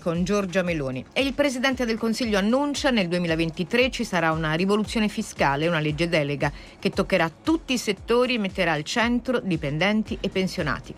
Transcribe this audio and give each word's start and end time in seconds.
con 0.00 0.22
Giorgia 0.22 0.62
Meloni 0.62 1.02
e 1.14 1.22
il 1.22 1.32
Presidente 1.32 1.86
del 1.86 1.96
Consiglio 1.96 2.36
annuncia 2.36 2.90
nel 2.90 3.08
2023 3.08 3.90
ci 3.90 4.04
sarà 4.04 4.30
una 4.32 4.52
rivoluzione 4.52 5.08
fiscale, 5.08 5.66
una 5.66 5.80
legge 5.80 6.10
delega 6.10 6.52
che 6.78 6.90
toccherà 6.90 7.30
tutti 7.42 7.72
i 7.72 7.78
settori 7.78 8.34
e 8.34 8.38
metterà 8.38 8.72
al 8.72 8.82
centro 8.82 9.40
dipendenti 9.40 10.18
e 10.20 10.28
pensionati. 10.28 10.94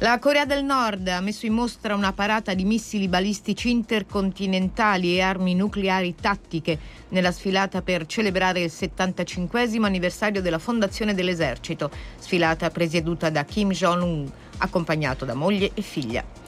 La 0.00 0.18
Corea 0.18 0.44
del 0.44 0.64
Nord 0.64 1.06
ha 1.06 1.20
messo 1.20 1.46
in 1.46 1.54
mostra 1.54 1.94
una 1.94 2.12
parata 2.12 2.54
di 2.54 2.64
missili 2.64 3.06
balistici 3.06 3.70
intercontinentali 3.70 5.14
e 5.14 5.20
armi 5.20 5.54
nucleari 5.54 6.14
tattiche 6.14 6.78
nella 7.10 7.30
sfilata 7.30 7.82
per 7.82 8.04
celebrare 8.04 8.62
il 8.62 8.70
75 8.70 9.68
anniversario 9.84 10.42
della 10.42 10.58
fondazione 10.58 11.14
dell'esercito, 11.14 11.90
sfilata 12.18 12.68
presieduta 12.70 13.30
da 13.30 13.44
Kim 13.44 13.70
Jong-un, 13.70 14.28
accompagnato 14.58 15.24
da 15.24 15.34
moglie 15.34 15.70
e 15.72 15.82
figlia. 15.82 16.45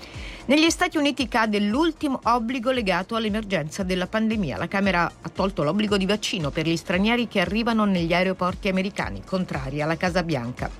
Negli 0.49 0.71
Stati 0.71 0.97
Uniti 0.97 1.29
cade 1.29 1.61
l'ultimo 1.61 2.21
obbligo 2.23 2.71
legato 2.71 3.17
all'emergenza 3.17 3.83
della 3.83 4.07
pandemia. 4.07 4.57
La 4.57 4.67
Camera 4.67 5.05
ha 5.05 5.29
tolto 5.29 5.63
l'obbligo 5.63 5.99
di 5.99 6.07
vaccino 6.07 6.49
per 6.49 6.67
gli 6.67 6.77
stranieri 6.79 7.29
che 7.29 7.41
arrivano 7.41 7.85
negli 7.85 8.15
aeroporti 8.15 8.69
americani, 8.69 9.23
contrari 9.23 9.83
alla 9.83 9.99
Casa 9.99 10.23
Bianca. 10.23 10.71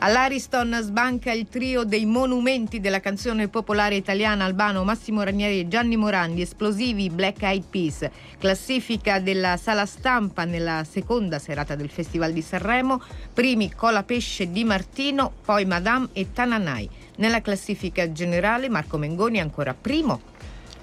All'Ariston 0.00 0.78
sbanca 0.82 1.32
il 1.32 1.48
trio 1.48 1.84
dei 1.84 2.04
monumenti 2.04 2.80
della 2.80 3.00
canzone 3.00 3.48
popolare 3.48 3.94
italiana 3.94 4.44
Albano, 4.44 4.84
Massimo 4.84 5.22
Ranieri 5.22 5.60
e 5.60 5.68
Gianni 5.68 5.96
Morandi, 5.96 6.42
esplosivi 6.42 7.08
Black 7.08 7.40
Eyed 7.44 7.64
Peas. 7.70 8.06
Classifica 8.38 9.20
della 9.20 9.56
sala 9.56 9.86
stampa 9.86 10.44
nella 10.44 10.84
seconda 10.84 11.38
serata 11.38 11.74
del 11.76 11.88
Festival 11.88 12.34
di 12.34 12.42
Sanremo, 12.42 13.00
primi 13.32 13.72
Cola 13.72 14.02
Pesce 14.02 14.50
di 14.50 14.64
Martino, 14.64 15.32
poi 15.42 15.64
Madame 15.64 16.08
e 16.12 16.30
Tananai. 16.30 16.90
Nella 17.16 17.40
classifica 17.40 18.10
generale 18.12 18.68
Marco 18.68 18.96
Mengoni 18.96 19.40
ancora 19.40 19.74
primo 19.74 20.20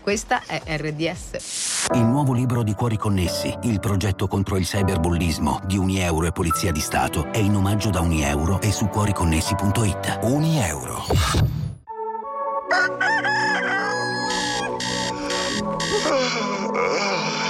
questa 0.02 0.42
è 0.46 0.62
RDS. 0.66 1.88
Il 1.94 2.04
nuovo 2.04 2.34
libro 2.34 2.64
di 2.64 2.74
Cuori 2.74 2.98
Connessi, 2.98 3.56
il 3.64 3.80
progetto 3.80 4.28
contro 4.28 4.58
il 4.58 4.66
cyberbullismo 4.66 5.60
di 5.66 5.78
Unieuro 5.78 6.26
e 6.26 6.32
Polizia 6.32 6.72
di 6.72 6.80
Stato, 6.80 7.32
è 7.32 7.38
in 7.38 7.56
omaggio 7.56 7.90
da 7.90 8.00
Unieuro 8.00 8.60
e 8.62 8.72
su 8.72 8.88
cuoriconnessi.it. 8.88 10.20
Unieuro. 10.24 11.06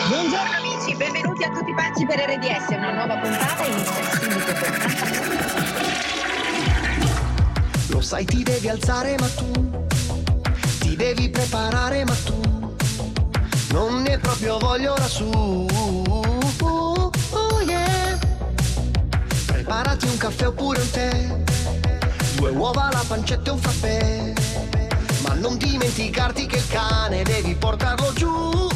Buongiorno 0.09 0.55
amici, 0.58 0.95
benvenuti 0.97 1.43
a 1.43 1.49
tutti 1.52 1.73
pazzi 1.73 2.05
per 2.05 2.19
RDS, 2.19 2.67
una 2.75 2.91
nuova 2.91 3.17
puntata 3.19 3.66
inizia 3.66 4.03
subito 4.19 4.52
con 4.52 5.08
Lo 7.90 8.02
sai 8.02 8.26
ti 8.26 8.44
devi 8.44 8.70
alzare 8.70 9.16
ma 9.20 9.28
tu 9.28 9.52
ti 10.80 10.95
devi 10.95 11.30
preparare 11.30 12.06
ma 12.06 12.16
tu 12.23 12.40
non 13.72 14.02
ne 14.02 14.18
proprio 14.18 14.58
voglio 14.58 14.95
su. 15.08 15.26
Oh, 16.62 17.12
oh 17.32 17.62
yeah. 17.62 18.17
Preparati 19.45 20.06
un 20.08 20.17
caffè 20.17 20.48
oppure 20.48 20.82
un 20.82 20.90
tè, 20.90 21.44
due 22.36 22.50
uova, 22.50 22.90
la 22.92 23.04
pancetta 23.08 23.50
e 23.50 23.54
un 23.54 23.60
frappè. 23.60 24.34
Ma 25.22 25.34
non 25.36 25.58
dimenticarti 25.58 26.45
che 26.48 26.58
il 26.58 26.67
cane 26.67 27.23
devi 27.23 27.56
portarlo 27.56 28.12
giù. 28.14 28.69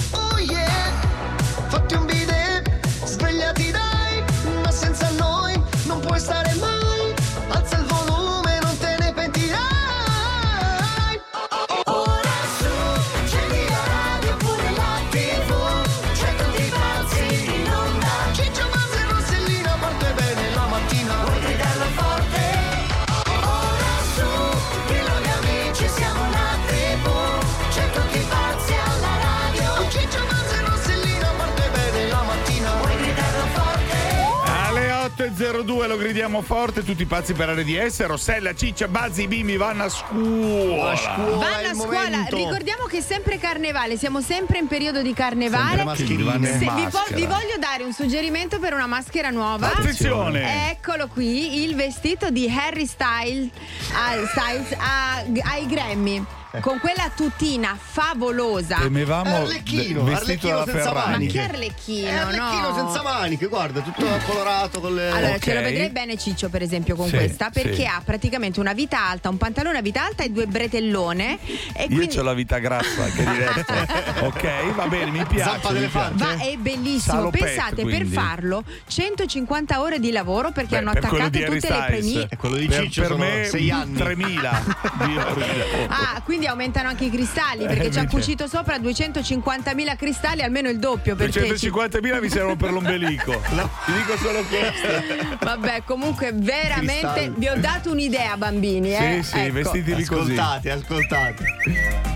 8.02 36.34 36.40
lo 36.40 36.40
gridiamo 36.40 36.42
forte, 36.42 36.84
tutti 36.84 37.06
pazzi 37.06 37.34
per 37.34 37.50
RDS, 37.50 38.06
Rossella, 38.06 38.56
Ciccia, 38.56 38.88
Bazzi, 38.88 39.24
i 39.24 39.28
bimbi 39.28 39.56
vanno 39.58 39.84
a 39.84 39.90
scuola. 39.90 40.94
Vanno 40.94 41.70
a 41.70 41.74
scuola, 41.76 42.26
ricordiamo 42.30 42.86
che 42.86 42.98
è 42.98 43.02
sempre 43.02 43.38
carnevale, 43.38 43.98
siamo 43.98 44.22
sempre 44.22 44.58
in 44.58 44.68
periodo 44.68 45.02
di 45.02 45.14
carnevale. 45.14 45.84
Se 45.96 46.04
vi, 46.08 46.16
maschera. 46.16 47.16
vi 47.16 47.26
voglio 47.26 47.58
dare 47.60 47.84
un 47.84 47.94
suggerimento 47.94 48.60
per 48.60 48.74
una 48.74 48.88
maschera 48.88 49.30
nuova. 49.30 49.74
Attenzione. 49.74 50.72
Eccolo 50.72 51.08
qui, 51.08 51.64
il 51.64 51.76
vestito 51.76 52.32
di 52.32 52.50
Harry 52.50 52.88
Styles, 52.88 53.50
a- 53.94 54.26
Styles 54.28 54.72
a- 54.78 55.24
ai 55.52 55.68
Grammy. 55.68 56.26
Con 56.62 56.78
quella 56.80 57.10
tutina 57.16 57.76
favolosa. 57.80 58.78
Temevamo 58.78 59.38
Arlecchino, 59.38 60.04
v- 60.04 60.10
vestito 60.10 60.50
Arlecchino 60.52 60.64
senza 60.66 60.72
Ferrari. 60.84 60.94
Ma 60.94 61.06
maniche. 61.14 61.32
che 61.34 61.40
arlecchino, 61.42 62.08
È 62.08 62.14
Arlecchino 62.14 62.70
no? 62.70 62.76
senza 62.76 63.02
maniche, 63.02 63.46
guarda, 63.48 63.82
tutto 63.82 64.06
colorato 64.28 64.80
con 64.80 64.94
le. 64.94 65.10
Allora, 65.10 65.34
Ok. 65.34 65.40
ce 65.44 65.54
lo 65.56 65.62
vedrei 65.62 65.90
bene 65.90 66.16
Ciccio, 66.16 66.50
per 66.50 66.62
esempio, 66.62 66.96
con 66.96 67.08
Sì, 67.08 67.16
questa, 67.16 67.50
perché 67.50 67.74
sì. 67.78 67.86
ha 67.86 68.00
praticamente 68.06 68.60
una 68.60 68.74
vita 68.74 69.04
alta, 69.04 69.30
un 69.30 69.38
pantalone 69.38 69.80
a 69.80 69.82
vita 69.82 70.06
alta 70.06 70.22
e 70.24 70.30
due 70.30 70.46
bretellone. 70.46 71.40
E 71.74 71.88
Io 71.90 71.96
quindi 71.96 72.20
ho 72.20 72.22
la 72.24 72.34
vita 72.36 72.60
grassa, 72.60 73.06
che 73.06 73.24
diretto. 73.26 73.74
ok, 74.28 74.74
va 74.76 74.88
bene, 74.88 75.10
mi 75.10 75.26
piace. 75.26 75.50
Zampa 75.50 75.70
mi 75.70 75.74
d'elefante? 75.80 76.16
piace. 76.24 76.36
Va, 76.38 76.44
è 76.44 76.56
bellissimo. 76.58 77.16
Salopette, 77.16 77.46
Pensate 77.46 77.76
per 77.78 77.84
quindi. 77.86 78.14
farlo 78.14 78.64
150 78.88 79.82
ore 79.82 80.00
di 80.00 80.12
lavoro 80.12 80.52
perché 80.52 80.70
Beh, 80.76 80.78
hanno 80.78 80.92
per 80.94 81.04
attaccato 81.06 81.30
di 81.30 81.44
Harry 81.44 81.60
tutte 81.60 81.74
le 81.74 81.84
premie. 81.88 82.28
E 82.30 82.38
quello 82.38 82.56
di 82.58 82.68
per, 82.68 82.82
Ciccio 82.84 83.02
per 83.02 83.10
sono 83.10 83.24
me 83.24 83.44
sei 83.46 83.72
anni. 83.72 83.98
3000 83.98 84.64
di 85.04 85.18
oro 85.18 85.34
di 85.34 85.58
lavoro. 85.58 85.88
Ah, 85.90 86.22
quindi 86.24 86.42
aumentano 86.48 86.90
anche 86.90 87.06
i 87.06 87.10
cristalli 87.10 87.66
perché 87.66 87.88
Eh, 87.88 87.92
ci 87.92 88.00
ha 88.00 88.08
cucito 88.08 88.48
sopra 88.48 88.78
250.000 88.78 89.96
cristalli, 89.98 90.42
almeno 90.42 90.70
il 90.70 90.80
doppio. 90.80 91.16
Perché 91.16 91.58
ci- 91.58 91.70
250.000 91.70 92.20
mi 92.22 92.30
servono 92.30 92.56
per 92.56 92.72
l'ombelico. 92.72 93.32
Ti 93.86 93.92
dico 93.92 94.18
solo 94.18 94.44
questo. 94.44 95.36
Vabbè, 95.46 95.84
comunque 95.86 96.32
veramente 96.34 96.92
Cristalli. 97.02 97.34
vi 97.38 97.48
ho 97.48 97.56
dato 97.58 97.92
un'idea, 97.92 98.38
bambini. 98.38 98.94
Eh? 98.96 99.20
Sì, 99.22 99.30
sì, 99.32 99.38
Ecco. 99.40 99.54
vestitili 99.54 100.06
così. 100.06 100.32
Ascoltate, 100.34 100.72
ascoltate. 100.72 101.46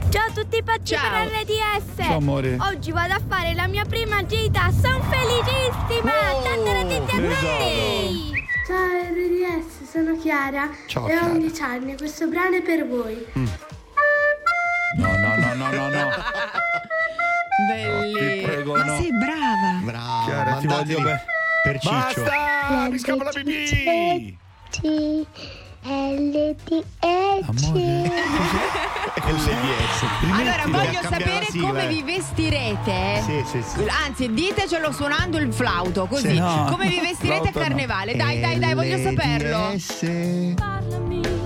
Ciao 0.10 0.26
a 0.28 0.32
tutti 0.34 0.64
pazzi 0.64 0.94
Ciao. 0.96 1.26
per 1.28 1.42
RDS 1.42 2.06
Ciao, 2.06 2.16
amore. 2.18 2.58
Oggi 2.62 2.92
vado 2.92 3.14
a 3.14 3.22
fare 3.28 3.54
la 3.54 3.68
mia 3.68 3.84
prima 3.84 4.26
gita 4.26 4.72
Sono 4.72 5.02
felicissima 5.04 6.12
Oh, 6.32 6.42
Tantara 6.44 6.82
tutti 6.82 6.94
a 6.94 7.02
tesoro. 7.06 7.58
tutti 7.58 8.46
Ciao 8.66 8.88
RDS, 9.12 9.92
sono 9.92 10.18
Chiara 10.18 10.70
Ciao, 10.88 11.08
e 11.08 11.14
ho 11.16 11.20
Chiara. 11.20 11.34
11 11.34 11.62
anni 11.62 11.98
questo 11.98 12.28
brano 12.28 12.56
è 12.56 12.62
per 12.62 12.88
voi. 12.88 13.26
No, 14.98 15.16
no, 15.16 15.36
no, 15.36 15.54
no, 15.54 15.72
no, 15.72 15.90
no. 15.90 16.10
Belli. 17.68 18.40
ti 18.40 18.46
prego, 18.46 18.74
Ma 18.74 18.84
no. 18.84 18.98
sei 18.98 19.12
brava. 19.12 19.80
Bravo. 19.82 20.26
Chiara, 20.26 20.56
ti 20.58 20.68
voglio 20.68 21.02
bene. 21.02 21.26
Per 21.64 21.80
Ciccio. 21.80 22.22
Basta, 22.22 22.90
mi 22.90 23.00
scappa 23.00 23.24
la 23.24 23.32
pipì. 23.32 24.38
T 24.70 25.26
L 25.84 26.56
D 26.64 26.84
E 27.00 27.44
Amore. 27.46 28.12
LDS. 29.28 30.04
Allora, 30.32 30.64
voglio 30.68 31.02
sapere 31.02 31.48
come 31.60 31.84
eh. 31.84 31.88
vi 31.88 32.04
vestirete. 32.04 33.22
Sì, 33.24 33.44
sì, 33.46 33.62
sì. 33.62 33.86
Anzi, 34.06 34.34
ditecelo 34.34 34.92
suonando 34.92 35.38
il 35.38 35.52
flauto, 35.54 36.06
così. 36.08 36.30
Sì. 36.30 36.40
No. 36.40 36.68
Come 36.70 36.88
vi 36.88 37.00
vestirete 37.00 37.50
a 37.50 37.52
no. 37.54 37.60
carnevale? 37.60 38.16
Dai, 38.16 38.40
dai, 38.40 38.60
dai, 38.60 38.74
voglio 38.74 38.98
saperlo. 38.98 39.72
LDS. 39.72 40.54
Parlami 40.56 41.37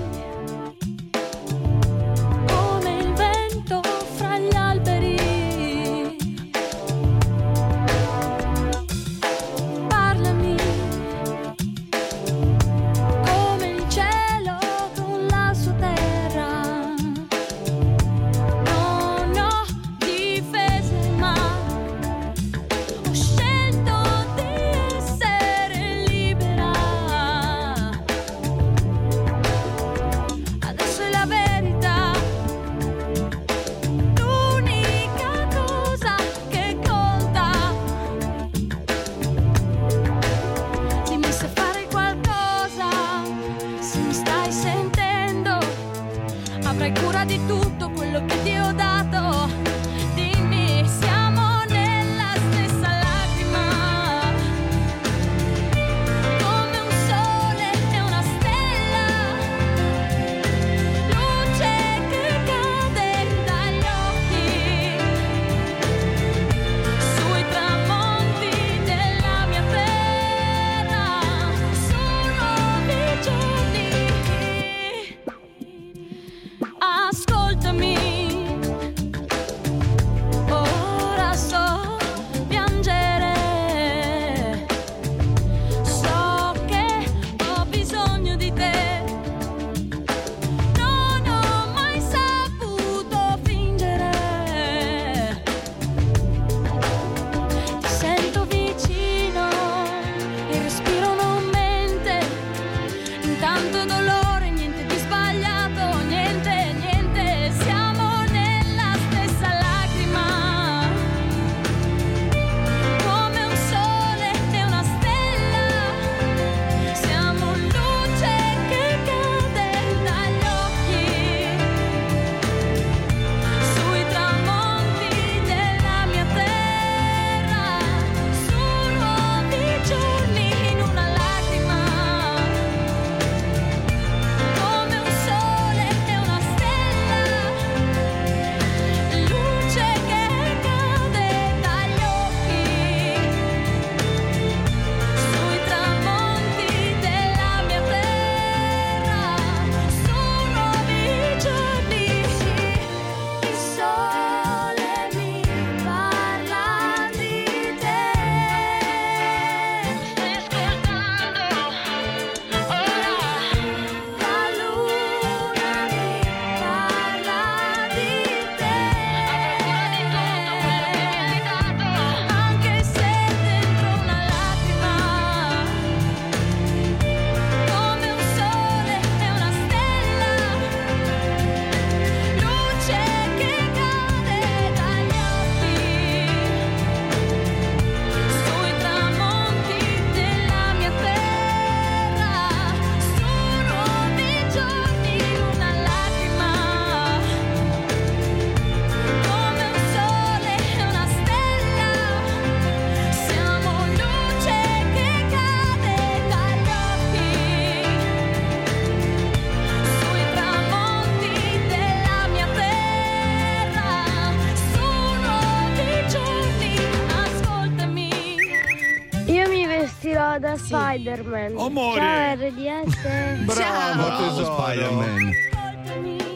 Spider-Man. 220.92 221.56
Amore. 221.58 221.96
Ciao 222.00 222.34
RDS. 222.34 223.44
Bravo, 223.48 224.16
tesoro. 224.18 224.54
Spider-Man. 224.60 225.32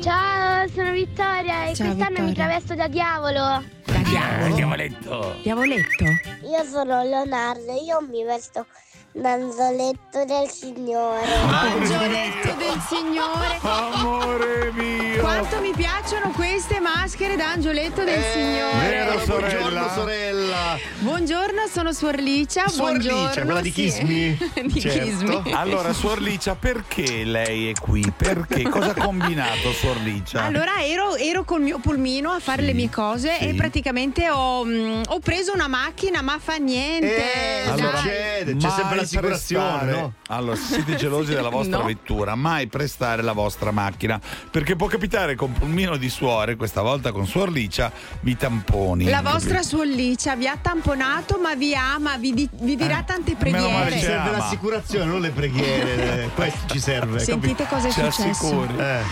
Ciao, 0.00 0.68
sono 0.68 0.92
Vittoria 0.92 1.66
e 1.66 1.74
Ciao, 1.74 1.86
quest'anno 1.88 2.20
mi 2.20 2.26
Vittoria. 2.28 2.34
travesto 2.34 2.74
da 2.74 2.88
diavolo. 2.88 3.62
Da 3.84 3.98
diavolo. 4.04 4.54
Diavoletto. 4.54 5.34
Diavoletto. 5.42 6.04
Io 6.04 6.64
sono 6.64 7.02
Leonardo, 7.02 7.72
io 7.72 8.00
mi 8.00 8.24
vesto 8.24 8.64
d'anzoletto 9.12 10.24
del 10.24 10.48
Signore. 10.48 11.26
Angioletto 11.50 12.54
del 12.56 12.80
Signore. 12.88 13.58
Amore 13.60 14.72
mio. 14.72 15.15
Quanto 15.26 15.60
mi 15.60 15.72
piacciono 15.74 16.30
queste 16.30 16.78
maschere 16.78 17.34
d'angioletto 17.34 18.04
del 18.04 18.22
Signore. 18.32 18.88
Vero, 18.88 19.18
sorella? 19.24 19.58
Buongiorno 19.58 19.88
sorella. 19.92 20.78
Buongiorno, 21.00 21.66
sono 21.68 21.92
Suorlicia. 21.92 22.68
Suorlicia, 22.68 23.10
Buongiorno. 23.12 23.44
quella 23.44 23.60
di 23.60 23.72
sì. 23.72 23.82
Kiss 23.82 23.98
Me. 24.06 24.38
di 24.66 24.80
Certo. 24.80 25.04
Kiss 25.04 25.20
Me. 25.22 25.42
Allora, 25.52 25.92
Suor 25.92 26.20
Licia, 26.20 26.54
perché 26.54 27.24
lei 27.24 27.70
è 27.70 27.72
qui? 27.72 28.08
Perché? 28.16 28.62
Cosa 28.68 28.90
ha 28.90 28.94
combinato 28.94 29.72
Suor 29.72 29.96
Licia? 29.96 30.44
Allora 30.44 30.84
ero, 30.84 31.16
ero 31.16 31.42
col 31.42 31.60
mio 31.60 31.78
pulmino 31.80 32.30
a 32.30 32.38
fare 32.38 32.62
le 32.62 32.72
mie 32.72 32.88
cose 32.88 33.36
sì. 33.40 33.48
e 33.48 33.54
praticamente 33.54 34.30
ho, 34.30 34.64
mm, 34.64 35.02
ho 35.08 35.18
preso 35.18 35.52
una 35.52 35.66
macchina, 35.66 36.22
ma 36.22 36.38
fa 36.40 36.54
niente. 36.54 37.64
Eh, 37.64 37.64
dai. 37.74 37.78
succede, 37.96 38.56
c'è 38.56 38.70
sempre 38.70 38.96
l'assicurazione, 38.96 39.90
no? 39.90 40.12
Allora, 40.28 40.54
siete 40.56 40.94
gelosi 40.94 41.34
della 41.34 41.48
vostra 41.48 41.78
No. 41.78 41.84
vettura, 41.84 42.36
mai 42.36 42.68
prestare 42.68 43.22
la 43.22 43.32
vostra 43.32 43.72
macchina. 43.72 44.20
Perché 44.52 44.76
può 44.76 44.86
capitare 44.86 45.14
con 45.34 45.50
Pulmino 45.52 45.96
di 45.96 46.10
Suore, 46.10 46.56
questa 46.56 46.82
volta 46.82 47.10
con 47.10 47.26
Suor 47.26 47.50
Licia, 47.50 47.90
vi 48.20 48.36
tamponi. 48.36 49.04
La 49.04 49.22
vostra 49.22 49.62
suollicia 49.62 50.36
vi 50.36 50.46
ha 50.46 50.58
tamponato, 50.60 51.38
ma 51.40 51.54
vi 51.54 51.74
ama, 51.74 52.18
vi, 52.18 52.34
di- 52.34 52.48
vi 52.60 52.76
dirà 52.76 52.98
Eh, 53.00 53.04
tante 53.06 53.34
meno 53.40 53.70
male 53.70 53.86
preghiere. 53.86 53.98
Ci 53.98 54.04
serve 54.04 54.28
ama. 54.28 54.36
l'assicurazione, 54.36 55.04
non 55.06 55.20
le 55.22 55.30
preghiere. 55.30 55.96
eh, 56.24 56.28
Questo 56.34 56.58
ci 56.70 56.78
serve. 56.80 57.18
Sentite 57.20 57.66
cosa 57.66 57.88
è 57.88 57.92
Ci 57.92 58.00
successo. 58.02 58.22
assicuri. 58.28 58.66
capi- 58.76 58.80
Eh. 58.82 59.02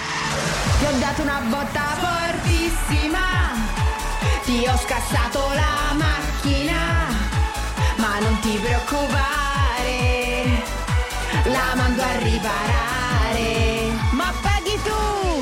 Ti 0.79 0.85
ho 0.85 0.99
dato 0.99 1.23
una 1.23 1.41
botta 1.49 1.81
fortissima, 1.99 3.21
ti 4.45 4.63
ho 4.67 4.77
scassato 4.77 5.39
la 5.55 5.95
macchina, 5.95 7.07
ma 7.97 8.19
non 8.21 8.39
ti 8.41 8.59
preoccupare, 8.63 10.63
la 11.45 11.73
mando 11.75 12.03
a 12.03 12.19
riparare. 12.19 13.04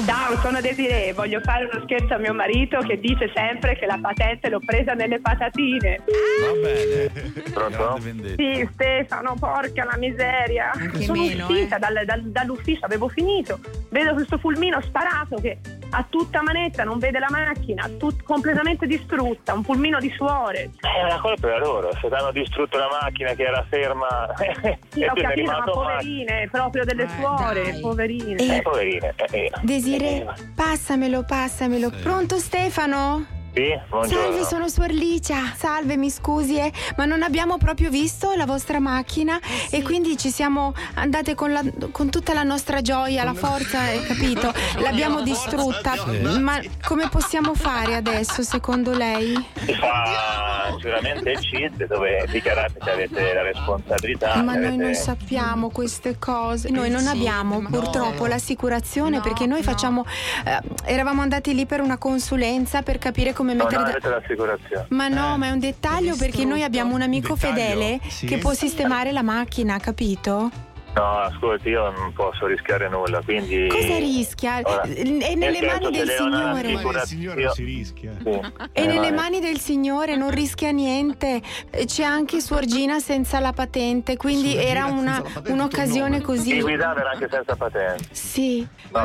Ciao, 0.04 0.37
sono 0.40 0.61
Desiree, 0.61 1.12
voglio 1.12 1.40
fare 1.42 1.68
uno 1.71 1.80
scherzo 1.85 2.14
a 2.14 2.18
mio 2.18 2.35
marito 2.35 2.78
che 2.80 2.99
dice 2.99 3.30
sempre 3.35 3.76
che 3.76 3.87
la 3.87 3.99
patente 4.00 4.49
l'ho 4.49 4.59
presa 4.59 4.94
nelle 4.94 5.21
patatine. 5.21 6.00
Va 6.40 6.52
bene. 6.61 8.00
Vendetta. 8.00 8.42
Sì, 8.42 8.68
Stefano, 8.73 9.35
porca 9.38 9.85
la 9.85 9.97
miseria. 9.99 10.73
Anche 10.73 11.02
sono 11.02 11.23
meno, 11.23 11.47
uscita 11.47 11.76
eh. 11.76 11.78
dal- 11.78 12.04
dal- 12.04 12.30
dall'ufficio, 12.30 12.85
avevo 12.85 13.09
finito. 13.09 13.61
Vedo 13.90 14.14
questo 14.14 14.38
fulmino 14.38 14.80
sparato 14.80 15.37
che 15.37 15.59
ha 15.95 16.07
tutta 16.09 16.43
manetta, 16.43 16.85
non 16.85 16.99
vede 16.99 17.19
la 17.19 17.29
macchina, 17.31 17.89
tut- 17.99 18.23
completamente 18.23 18.87
distrutta, 18.87 19.53
un 19.55 19.63
fulmino 19.63 19.99
di 19.99 20.11
suore. 20.17 20.71
Eh, 20.81 21.09
la 21.09 21.19
colpa 21.21 21.55
è 21.55 21.59
loro, 21.59 21.91
se 22.01 22.07
hanno 22.09 22.33
distrutto 22.33 22.79
la 22.79 22.89
macchina 23.01 23.33
che 23.35 23.43
era 23.43 23.65
ferma 23.69 24.33
Sì, 24.89 25.01
e 25.01 25.09
ho 25.09 25.15
capito, 25.15 25.51
ma 25.51 25.63
poverine, 25.65 26.49
proprio 26.51 26.85
delle 26.85 27.05
Eh, 27.05 27.09
suore, 27.19 27.63
dai. 27.73 27.81
poverine. 27.81 28.57
Eh, 28.57 28.63
poverine. 28.63 29.15
Eh, 29.31 29.39
eh. 29.45 29.51
Desire, 29.63 30.27
passamelo, 30.55 31.25
passamelo. 31.25 31.91
Pronto 32.03 32.39
Stefano? 32.39 33.32
Sì, 33.54 33.78
buongiorno. 33.90 34.23
Salve, 34.30 34.44
sono 34.47 34.68
Suorlicia. 34.68 35.52
Salve, 35.54 35.99
mi 35.99 36.09
scusi, 36.09 36.56
eh, 36.56 36.73
ma 36.97 37.04
non 37.04 37.23
abbiamo 37.23 37.59
proprio 37.59 37.90
visto 37.90 38.32
la 38.35 38.47
vostra 38.47 38.78
macchina 38.78 39.38
e 39.71 39.82
quindi 39.82 40.16
ci 40.16 40.30
siamo 40.30 40.73
andate 40.94 41.35
con, 41.35 41.52
la- 41.52 41.62
con 41.90 42.09
tutta 42.09 42.32
la 42.32 42.44
nostra 42.44 42.80
gioia, 42.80 43.25
la 43.25 43.35
forza, 43.35 43.80
hai 43.80 44.02
capito? 44.04 44.50
L'abbiamo 44.78 45.21
distrutta. 45.21 45.92
Ma 46.40 46.59
come 46.82 47.11
possiamo 47.11 47.52
fare 47.52 47.94
adesso, 47.94 48.42
secondo 48.42 48.94
lei? 48.97 49.35
Si 49.66 49.75
fa 49.75 50.73
sicuramente 50.78 51.30
il 51.32 51.40
CID 51.40 51.87
dove 51.88 52.25
dichiarate 52.30 52.78
che 52.82 52.90
avete 52.90 53.35
la 53.35 53.42
responsabilità. 53.42 54.37
Ma 54.42 54.54
noi 54.54 54.64
avete- 54.68 54.82
non 54.82 54.94
sappiamo 54.94 55.68
queste 55.68 56.16
cose. 56.18 56.71
Noi 56.71 56.88
non 56.88 57.06
abbiamo 57.06 57.61
purtroppo 57.61 58.25
l'assicurazione 58.25 59.21
perché 59.21 59.44
noi 59.44 59.62
facciamo. 59.62 60.06
eh, 60.47 60.59
eravamo 60.85 61.21
andati 61.21 61.54
lì 61.54 61.66
per 61.66 61.80
una 61.82 61.99
consulenza 61.99 62.80
per 62.80 62.97
capire 62.97 63.32
come 63.35 63.40
Non 63.43 63.57
mettere. 63.57 63.83
da- 63.83 63.89
avete 63.91 64.09
l'assicurazione. 64.09 64.87
Ma 64.91 65.09
no, 65.09 65.37
ma 65.39 65.47
è 65.47 65.51
un 65.51 65.59
dettaglio 65.61 66.17
perché 66.17 66.45
noi 66.45 66.63
abbiamo 66.63 66.95
un 66.95 67.03
amico 67.03 67.35
Dettaglio? 67.35 67.55
fedele 67.55 68.01
Sì. 68.09 68.27
che 68.27 68.39
può 68.39 68.53
sistemare 68.53 69.13
la 69.13 69.23
macchina, 69.23 69.79
capito? 69.79 70.51
No, 70.95 71.21
ascolti, 71.21 71.71
io 71.71 71.91
non 71.91 72.13
posso 72.13 72.45
rischiare 72.45 72.87
nulla, 72.87 73.23
quindi... 73.25 73.67
Cosa 73.67 73.97
rischia? 73.97 74.61
Ora, 74.63 74.83
È 74.83 75.03
nel 75.05 75.39
nelle 75.39 75.57
senso, 75.57 75.81
mani 75.81 75.97
del 75.97 76.09
Signore. 76.11 76.53
Ma 76.53 76.61
il 76.61 76.77
Figurati, 76.77 77.07
signore 77.09 77.51
si 77.55 77.65
rischia. 77.65 78.13
Sì. 78.23 78.29
È 78.73 78.81
Eh, 78.83 78.87
nelle 78.87 79.11
mani 79.11 79.41
del 79.41 79.59
Signore, 79.59 80.17
non 80.17 80.31
rischia 80.31 80.71
niente. 80.71 81.41
Eh, 81.71 81.87
C'è 81.87 82.03
anche 82.03 82.41
Suorgina 82.43 82.99
senza 82.99 83.41
la 83.41 83.55
patente, 83.55 84.19
quindi 84.19 84.51
Suorgina 84.51 84.71
era 84.71 84.85
una- 84.85 85.23
un'occasione 85.47 86.21
così. 86.21 86.61
guidare 86.61 87.01
anche 87.11 87.27
senza 87.31 87.57
patente. 87.57 88.05
Sì. 88.11 88.67
No, 88.93 89.01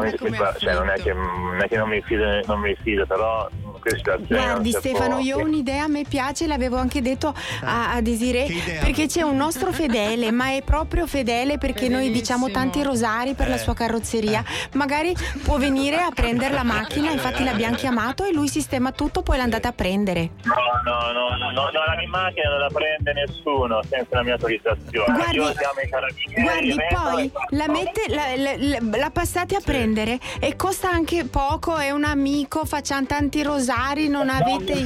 cioè, 0.58 0.74
non, 0.74 0.89
è 0.89 1.00
che, 1.01 1.13
non 1.13 1.62
è 1.62 1.67
che 1.70 1.77
non 1.77 1.88
mi 1.88 2.01
fido, 2.01 2.41
non 2.48 2.60
mi 2.60 2.75
fido 2.84 3.06
però 3.06 3.48
questa 3.79 4.17
Guardi 4.17 4.72
Stefano, 4.72 5.19
io 5.19 5.38
ho 5.38 5.41
un'idea, 5.43 5.84
a 5.84 5.88
me 5.88 6.03
piace, 6.07 6.48
l'avevo 6.48 6.77
anche 6.77 7.01
detto 7.01 7.34
a, 7.63 7.93
a 7.93 8.01
Desiree, 8.01 8.46
Che 8.46 8.53
idea? 8.53 8.79
perché 8.81 9.07
c'è 9.07 9.22
un 9.22 9.36
nostro 9.38 9.72
fedele, 9.72 10.31
ma 10.31 10.51
è 10.53 10.62
proprio 10.63 11.07
fedele 11.07 11.57
perché 11.57 11.89
noi 11.89 12.12
diciamo 12.12 12.50
tanti 12.51 12.84
rosari 12.84 13.34
per 13.34 13.48
la 13.50 13.57
sua 13.57 13.74
carrozzeria. 13.74 14.43
Magari 14.74 15.15
può 15.43 15.57
venire 15.57 15.98
a 15.98 16.10
prendere 16.13 16.53
la 16.53 16.63
macchina, 16.63 17.12
infatti 17.12 17.43
l'abbiamo 17.43 17.75
chiamato 17.75 18.24
e 18.25 18.34
lui 18.34 18.48
sistema 18.48 18.91
tutto, 18.91 19.22
poi 19.22 19.38
l'andate 19.38 19.67
a 19.67 19.72
prendere. 19.74 20.29
No, 20.43 20.53
no, 20.84 21.12
no, 21.12 21.36
no, 21.38 21.51
no, 21.51 21.69
la 21.72 21.96
mia 21.98 22.10
macchina 22.10 22.50
non 22.50 22.60
la 22.60 22.69
prende 22.72 23.13
nessuno 23.13 23.81
senza 23.89 24.15
la 24.15 24.24
mia 24.24 24.34
autorizzazione. 24.34 25.13
Guardi- 25.13 25.36
Io 25.38 25.53
chiamo 25.53 25.79
i 25.84 25.89
carabinieri. 25.89 26.74
Guardi, 26.74 26.75
poi 26.93 27.31
la, 27.57 27.67
mette, 27.67 28.01
la, 28.07 28.36
la- 28.36 28.55
la- 28.57 28.98
la 28.98 29.10
passate 29.10 29.55
a 29.55 29.60
prendere 29.63 30.19
e 30.39 30.55
costa 30.55 30.89
anche 30.89 31.25
poco, 31.25 31.75
è 31.77 31.91
un 31.91 32.03
amico, 32.03 32.65
facciamo 32.65 33.05
tanti 33.05 33.43
rosari, 33.43 33.65
non 34.07 34.29
avete... 34.29 34.86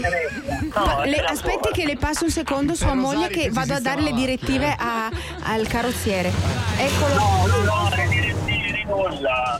No, 0.73 1.03
le- 1.03 1.23
aspetti 1.23 1.69
che 1.71 1.85
le 1.85 1.97
passo 1.97 2.25
un 2.25 2.29
secondo 2.31 2.73
sua 2.75 2.93
moglie 2.93 3.27
che 3.29 3.49
vado 3.51 3.73
a 3.73 3.79
dare 3.79 4.01
le 4.01 4.13
direttive 4.13 4.75
a- 4.77 5.09
al 5.43 5.67
carrozziere. 5.67 6.31
Eccolo. 6.77 7.13
No, 7.15 7.45
no, 7.47 7.63
no, 7.63 7.89
le 7.95 8.07
direttive, 8.07 8.83
nulla. 8.85 9.59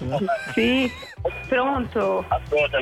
Sì, 0.54 0.92
pronto. 1.48 2.26
Ascolta, 2.28 2.78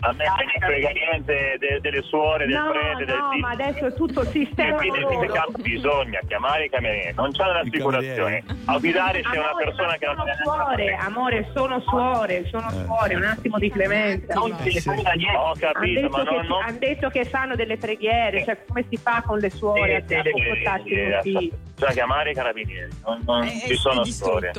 a 0.00 0.12
me 0.12 0.24
non 0.24 0.36
mi 0.44 0.60
frega 0.60 0.90
niente 0.90 1.56
de- 1.58 1.80
delle 1.80 2.02
suore, 2.02 2.46
del 2.46 2.56
No, 2.56 2.70
prete, 2.70 3.04
del 3.04 3.16
no, 3.16 3.36
ma 3.38 3.50
adesso 3.50 3.86
è 3.86 3.94
tutto 3.94 4.24
sistema 4.24 4.76
Quindi 4.76 5.00
loro. 5.00 5.26
caso 5.32 5.52
bisogna 5.58 6.20
chiamare 6.26 6.64
i 6.64 6.70
camerieri, 6.70 7.14
non 7.14 7.32
c'è 7.32 7.42
un'assicurazione. 7.44 8.44
A 8.66 8.78
guidare 8.78 9.20
c'è 9.22 9.38
una 9.38 9.54
persona 9.56 9.96
che 9.96 10.06
non 10.06 10.16
sono 10.16 10.64
suore, 10.64 10.94
amore, 10.94 11.50
sono 11.54 11.80
suore, 11.80 12.46
sono 12.50 12.70
suore, 12.70 13.14
un 13.14 13.24
attimo 13.24 13.58
di 13.58 13.70
clemenza. 13.70 14.34
non 14.34 14.56
si 14.58 14.80
frega 14.80 15.12
niente. 15.12 15.36
Ho 15.36 15.44
Hanno 15.46 15.54
capito, 15.58 16.00
detto, 16.00 16.16
ma 16.16 16.24
che, 16.24 16.30
non, 16.34 16.46
non 16.46 16.62
han 16.62 16.78
detto 16.78 17.08
che 17.08 17.24
fanno 17.24 17.54
delle 17.54 17.76
preghiere, 17.76 18.44
cioè 18.44 18.58
come 18.66 18.84
si 18.88 18.96
fa 18.96 19.22
con 19.26 19.38
le 19.38 19.50
suore 19.50 19.96
a, 19.96 20.02
Sì, 20.06 20.14
a 20.14 20.22
sì, 20.22 20.30
comportarsi 20.30 20.88
sì, 20.88 21.10
così? 21.32 21.52
Bisogna 21.76 21.92
chiamare 21.92 22.30
i 22.30 22.34
carabinieri, 22.34 22.90
non, 23.04 23.22
non 23.26 23.46
ci 23.48 23.74
sono 23.76 24.04
storie. 24.04 24.52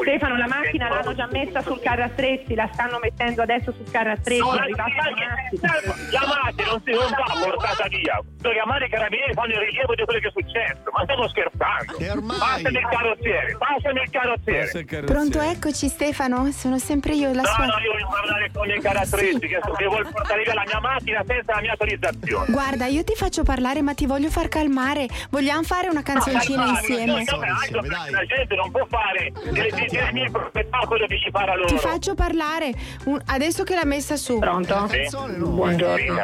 Stefano, 0.00 0.36
la 0.36 0.46
macchina 0.48 0.88
l'hanno 0.88 1.14
già 1.14 1.28
messa 1.30 1.60
sul 1.60 1.80
carro 1.80 2.02
attrezzi, 2.04 2.54
la 2.54 2.68
stanno 2.72 2.98
mettendo 2.98 3.42
adesso 3.42 3.72
sul 3.72 3.88
carro 3.90 4.12
attrezzi, 4.12 4.40
Chiamate, 6.10 6.64
non 6.64 6.80
si 6.84 6.90
non 6.92 7.08
va 7.10 7.26
portata 7.44 7.86
via. 7.88 8.20
Devo 8.40 8.54
chiamare 8.54 8.86
i 8.86 8.88
carabinieri 8.88 9.32
fanno 9.34 9.52
il 9.52 9.58
rilievo 9.60 9.94
di 9.94 10.04
quello 10.04 10.20
che 10.20 10.28
è 10.28 10.30
successo. 10.32 10.82
Ma 10.92 11.02
stiamo 11.02 11.28
scherzando. 11.28 11.98
E 11.98 12.10
ormai- 12.10 12.38
Passami 12.38 12.78
il 12.78 12.86
carrozziere, 12.90 13.56
passami 13.58 14.00
il 14.00 14.10
carrozziere. 14.10 14.60
Passa 14.64 14.78
il 14.78 14.84
carrozziere. 14.86 15.12
Pronto, 15.12 15.40
eccoci 15.40 15.88
Stefano, 15.88 16.50
sono 16.52 16.78
sempre 16.78 17.14
io 17.14 17.32
la 17.32 17.42
No, 17.42 17.48
sua... 17.48 17.64
no, 17.66 17.78
io 17.78 17.92
voglio 17.92 18.08
parlare 18.08 18.50
con 18.52 18.68
i 18.70 18.80
caratteristi 18.80 19.46
che 19.46 19.58
che 19.76 19.86
vuol 19.86 20.08
portare 20.10 20.42
via 20.42 20.54
la 20.54 20.64
mia 20.66 20.80
macchina 20.80 21.22
senza 21.26 21.54
la 21.54 21.60
mia 21.60 21.70
autorizzazione. 21.72 22.46
Guarda, 22.50 22.86
io 22.86 23.04
ti 23.04 23.14
faccio 23.14 23.42
parlare, 23.42 23.82
ma 23.82 23.94
ti 23.94 24.06
voglio 24.06 24.30
far 24.30 24.48
calmare. 24.48 25.06
Vogliamo 25.30 25.62
fare 25.62 25.88
una 25.88 26.02
canzoncina 26.02 26.64
insieme? 26.66 27.24
no, 27.28 27.38
perché 27.38 28.10
La 28.10 28.24
gente 28.24 28.54
non 28.56 28.70
può 28.70 28.86
fare 28.88 29.30
delle 29.50 30.10
mie 30.12 30.30
proprietà 30.30 30.78
quello 30.86 31.06
che 31.06 31.18
pare 31.30 31.50
a 31.52 31.54
loro. 31.56 31.66
Ti 31.68 31.78
faccio 31.78 32.14
parlare 32.14 32.72
un- 33.04 33.20
adesso 33.26 33.62
che 33.64 33.74
l'ha 33.74 33.84
messa 33.84 34.16
su. 34.16 34.38
Pronto? 34.50 34.88
Sì. 34.88 35.06
Buongiorno, 35.36 36.14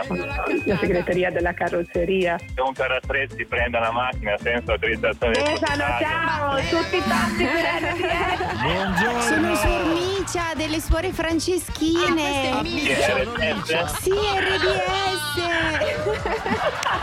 la 0.64 0.76
segreteria 0.78 1.30
della 1.30 1.54
carrozzeria. 1.54 2.37
Se 2.38 2.61
un 2.61 2.73
carrozzeria 2.73 3.28
si 3.37 3.47
prende 3.47 3.78
una 3.78 3.92
macchina 3.92 4.35
senza 4.38 4.73
autorizzazione 4.73 5.33
del 5.33 5.56
Stefano, 5.56 5.85
ciao, 6.00 6.56
tutti 6.68 7.00
pazzi 7.06 7.45
per 7.45 7.62
RDS. 7.78 8.62
Buongiorno. 8.62 9.21
Sono 9.21 9.54
Suor 9.54 9.85
Micia 9.95 10.54
delle 10.56 10.80
suore 10.80 11.12
franceschine. 11.12 12.50
Ah, 12.50 12.62
RDS? 12.62 14.00
Sì, 14.00 14.11
RDS. 14.11 15.45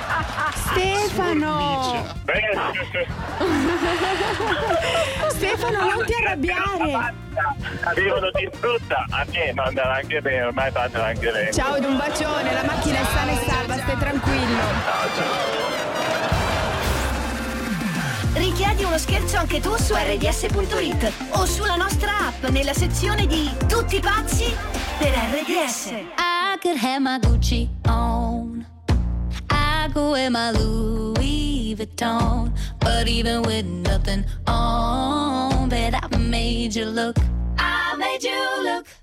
Stefano. 0.73 2.05
Stefano, 5.29 5.79
non 5.89 6.05
ti 6.05 6.13
arrabbiare. 6.13 7.21
Vivono 7.95 8.29
di 8.31 8.47
frutta, 8.51 9.05
a 9.09 9.25
me 9.31 9.53
mandano 9.53 9.91
anche 9.91 10.21
bene, 10.21 10.43
ormai 10.43 10.71
fanno 10.71 11.01
anche 11.01 11.12
bene. 11.13 11.51
Ciao 11.51 11.75
ed 11.75 11.85
un 11.85 11.97
bacione, 11.97 12.53
la 12.53 12.63
macchina 12.63 12.99
è 12.99 13.05
sana 13.13 13.31
e 13.31 13.45
salva, 13.45 13.77
stai 13.77 13.97
tranquillo. 13.97 15.61
Richiedi 18.33 18.83
uno 18.83 18.97
scherzo 18.97 19.37
anche 19.37 19.59
tu 19.59 19.75
su 19.77 19.93
rds.it 19.93 21.11
o 21.31 21.45
sulla 21.45 21.75
nostra 21.75 22.27
app 22.27 22.45
nella 22.47 22.73
sezione 22.73 23.27
di 23.27 23.49
Tutti 23.67 23.99
pazzi 23.99 24.53
per 24.97 25.11
RDS. 25.11 25.91
I 26.17 26.57
could 26.61 26.77
have 26.77 26.99
my 26.99 27.19
Gucci 27.19 27.69
on. 27.87 28.65
I 29.49 29.89
go 29.93 30.11
wear 30.11 30.31
my 30.31 30.51
Louis 30.51 31.75
Vuitton. 31.75 32.51
But 32.79 33.07
even 33.07 33.43
with 33.43 33.65
nothing 33.65 34.25
on, 34.47 35.69
bet 35.69 35.93
I 35.93 36.17
made 36.17 36.75
you 36.75 36.85
look. 36.85 37.17
I 37.57 37.95
made 37.97 38.23
you 38.23 38.63
look. 38.63 39.02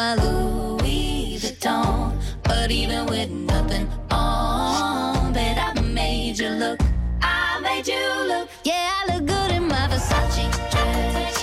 my 0.00 0.14
Louis 0.14 1.36
Vuitton. 1.42 2.14
But 2.42 2.70
even 2.70 3.04
with 3.12 3.30
nothing 3.52 3.86
on, 4.10 5.32
bet 5.34 5.56
I 5.58 5.78
made 5.82 6.38
you 6.38 6.50
look. 6.62 6.80
I 7.20 7.60
made 7.66 7.86
you 7.86 8.04
look. 8.30 8.48
Yeah, 8.64 8.88
I 8.98 9.00
look 9.10 9.26
good 9.26 9.50
in 9.58 9.64
my 9.68 9.84
Versace 9.90 10.46
dress. 10.72 11.36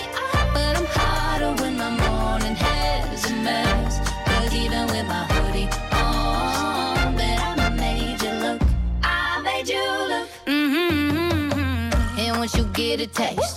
But 0.55 0.73
I'm 0.79 0.87
hotter 0.97 1.53
when 1.61 1.73
my 1.83 1.91
morning 2.03 2.55
hair's 2.55 3.25
a 3.31 3.35
mess. 3.47 3.93
Cause 4.27 4.51
even 4.63 4.83
with 4.93 5.07
my 5.13 5.23
hoodie 5.33 5.69
on, 5.91 7.15
bet 7.15 7.39
I 7.65 7.69
made 7.83 8.19
you 8.25 8.33
look. 8.45 8.61
I 9.03 9.39
made 9.47 9.67
you 9.75 9.85
look. 10.11 10.29
Mm-hmm. 10.55 12.19
And 12.21 12.37
once 12.39 12.55
you 12.57 12.65
get 12.73 13.01
a 13.01 13.07
taste, 13.07 13.56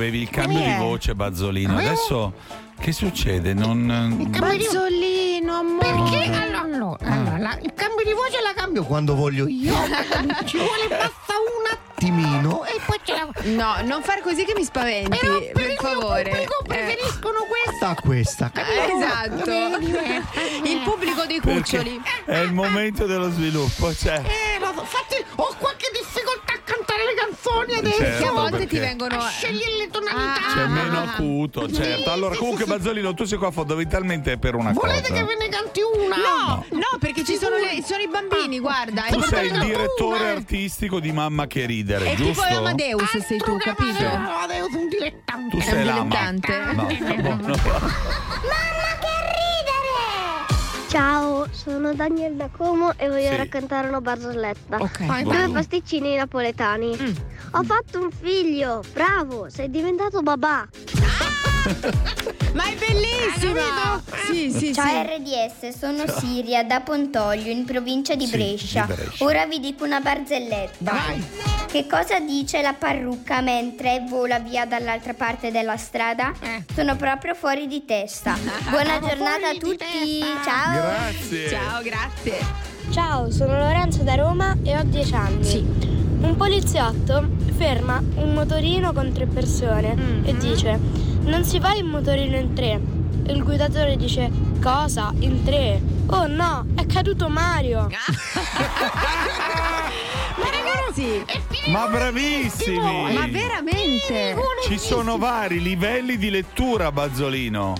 avevi 0.00 0.22
il 0.22 0.30
cambio 0.30 0.58
di 0.60 0.74
voce, 0.78 1.14
Bazzolino. 1.14 1.76
Adesso 1.76 2.32
che 2.80 2.92
succede? 2.92 3.52
Non. 3.52 4.26
Bazzolino, 4.30 5.58
amore. 5.58 5.86
Perché? 6.10 6.30
Allora, 6.32 6.60
allora, 6.62 6.96
allora, 7.04 7.38
la- 7.38 7.58
il 7.62 7.72
cambio 7.74 8.04
di 8.04 8.12
voce 8.12 8.40
la 8.42 8.52
cambio 8.54 8.84
quando 8.84 9.14
voglio 9.14 9.46
io. 9.46 9.74
Ci 10.46 10.56
vuole 10.56 10.88
basta 10.88 11.34
un 11.36 11.68
attimino 11.70 12.64
e 12.64 12.80
poi 12.86 12.98
ce 13.02 13.12
la. 13.12 13.28
No, 13.50 13.74
non 13.86 14.02
fare 14.02 14.22
così 14.22 14.44
che 14.44 14.54
mi 14.56 14.64
spaventi, 14.64 15.18
Però 15.18 15.38
per, 15.38 15.52
per 15.52 15.62
il 15.62 15.68
mio 15.68 15.76
favore. 15.76 16.22
pubblico 16.30 16.54
Eh. 16.62 16.66
preferiscono 16.66 17.38
questa. 17.48 17.88
A 17.90 17.94
questa. 18.00 18.52
Eh, 18.54 18.92
esatto. 18.96 19.50
Il 20.64 20.80
pubblico 20.82 21.24
dei 21.26 21.40
cuccioli. 21.40 22.00
È 22.24 22.38
il 22.38 22.52
momento 22.54 23.04
dello 23.06 23.30
sviluppo, 23.30 23.94
cioè. 23.94 24.22
Eh, 24.24 24.49
le 27.66 27.72
canzoni 27.72 27.78
adesso. 27.78 27.96
Certo, 28.02 28.22
Che 28.22 28.28
a 28.28 28.32
volte 28.32 28.66
ti 28.66 28.78
vengono. 28.78 29.16
A 29.16 29.28
scegliere 29.28 29.76
le 29.76 29.88
tonalità. 29.90 30.40
C'è 30.54 30.66
meno 30.66 30.98
acuto, 31.02 31.70
certo. 31.72 32.10
Allora, 32.10 32.34
comunque. 32.36 32.64
Bazzolino, 32.64 33.14
tu 33.14 33.24
sei 33.24 33.38
qua 33.38 33.50
fondamentalmente 33.50 34.38
per 34.38 34.54
una 34.54 34.72
Volete 34.72 35.08
cosa. 35.08 35.14
che 35.14 35.24
ve 35.24 35.36
ne 35.36 35.48
canti 35.48 35.80
una? 35.80 36.16
No, 36.16 36.64
no, 36.70 36.98
perché 36.98 37.24
ci 37.24 37.36
sono, 37.36 37.56
le- 37.56 37.82
sono 37.84 38.00
i 38.02 38.08
bambini, 38.08 38.58
guarda. 38.60 39.02
Tu 39.10 39.18
è 39.20 39.26
sei 39.26 39.46
il 39.48 39.58
direttore 39.60 40.28
artistico 40.30 41.00
di 41.00 41.12
Mamma 41.12 41.46
che 41.46 41.66
ridere, 41.66 42.14
tipo 42.14 42.32
giusto? 42.32 42.42
Amadeus, 42.56 43.16
sei 43.18 43.38
tu, 43.38 43.56
capito? 43.58 44.04
Amadeus, 44.06 44.72
un 44.74 44.88
dilettante. 44.88 45.56
Tu 45.56 45.62
sei 45.62 45.84
l'ama. 45.84 46.02
dilettante. 46.02 46.58
No, 47.10 47.36
buono. 47.36 47.58
Ciao, 50.88 51.46
sono 51.52 51.94
Daniel 51.94 52.34
da 52.34 52.48
Como 52.54 52.92
e 52.96 53.08
voglio 53.08 53.28
Sì. 53.30 53.36
raccontare 53.36 53.86
una 53.88 54.00
barzelletta. 54.00 54.76
Ok. 54.78 55.22
Due 55.22 55.48
pasticcini 55.52 56.16
napoletani. 56.16 56.96
Ho 57.52 57.62
fatto 57.64 58.00
un 58.00 58.10
figlio, 58.12 58.82
bravo, 58.92 59.48
sei 59.50 59.68
diventato 59.70 60.20
babà. 60.22 60.68
Ma 62.54 62.64
è 62.64 62.74
bellissima! 62.76 64.00
Sì, 64.26 64.50
sì, 64.52 64.72
Ciao 64.72 64.86
sì. 64.86 65.16
RDS, 65.68 65.76
sono 65.76 66.04
Siria 66.06 66.62
da 66.64 66.80
Pontoglio 66.80 67.50
in 67.50 67.64
provincia 67.64 68.14
di 68.14 68.26
Sì, 68.26 68.36
Brescia. 68.36 68.84
di 68.88 68.94
Brescia. 68.94 69.24
Ora 69.24 69.46
vi 69.46 69.58
dico 69.60 69.84
una 69.84 70.00
barzelletta. 70.00 70.90
Vai. 70.92 71.24
Che 71.66 71.86
cosa 71.88 72.18
dice 72.20 72.62
la 72.62 72.72
parrucca 72.72 73.40
mentre 73.40 74.04
vola 74.08 74.38
via 74.38 74.64
dall'altra 74.64 75.14
parte 75.14 75.50
della 75.50 75.76
strada? 75.76 76.32
Eh. 76.40 76.64
Sono 76.74 76.96
proprio 76.96 77.34
fuori 77.34 77.66
di 77.66 77.84
testa. 77.84 78.36
Buona 78.70 78.98
giornata 79.00 79.48
a 79.50 79.54
tutti. 79.58 80.20
Ciao. 80.44 80.80
Grazie. 80.82 81.48
Ciao, 81.48 81.82
grazie. 81.82 82.38
Ciao, 82.90 83.30
sono 83.30 83.58
Lorenzo 83.58 84.02
da 84.02 84.14
Roma 84.14 84.56
e 84.64 84.76
ho 84.76 84.82
10 84.84 85.14
anni. 85.14 85.99
Un 86.20 86.36
poliziotto 86.36 87.28
ferma 87.56 88.02
un 88.16 88.32
motorino 88.34 88.92
con 88.92 89.12
tre 89.12 89.26
persone 89.26 90.22
e 90.24 90.36
dice: 90.36 90.78
Non 91.22 91.44
si 91.44 91.58
va 91.58 91.74
in 91.74 91.86
motorino 91.86 92.36
in 92.36 92.52
tre. 92.54 92.80
E 93.26 93.32
il 93.32 93.42
guidatore 93.42 93.96
dice: 93.96 94.30
Cosa? 94.62 95.12
In 95.20 95.42
tre? 95.44 95.80
Oh 96.06 96.26
no, 96.26 96.66
è 96.76 96.86
caduto 96.86 97.28
Mario. 97.28 97.88
Ma 100.36 100.46
ragazzi, 100.50 101.24
Ma 101.70 101.86
bravissimi! 101.86 103.12
ma 103.14 103.26
veramente? 103.26 104.34
Ci 104.64 104.78
sono 104.78 105.18
vari 105.18 105.60
livelli 105.60 106.16
di 106.16 106.30
lettura, 106.30 106.90
Bazzolino. 106.90 107.74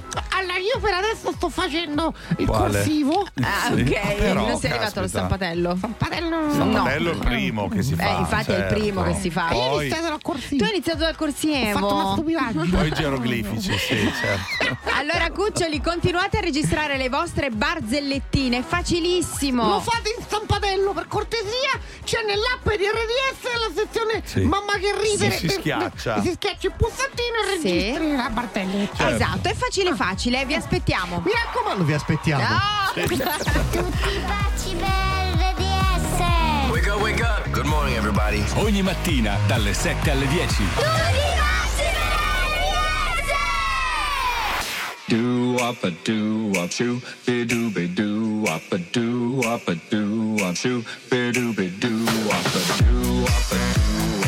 Io 0.73 0.81
per 0.81 0.95
adesso 0.95 1.33
sto 1.33 1.49
facendo 1.49 2.15
il 2.39 2.47
Quale? 2.47 2.73
corsivo. 2.73 3.27
Ah, 3.43 3.73
Sì, 3.75 3.81
ok. 3.83 4.15
però, 4.17 4.47
non 4.47 4.59
sei 4.59 4.71
arrivato 4.71 4.99
allo 5.01 5.09
stampatello. 5.09 5.75
Stampatello. 5.77 6.53
Stampatello 6.53 7.11
è 7.11 7.13
il 7.15 7.19
primo 7.19 7.69
che 7.69 7.83
si 7.83 7.95
fa. 7.95 8.03
Eh, 8.17 8.19
infatti 8.21 8.51
è 8.53 8.55
il 8.55 8.61
certo. 8.61 8.75
primo 8.75 9.03
che 9.03 9.15
si 9.15 9.31
fa. 9.31 9.49
Io 9.51 9.59
ho 9.59 9.71
Poi, 9.71 9.87
iniziato 9.87 10.09
dal 10.09 10.23
corsivo. 10.23 10.57
Tu 10.57 10.65
hai 10.65 10.71
iniziato 10.77 10.99
dal 11.01 11.17
Ho 11.19 11.79
fatto 11.79 11.95
una 11.95 12.13
stupidaggine. 12.13 12.77
poi 12.77 12.91
geroglifici, 12.93 13.79
sì, 13.79 14.13
certo. 14.21 14.77
Allora, 14.97 15.31
Cuccioli, 15.31 15.81
continuate 15.81 16.39
a 16.39 16.41
registrare 16.41 16.97
le 16.97 17.09
vostre 17.09 17.51
barzellettine. 17.51 18.59
È 18.59 18.63
facilissimo. 18.63 19.67
Lo 19.69 19.81
fate 19.81 20.15
in 20.17 20.23
stampatello 20.25 20.93
per 20.93 21.07
cortesia. 21.09 21.49
C'è 22.05 22.19
nell'app 22.25 22.69
di 22.77 22.85
RDS 22.85 23.43
la 23.59 23.83
sezione 23.83 24.23
Sì. 24.25 24.41
Mamma 24.41 24.73
che 24.75 24.93
ride. 25.01 25.31
Si- 25.31 25.49
si 25.49 25.55
schiaccia. 25.55 26.21
Si 26.23 26.33
schiaccia 26.33 26.67
il 26.69 26.73
pulsantino 26.77 27.37
e 27.55 27.59
Sì. 27.61 27.69
registri 27.73 28.17
la 28.17 28.29
bartelletta. 28.31 28.97
Certo. 28.97 29.15
Esatto, 29.15 29.49
è 29.49 29.55
facile 29.55 29.95
facile, 29.95 30.45
vi 30.45 30.55
aspettiamo. 30.61 31.23
Mi 31.25 31.33
raccomando, 31.33 31.85
vi 31.85 31.94
aspettiamo. 31.94 32.44
Tutti 33.70 34.20
pazzi 34.27 34.75
per 34.75 35.55
RDS. 35.57 36.70
Wake 36.70 36.90
up, 36.90 37.01
wake 37.01 37.23
up. 37.23 37.51
Good 37.51 37.66
morning, 37.66 37.96
everybody. 37.96 38.44
Ogni 38.57 38.83
mattina 38.83 39.38
dalle 39.46 39.73
7 39.73 40.11
alle 40.11 40.27
10. 40.29 40.68
Do 45.09 45.57
up 45.57 45.83
a 45.83 45.90
do 46.05 46.53
up 46.55 46.70
shoo, 46.70 47.01
be 47.25 47.44
do 47.44 47.70
be 47.70 47.92
do 47.92 48.44
up 48.46 48.70
a 48.70 48.79
do 48.79 49.40
up 49.44 49.66
a 49.66 49.75
do 49.88 50.37
up 50.40 50.55
shoo, 50.55 50.85
be 51.09 51.33
do 51.33 51.53
be 51.53 51.68
do 51.81 52.05
up 52.29 52.46
a 52.55 52.61
do 52.79 53.25
up 53.25 53.51
a 53.51 53.57
do 53.57 54.20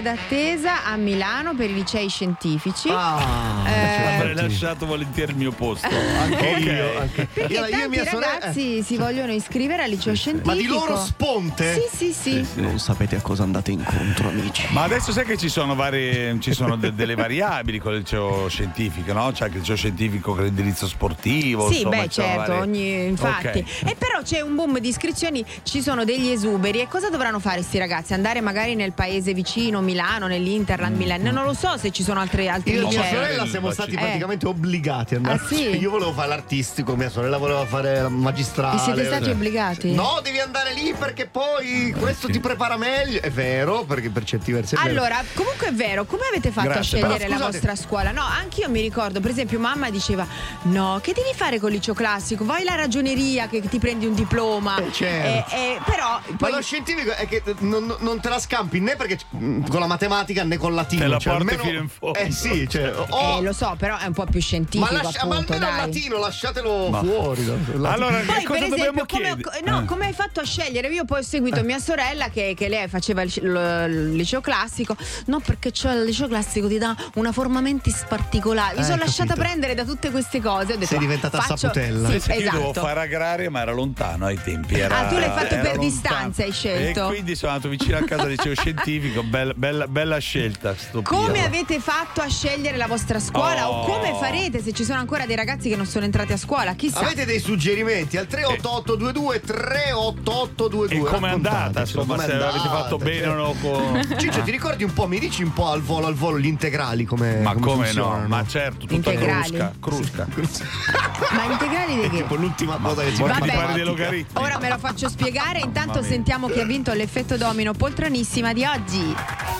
liste 0.00 0.02
d'attesa 0.02 0.84
a 0.84 0.96
Milano 0.96 1.54
per 1.54 1.70
i 1.70 1.74
licei 1.74 2.08
scientifici. 2.08 2.88
Ah, 2.90 3.62
Eh, 3.66 4.16
Avrei 4.20 4.34
lasciato 4.34 4.86
volentieri 4.86 5.32
il 5.32 5.38
mio 5.38 5.52
posto. 5.52 5.86
Anche 6.20 6.36
Ok. 6.36 6.58
io. 6.60 6.98
Anche. 7.00 7.28
perché 7.32 7.52
Io- 7.52 7.60
io 7.60 7.66
e 7.66 7.70
tanti 7.70 7.96
sorella- 7.98 8.20
ragazzi 8.32 8.82
si 8.82 8.96
vogliono 8.96 9.32
iscrivere 9.32 9.82
al 9.84 9.90
liceo 9.90 10.14
scientifico. 10.14 10.50
Ma 10.54 10.60
di 10.60 10.66
loro 10.66 10.96
sponte? 10.98 11.86
Sì, 11.90 12.12
sì, 12.12 12.42
sì. 12.44 12.60
Non 12.60 12.78
sapete 12.78 13.16
a 13.16 13.20
cosa 13.20 13.42
andate 13.42 13.70
incontro, 13.70 14.28
amici. 14.28 14.66
Ma 14.70 14.82
adesso 14.82 15.12
sai 15.12 15.24
che 15.24 15.36
ci 15.36 15.48
sono 15.48 15.74
varie 15.74 16.36
ci 16.40 16.52
sono 16.52 16.76
de- 16.76 16.94
delle 16.94 17.14
variabili 17.14 17.78
con 17.78 17.92
il 17.92 17.98
liceo 17.98 18.48
scientifico, 18.48 19.12
no? 19.12 19.30
C'è 19.32 19.44
anche 19.44 19.56
il 19.56 19.60
liceo 19.60 19.76
scientifico 19.76 20.34
con 20.34 20.44
l'indirizzo 20.44 20.86
sportivo. 20.86 21.68
Sì, 21.70 21.76
insomma, 21.78 21.96
beh, 22.02 22.08
certo, 22.08 22.36
varie- 22.38 22.60
ogni- 22.60 23.04
infatti. 23.06 23.58
Ok. 23.58 23.88
E 23.90 23.96
però 23.96 24.20
c'è 24.22 24.40
un 24.40 24.54
boom 24.54 24.78
di 24.78 24.88
iscrizioni, 24.88 25.44
ci 25.62 25.82
sono 25.82 26.04
degli 26.04 26.28
esuberi. 26.30 26.80
E 26.80 26.88
cosa 26.88 27.08
dovranno 27.10 27.38
fare 27.38 27.62
sti 27.62 27.78
ragazzi? 27.78 28.12
Andare 28.14 28.40
magari 28.40 28.74
nel 28.74 28.92
paese 28.92 29.32
vicino, 29.34 29.80
Milano, 29.90 30.26
nell'Interland, 30.28 30.96
Milano? 30.96 31.30
Non 31.32 31.44
lo 31.44 31.52
so 31.52 31.76
se 31.76 31.90
ci 31.90 32.02
sono 32.04 32.20
altri, 32.20 32.48
altri 32.48 32.74
Io 32.74 32.86
e 32.86 32.88
mia 32.88 33.04
sorella 33.04 33.46
siamo 33.46 33.70
stati 33.72 33.92
Eh. 33.92 33.98
praticamente 33.98 34.46
obbligati 34.46 35.14
a 35.14 35.16
andare. 35.16 35.40
Ah, 35.42 35.46
sì? 35.46 35.76
Io 35.76 35.90
volevo 35.90 36.12
fare 36.12 36.28
l'artistico, 36.28 36.94
mia 36.94 37.10
sorella 37.10 37.38
voleva 37.38 37.66
fare 37.66 38.02
la 38.02 38.08
magistrale. 38.08 38.76
Vi 38.76 38.82
siete 38.82 39.04
stati 39.06 39.30
obbligati? 39.30 39.92
No, 39.92 40.20
devi 40.22 40.38
andare 40.38 40.72
lì 40.74 40.94
perché 40.96 41.26
poi 41.26 41.92
questo 41.98 42.28
ti 42.28 42.38
prepara 42.38 42.76
meglio. 42.76 43.20
È 43.20 43.30
vero, 43.30 43.84
perché 43.84 44.10
per 44.10 44.24
certi 44.24 44.52
versi 44.52 44.74
è 44.74 44.78
vero. 44.78 44.90
Allora, 44.90 45.22
comunque 45.34 45.68
è 45.68 45.72
vero, 45.72 46.04
come 46.04 46.22
avete 46.28 46.50
fatto 46.52 46.68
Grazie, 46.68 47.00
a 47.00 47.06
scegliere 47.06 47.28
la 47.28 47.38
vostra 47.38 47.74
scuola? 47.74 48.12
No, 48.12 48.22
anch'io 48.22 48.68
mi 48.68 48.80
ricordo, 48.80 49.20
per 49.20 49.30
esempio, 49.30 49.58
mamma 49.58 49.90
diceva: 49.90 50.26
No, 50.62 51.00
che 51.02 51.12
devi 51.12 51.32
fare 51.34 51.58
con 51.58 51.70
il 51.70 51.76
liceo 51.76 51.94
classico? 51.94 52.44
Vai 52.44 52.62
alla 52.62 52.76
ragioneria 52.76 53.48
che 53.48 53.60
ti 53.60 53.78
prendi 53.78 54.06
un 54.06 54.14
diploma. 54.14 54.76
Eh, 54.78 54.92
certo. 54.92 55.54
Eh, 55.54 55.60
eh, 55.60 55.80
però 55.84 56.20
Ma 56.24 56.36
poi 56.36 56.52
lo 56.52 56.62
scientifico 56.62 57.12
è 57.12 57.26
che 57.26 57.42
non, 57.60 57.96
non 57.98 58.20
te 58.20 58.28
la 58.28 58.38
scampi 58.38 58.80
né 58.80 58.96
perché 58.96 59.18
mm, 59.36 59.62
con 59.80 59.88
la 59.88 59.94
matematica 59.94 60.44
né 60.44 60.56
con 60.58 60.70
il 60.70 60.76
latino. 60.76 61.02
Te 61.02 61.08
la 61.08 61.18
cioè, 61.18 61.32
porti 61.36 61.48
almeno- 61.54 61.68
fino 61.68 61.82
in 61.82 61.88
fondo. 61.88 62.18
Eh 62.18 62.30
sì, 62.30 62.68
cioè, 62.68 62.92
o- 62.94 63.38
Eh, 63.38 63.42
lo 63.42 63.52
so, 63.52 63.74
però 63.78 63.96
è 63.98 64.06
un 64.06 64.12
po' 64.12 64.24
più 64.26 64.40
scientifico, 64.40 64.92
ma, 64.92 65.02
lascia- 65.02 65.26
ma 65.26 65.34
appunto, 65.36 65.52
almeno 65.54 65.70
il 65.70 65.76
dai. 65.78 65.86
latino 65.86 66.18
lasciatelo 66.18 66.88
Ma- 66.90 66.98
fuori. 67.02 67.44
no? 67.44 67.88
Allora, 67.88 68.18
Poi, 68.18 68.36
che 68.36 68.44
cosa 68.44 68.58
per 68.60 68.68
dobbiamo 68.68 69.02
esempio, 69.02 69.06
come, 69.06 69.24
chiedere? 69.36 69.60
no, 69.70 69.80
Eh. 69.80 69.84
come 69.86 70.06
hai 70.06 70.12
fatto 70.12 70.40
a 70.40 70.44
scegliere? 70.44 70.88
Io 70.88 71.04
poi 71.04 71.20
ho 71.20 71.22
seguito 71.22 71.62
mia 71.62 71.78
sorella 71.78 72.28
che, 72.28 72.54
che 72.56 72.68
lei 72.68 72.88
faceva 72.88 73.22
il, 73.22 73.32
il 73.34 74.12
liceo 74.14 74.40
classico. 74.40 74.96
No, 75.26 75.40
perché 75.40 75.70
c'è 75.70 75.92
il 75.94 76.04
liceo 76.04 76.28
classico 76.28 76.68
ti 76.68 76.78
dà 76.78 76.94
una 77.14 77.32
forma 77.32 77.60
mentis 77.60 78.04
particolare. 78.08 78.74
Mi 78.76 78.80
Eh, 78.82 78.84
sono 78.84 78.96
lasciata 78.98 79.34
prendere 79.34 79.74
da 79.74 79.84
tutte 79.84 80.10
queste 80.10 80.40
cose. 80.40 80.72
Ho 80.72 80.76
detto, 80.76 80.86
Sei 80.86 80.98
"Ah, 80.98 81.00
diventata 81.00 81.40
faccio- 81.40 81.56
saputella." 81.56 82.10
Sì, 82.10 82.18
che 82.20 82.34
Io 82.34 82.50
dovevo 82.50 82.70
esatto. 82.70 82.86
fare 82.86 83.00
agraria, 83.00 83.50
ma 83.50 83.60
era 83.62 83.72
lontano 83.72 84.26
ai 84.26 84.38
tempi. 84.42 84.78
Era, 84.78 84.98
Ah, 85.00 85.06
tu 85.06 85.14
l'hai 85.14 85.28
fatto 85.30 85.46
per 85.48 85.56
lontano. 85.76 85.78
distanza, 85.82 86.42
hai 86.42 86.52
scelto. 86.52 87.04
E 87.04 87.08
quindi 87.08 87.34
sono 87.34 87.52
andato 87.52 87.68
vicino 87.70 87.96
a 87.96 88.02
casa 88.02 88.22
del 88.24 88.32
liceo 88.32 88.54
scientifico. 88.54 88.88
dico, 89.00 89.22
bella, 89.22 89.52
bella, 89.70 89.86
bella 89.88 90.18
scelta. 90.18 90.74
Sto 90.76 91.02
Come 91.02 91.44
avete 91.44 91.78
fatto 91.80 92.20
a 92.20 92.28
scegliere 92.28 92.76
la 92.76 92.86
vostra 92.86 93.18
scuola 93.20 93.68
Oh. 93.70 93.82
o 93.82 93.84
come 93.86 94.14
farete 94.18 94.62
se 94.62 94.72
ci 94.72 94.84
sono 94.84 94.98
ancora 94.98 95.26
dei 95.26 95.36
ragazzi 95.36 95.68
che 95.68 95.76
non 95.76 95.86
sono 95.86 96.04
entrati 96.04 96.32
a 96.32 96.36
scuola? 96.36 96.74
Chissà. 96.74 97.00
Avete 97.00 97.24
dei 97.24 97.38
suggerimenti 97.38 98.16
al 98.16 98.26
38822 98.26 99.40
38822 99.40 100.88
E 100.96 101.00
com'è 101.00 101.30
andata? 101.30 101.56
Raccontatecelo, 101.58 102.00
Insomma, 102.02 102.18
se 102.24 102.32
avete 102.32 102.44
andata, 102.44 102.68
fatto 102.68 102.96
bene 102.98 103.26
o 103.26 103.34
no 103.34 103.54
con. 103.60 104.16
Ciccio, 104.18 104.42
ti 104.42 104.50
ricordi 104.50 104.84
un 104.84 104.92
po', 104.92 105.06
mi 105.06 105.18
dici 105.18 105.42
un 105.42 105.52
po' 105.52 105.68
al 105.68 105.82
volo 105.82 106.06
al 106.06 106.14
volo 106.14 106.38
gli 106.38 106.46
integrali 106.46 107.04
come 107.04 107.40
Ma 107.40 107.54
come 107.54 107.84
funzionano? 107.86 108.22
no? 108.22 108.28
Ma 108.28 108.44
certo, 108.46 108.86
tutta 108.86 108.94
Integrali. 108.94 109.50
crusca. 109.80 110.26
crusca. 110.30 110.68
Ma 111.32 111.44
integrali 111.44 111.94
di 111.94 112.08
che? 112.08 112.16
Tipo 112.22 112.34
l'ultima 112.34 112.78
cosa 112.82 113.02
che 113.02 113.14
ci 113.14 113.22
pare 113.22 113.72
dei 113.74 113.84
logaritmi. 113.84 114.40
Ora 114.42 114.58
me 114.58 114.68
lo 114.68 114.78
faccio 114.78 115.08
spiegare, 115.08 115.60
intanto 115.60 116.02
sentiamo 116.02 116.48
chi 116.48 116.60
ha 116.60 116.64
vinto 116.64 116.92
l'effetto 116.92 117.36
domino 117.36 117.72
poltronissima 117.72 118.52
di 118.52 118.64
oggi. 118.64 119.59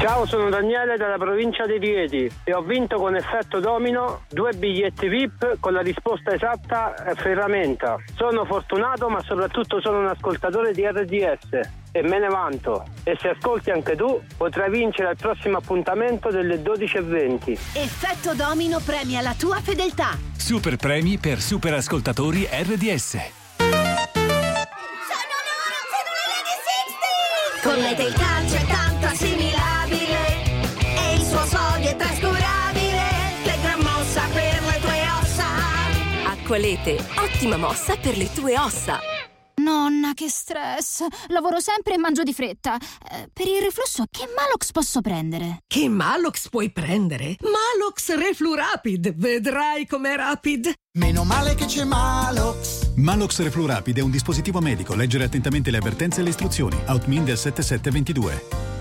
Ciao, 0.00 0.24
sono 0.24 0.48
Daniele 0.48 0.96
dalla 0.96 1.18
provincia 1.18 1.66
di 1.66 1.76
Rieti 1.76 2.30
e 2.44 2.54
ho 2.54 2.62
vinto 2.62 2.96
con 2.96 3.16
effetto 3.16 3.60
domino 3.60 4.22
due 4.30 4.52
biglietti 4.54 5.08
VIP 5.08 5.58
con 5.60 5.74
la 5.74 5.82
risposta 5.82 6.32
esatta 6.32 6.94
eh, 7.04 7.14
ferramenta. 7.14 7.96
Sono 8.16 8.46
fortunato 8.46 9.10
ma 9.10 9.20
soprattutto 9.20 9.78
sono 9.80 9.98
un 9.98 10.06
ascoltatore 10.06 10.72
di 10.72 10.86
RDS 10.86 11.60
e 11.92 12.02
me 12.02 12.18
ne 12.18 12.28
vanto. 12.28 12.86
E 13.04 13.16
se 13.20 13.28
ascolti 13.28 13.70
anche 13.70 13.94
tu 13.94 14.20
potrai 14.38 14.70
vincere 14.70 15.10
al 15.10 15.16
prossimo 15.16 15.58
appuntamento 15.58 16.30
delle 16.30 16.62
12.20. 16.62 17.50
Effetto 17.74 18.34
domino 18.34 18.80
premia 18.82 19.20
la 19.20 19.34
tua 19.38 19.60
fedeltà. 19.60 20.16
Super 20.34 20.76
premi 20.76 21.18
per 21.18 21.40
super 21.40 21.74
ascoltatori 21.74 22.48
RDS. 22.50 23.39
Con 27.62 27.76
lei 27.76 27.94
del 27.94 28.12
calcio 28.14 28.56
è 28.56 28.64
tanto 28.66 29.06
assimilabile 29.06 30.44
e 30.96 31.14
il 31.14 31.22
suo 31.22 31.44
sodio 31.44 31.90
è 31.90 31.96
trascurabile. 31.96 33.02
Che 33.42 33.58
gran 33.60 33.80
mossa 33.80 34.22
per 34.32 34.62
le 34.62 34.80
tue 34.80 35.02
ossa. 35.20 35.44
Acqualete, 36.26 36.96
ottima 37.16 37.56
mossa 37.58 37.96
per 37.96 38.16
le 38.16 38.32
tue 38.32 38.58
ossa. 38.58 38.98
Nonna, 39.62 40.12
che 40.14 40.28
stress. 40.28 41.04
Lavoro 41.28 41.60
sempre 41.60 41.94
e 41.94 41.98
mangio 41.98 42.22
di 42.22 42.32
fretta. 42.32 42.76
Eh, 42.76 43.28
per 43.32 43.46
il 43.46 43.60
reflusso, 43.60 44.04
che 44.10 44.26
Malox 44.34 44.70
posso 44.72 45.00
prendere? 45.00 45.62
Che 45.66 45.88
Malox 45.88 46.48
puoi 46.48 46.70
prendere? 46.70 47.36
Malox 47.40 48.14
Reflu 48.14 48.54
Rapid, 48.54 49.14
vedrai 49.14 49.86
com'è 49.86 50.16
rapid. 50.16 50.72
Meno 50.98 51.24
male 51.24 51.54
che 51.54 51.66
c'è 51.66 51.84
Malox. 51.84 52.94
Malox 52.96 53.40
Reflu 53.40 53.66
Rapid 53.66 53.98
è 53.98 54.02
un 54.02 54.10
dispositivo 54.10 54.60
medico. 54.60 54.94
Leggere 54.94 55.24
attentamente 55.24 55.70
le 55.70 55.78
avvertenze 55.78 56.20
e 56.20 56.24
le 56.24 56.30
istruzioni. 56.30 56.76
Outmin 56.86 57.24
del 57.24 57.38
7722. 57.38 58.79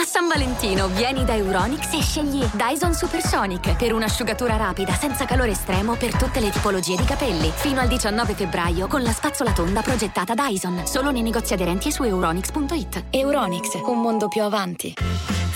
A 0.00 0.04
San 0.06 0.28
Valentino 0.28 0.88
vieni 0.88 1.26
da 1.26 1.34
Euronix 1.34 1.92
e 1.92 2.00
scegli 2.00 2.42
Dyson 2.54 2.94
Supersonic 2.94 3.76
per 3.76 3.92
un'asciugatura 3.92 4.56
rapida 4.56 4.94
senza 4.94 5.26
calore 5.26 5.50
estremo 5.50 5.94
per 5.94 6.16
tutte 6.16 6.40
le 6.40 6.48
tipologie 6.48 6.96
di 6.96 7.04
capelli. 7.04 7.52
Fino 7.54 7.80
al 7.80 7.88
19 7.88 8.32
febbraio 8.32 8.86
con 8.86 9.02
la 9.02 9.12
spazzola 9.12 9.52
tonda 9.52 9.82
progettata 9.82 10.32
Dyson. 10.32 10.86
Solo 10.86 11.10
nei 11.10 11.20
negozi 11.20 11.52
aderenti 11.52 11.88
e 11.88 11.92
su 11.92 12.02
euronix.it. 12.04 13.04
Euronix, 13.10 13.74
un 13.84 14.00
mondo 14.00 14.28
più 14.28 14.42
avanti. 14.42 14.94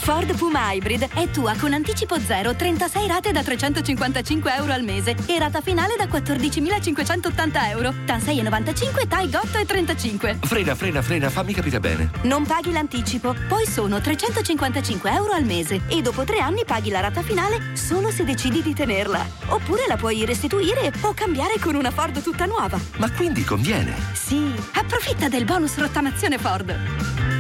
Ford 0.05 0.37
Puma 0.37 0.71
Hybrid 0.71 1.09
è 1.15 1.31
tua 1.31 1.55
con 1.59 1.73
anticipo 1.73 2.19
zero, 2.21 2.55
36 2.55 3.09
rate 3.09 3.33
da 3.33 3.43
355 3.43 4.55
euro 4.57 4.73
al 4.73 4.83
mese 4.83 5.17
e 5.25 5.39
rata 5.39 5.63
finale 5.63 5.95
da 5.97 6.05
14.580 6.05 7.71
euro. 7.71 7.95
TAN 8.05 8.19
6,95, 8.19 9.09
TAI 9.09 9.31
8 9.35 9.59
e 9.59 9.65
35. 9.65 10.39
Frena, 10.43 10.75
frena, 10.75 11.01
frena, 11.01 11.31
fammi 11.31 11.55
capire 11.55 11.81
bene. 11.81 12.11
Non 12.25 12.45
paghi 12.45 12.71
l'anticipo, 12.71 13.35
poi 13.49 13.67
sono 13.67 14.03
355 14.35 15.13
euro 15.13 15.33
al 15.33 15.45
mese 15.45 15.83
e 15.87 16.03
dopo 16.03 16.25
tre 16.25 16.39
anni 16.41 16.65
paghi 16.65 16.91
la 16.91 17.01
rata 17.01 17.23
finale 17.23 17.77
solo 17.77 18.11
se 18.11 18.25
decidi 18.25 18.63
di 18.63 18.75
tenerla. 18.75 19.25
Oppure 19.49 19.85
la 19.87 19.97
puoi 19.97 20.25
restituire 20.25 20.93
o 21.03 21.15
cambiare 21.15 21.59
con 21.61 21.77
una 21.77 21.93
Ford 21.93 22.21
tutta 22.21 22.45
nuova. 22.45 22.79
Ma 22.97 23.11
quindi 23.13 23.45
conviene. 23.45 23.95
Sì, 24.13 24.53
approfitta 24.75 25.29
del 25.29 25.45
bonus 25.45 25.79
rottamazione 25.79 26.39
Ford. 26.39 27.34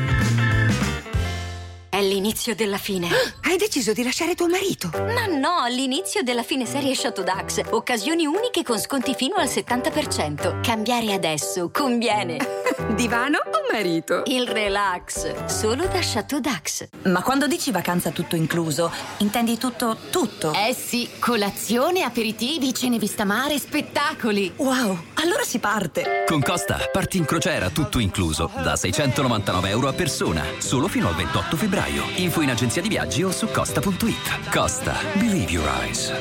È 1.95 2.03
l'inizio 2.03 2.57
della 2.57 2.77
fine. 2.77 3.07
Hai 3.47 3.57
deciso 3.57 3.93
di 3.93 4.03
lasciare 4.03 4.35
tuo 4.35 4.49
marito? 4.49 4.91
Ma 4.93 5.27
no, 5.27 5.65
l'inizio 5.69 6.25
della 6.25 6.43
fine 6.43 6.67
serie 6.67 6.93
Chateau 6.97 7.25
Dax. 7.25 7.61
Occasioni 7.71 8.27
uniche 8.27 8.65
con 8.65 8.81
sconti 8.81 9.15
fino 9.15 9.37
al 9.37 9.47
70%. 9.47 10.61
Cambiare 10.61 11.13
adesso 11.13 11.71
conviene. 11.71 12.39
Divano 12.97 13.39
o 13.39 13.73
marito? 13.73 14.23
Il 14.27 14.49
relax, 14.49 15.45
solo 15.45 15.87
da 15.87 16.01
Chateau 16.01 16.41
Dax. 16.41 16.89
Ma 17.05 17.23
quando 17.23 17.47
dici 17.47 17.71
vacanza 17.71 18.11
tutto 18.11 18.35
incluso, 18.35 18.91
intendi 19.19 19.57
tutto, 19.57 19.97
tutto? 20.11 20.53
Eh 20.53 20.75
sì, 20.75 21.09
colazione, 21.21 22.03
aperitivi, 22.03 22.75
cene 22.75 22.99
vista 22.99 23.25
mare, 23.25 23.57
spettacoli. 23.57 24.53
Wow, 24.57 24.99
allora 25.15 25.45
si 25.45 25.61
parte. 25.61 26.25
Con 26.27 26.43
Costa, 26.43 26.89
parti 26.91 27.19
in 27.19 27.25
crociera 27.25 27.71
tutto 27.71 28.01
incluso, 28.01 28.51
da 28.53 28.75
699 28.75 29.69
euro 29.69 29.87
a 29.87 29.93
persona, 29.93 30.45
solo 30.59 30.89
fino 30.89 31.07
al 31.07 31.15
28 31.15 31.57
febbraio. 31.57 31.84
Info 32.17 32.41
in 32.41 32.51
agenzia 32.51 32.81
di 32.81 32.89
viaggi 32.89 33.23
o 33.23 33.31
su 33.31 33.47
costa.it. 33.51 34.51
Costa, 34.51 34.97
believe 35.15 35.51
your 35.51 35.69
eyes. 35.69 36.13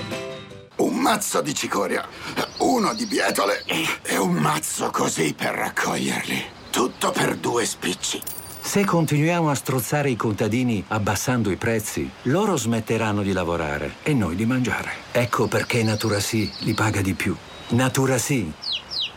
Un 0.78 0.96
mazzo 0.96 1.42
di 1.42 1.54
cicoria, 1.54 2.06
uno 2.60 2.94
di 2.94 3.06
bietole 3.06 3.64
e 4.02 4.18
un 4.18 4.34
mazzo 4.34 4.90
così 4.90 5.34
per 5.34 5.54
raccoglierli. 5.54 6.44
Tutto 6.70 7.12
per 7.12 7.36
due 7.38 7.66
spicci. 7.66 8.22
Se 8.60 8.84
continuiamo 8.84 9.50
a 9.50 9.56
strozzare 9.56 10.10
i 10.10 10.16
contadini 10.16 10.84
abbassando 10.88 11.52
i 11.52 11.58
prezzi, 11.58 12.10
loro 12.24 12.58
smetteranno 12.58 13.22
di 13.22 13.32
lavorare 13.32 13.96
e 14.04 14.14
noi 14.14 14.36
di 14.36 14.46
mangiare. 14.46 14.92
Ecco 15.12 15.48
perché 15.48 15.84
Natura 15.84 16.20
Sì 16.20 16.52
li 16.60 16.74
paga 16.74 17.02
di 17.02 17.14
più. 17.14 17.36
Natura 17.70 18.18
Sì. 18.18 18.52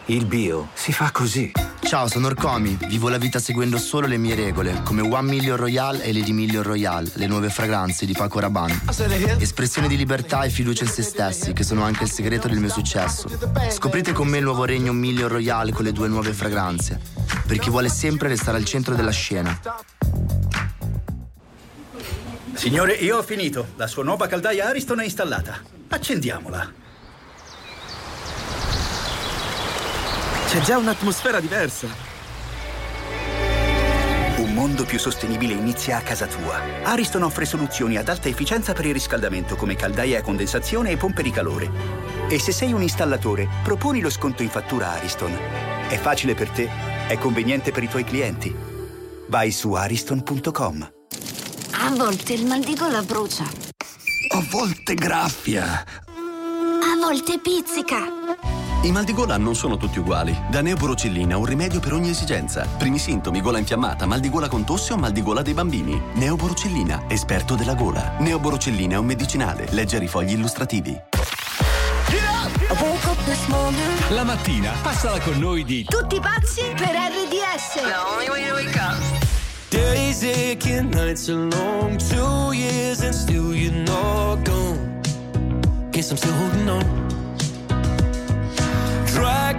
Il 0.08 0.26
bio 0.26 0.68
si 0.72 0.92
fa 0.92 1.10
così. 1.10 1.50
Ciao, 1.80 2.06
sono 2.06 2.28
Orcomi. 2.28 2.78
Vivo 2.86 3.08
la 3.08 3.18
vita 3.18 3.40
seguendo 3.40 3.76
solo 3.76 4.06
le 4.06 4.16
mie 4.16 4.36
regole, 4.36 4.82
come 4.84 5.00
One 5.00 5.28
Million 5.28 5.56
Royale 5.56 6.04
e 6.04 6.12
Lady 6.12 6.30
Million 6.30 6.62
Royale, 6.62 7.10
le 7.14 7.26
nuove 7.26 7.50
fragranze 7.50 8.06
di 8.06 8.12
Paco 8.12 8.38
Rabanne. 8.38 8.82
Espressione 9.38 9.88
di 9.88 9.96
libertà 9.96 10.44
e 10.44 10.50
fiducia 10.50 10.84
in 10.84 10.90
se 10.90 11.02
stessi, 11.02 11.52
che 11.52 11.64
sono 11.64 11.82
anche 11.82 12.04
il 12.04 12.10
segreto 12.10 12.46
del 12.46 12.58
mio 12.58 12.68
successo. 12.68 13.28
Scoprite 13.68 14.12
con 14.12 14.28
me 14.28 14.38
il 14.38 14.44
nuovo 14.44 14.64
regno 14.64 14.92
Million 14.92 15.28
Royale 15.28 15.72
con 15.72 15.84
le 15.84 15.90
due 15.90 16.06
nuove 16.06 16.32
fragranze, 16.32 17.00
per 17.44 17.58
chi 17.58 17.70
vuole 17.70 17.88
sempre 17.88 18.28
restare 18.28 18.58
al 18.58 18.64
centro 18.64 18.94
della 18.94 19.10
scena. 19.10 19.60
Signore, 22.54 22.92
io 22.92 23.18
ho 23.18 23.22
finito. 23.24 23.72
La 23.74 23.88
sua 23.88 24.04
nuova 24.04 24.28
caldaia 24.28 24.68
Ariston 24.68 25.00
è 25.00 25.04
installata. 25.04 25.60
Accendiamola. 25.88 26.84
C'è 30.56 30.62
già 30.62 30.78
un'atmosfera 30.78 31.38
diversa. 31.38 31.86
Un 34.38 34.54
mondo 34.54 34.86
più 34.86 34.98
sostenibile 34.98 35.52
inizia 35.52 35.98
a 35.98 36.00
casa 36.00 36.26
tua. 36.26 36.58
Ariston 36.82 37.24
offre 37.24 37.44
soluzioni 37.44 37.98
ad 37.98 38.08
alta 38.08 38.30
efficienza 38.30 38.72
per 38.72 38.86
il 38.86 38.94
riscaldamento 38.94 39.54
come 39.54 39.76
caldaie 39.76 40.16
a 40.16 40.22
condensazione 40.22 40.92
e 40.92 40.96
pompe 40.96 41.22
di 41.22 41.30
calore. 41.30 41.70
E 42.30 42.38
se 42.38 42.52
sei 42.52 42.72
un 42.72 42.80
installatore, 42.80 43.46
proponi 43.62 44.00
lo 44.00 44.08
sconto 44.08 44.42
in 44.42 44.48
fattura 44.48 44.92
Ariston. 44.92 45.38
È 45.90 45.98
facile 45.98 46.34
per 46.34 46.48
te, 46.48 46.70
è 47.06 47.18
conveniente 47.18 47.70
per 47.70 47.82
i 47.82 47.88
tuoi 47.88 48.04
clienti. 48.04 48.56
Vai 49.28 49.50
su 49.50 49.74
ariston.com. 49.74 50.90
A 51.72 51.90
volte 51.90 52.32
il 52.32 52.46
mal 52.46 52.60
di 52.60 52.74
gola 52.74 53.02
brucia. 53.02 53.44
A 53.44 54.42
volte 54.48 54.94
graffia. 54.94 55.84
A 56.06 56.96
volte 56.98 57.40
pizzica. 57.40 58.65
I 58.82 58.92
mal 58.92 59.04
di 59.04 59.12
gola 59.12 59.36
non 59.36 59.54
sono 59.54 59.76
tutti 59.76 59.98
uguali. 59.98 60.36
Da 60.48 60.60
Neoborocillina 60.60 61.36
un 61.36 61.44
rimedio 61.44 61.80
per 61.80 61.92
ogni 61.92 62.10
esigenza. 62.10 62.66
Primi 62.76 62.98
sintomi, 62.98 63.40
gola 63.40 63.58
infiammata, 63.58 64.06
mal 64.06 64.20
di 64.20 64.30
gola 64.30 64.48
con 64.48 64.64
tosse 64.64 64.92
o 64.92 64.96
mal 64.96 65.12
di 65.12 65.22
gola 65.22 65.42
dei 65.42 65.54
bambini. 65.54 66.00
Neoborocillina, 66.14 67.04
esperto 67.08 67.54
della 67.54 67.74
gola. 67.74 68.16
Neoborocillina 68.18 68.94
è 68.94 68.98
un 68.98 69.06
medicinale. 69.06 69.66
Leggere 69.70 70.04
i 70.04 70.08
fogli 70.08 70.32
illustrativi. 70.32 71.00
La 74.10 74.24
mattina 74.24 74.72
passala 74.82 75.18
con 75.20 75.38
noi 75.38 75.64
di 75.64 75.84
Tutti 75.84 76.20
pazzi 76.20 76.62
per 76.76 76.90
RDS. 76.90 77.80
Days 79.68 80.22
aching, 80.22 80.94
nights 80.94 81.28
are 81.28 81.48
long, 81.50 81.96
two 81.96 82.52
years 82.52 83.00
and 83.02 83.12
still 83.12 83.52
you're 83.52 83.74
not 83.74 84.44
gone. 84.44 85.00
Guess 85.90 86.10
I'm 86.10 86.16
still 86.16 86.34
holding 86.34 86.68
on. 86.68 87.15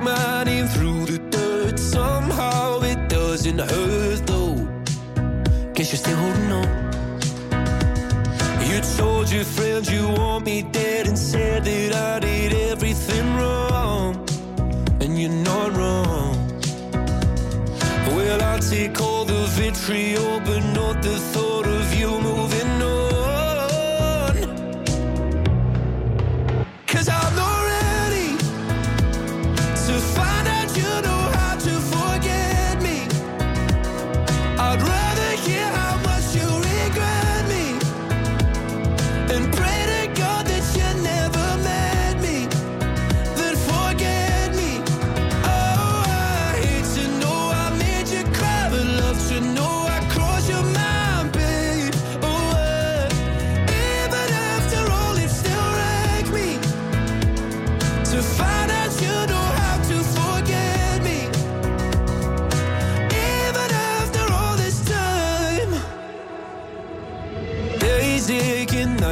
My 0.01 0.43
name 0.43 0.67
through 0.67 1.05
the 1.05 1.19
dirt, 1.29 1.79
somehow 1.79 2.81
it 2.81 3.09
doesn't 3.09 3.59
hurt 3.59 4.27
though. 4.27 4.55
Guess 5.73 5.91
you're 5.91 6.03
still 6.05 6.17
holding 6.17 6.51
on. 6.51 6.87
You 8.67 8.81
told 8.97 9.31
your 9.31 9.43
friends 9.43 9.91
you 9.91 10.07
want 10.09 10.45
me 10.45 10.61
dead 10.61 11.07
and 11.07 11.17
said 11.17 11.63
that 11.65 11.95
I 11.95 12.19
did 12.19 12.53
everything 12.71 13.35
wrong. 13.35 14.27
And 15.01 15.19
you're 15.19 15.31
not 15.31 15.75
wrong. 15.75 16.35
Well, 18.15 18.41
I'll 18.41 18.59
take 18.59 19.01
all 19.01 19.25
the 19.25 19.45
vitriol, 19.57 20.39
but 20.41 20.63
not 20.75 21.01
the 21.01 21.17
thought 21.31 21.56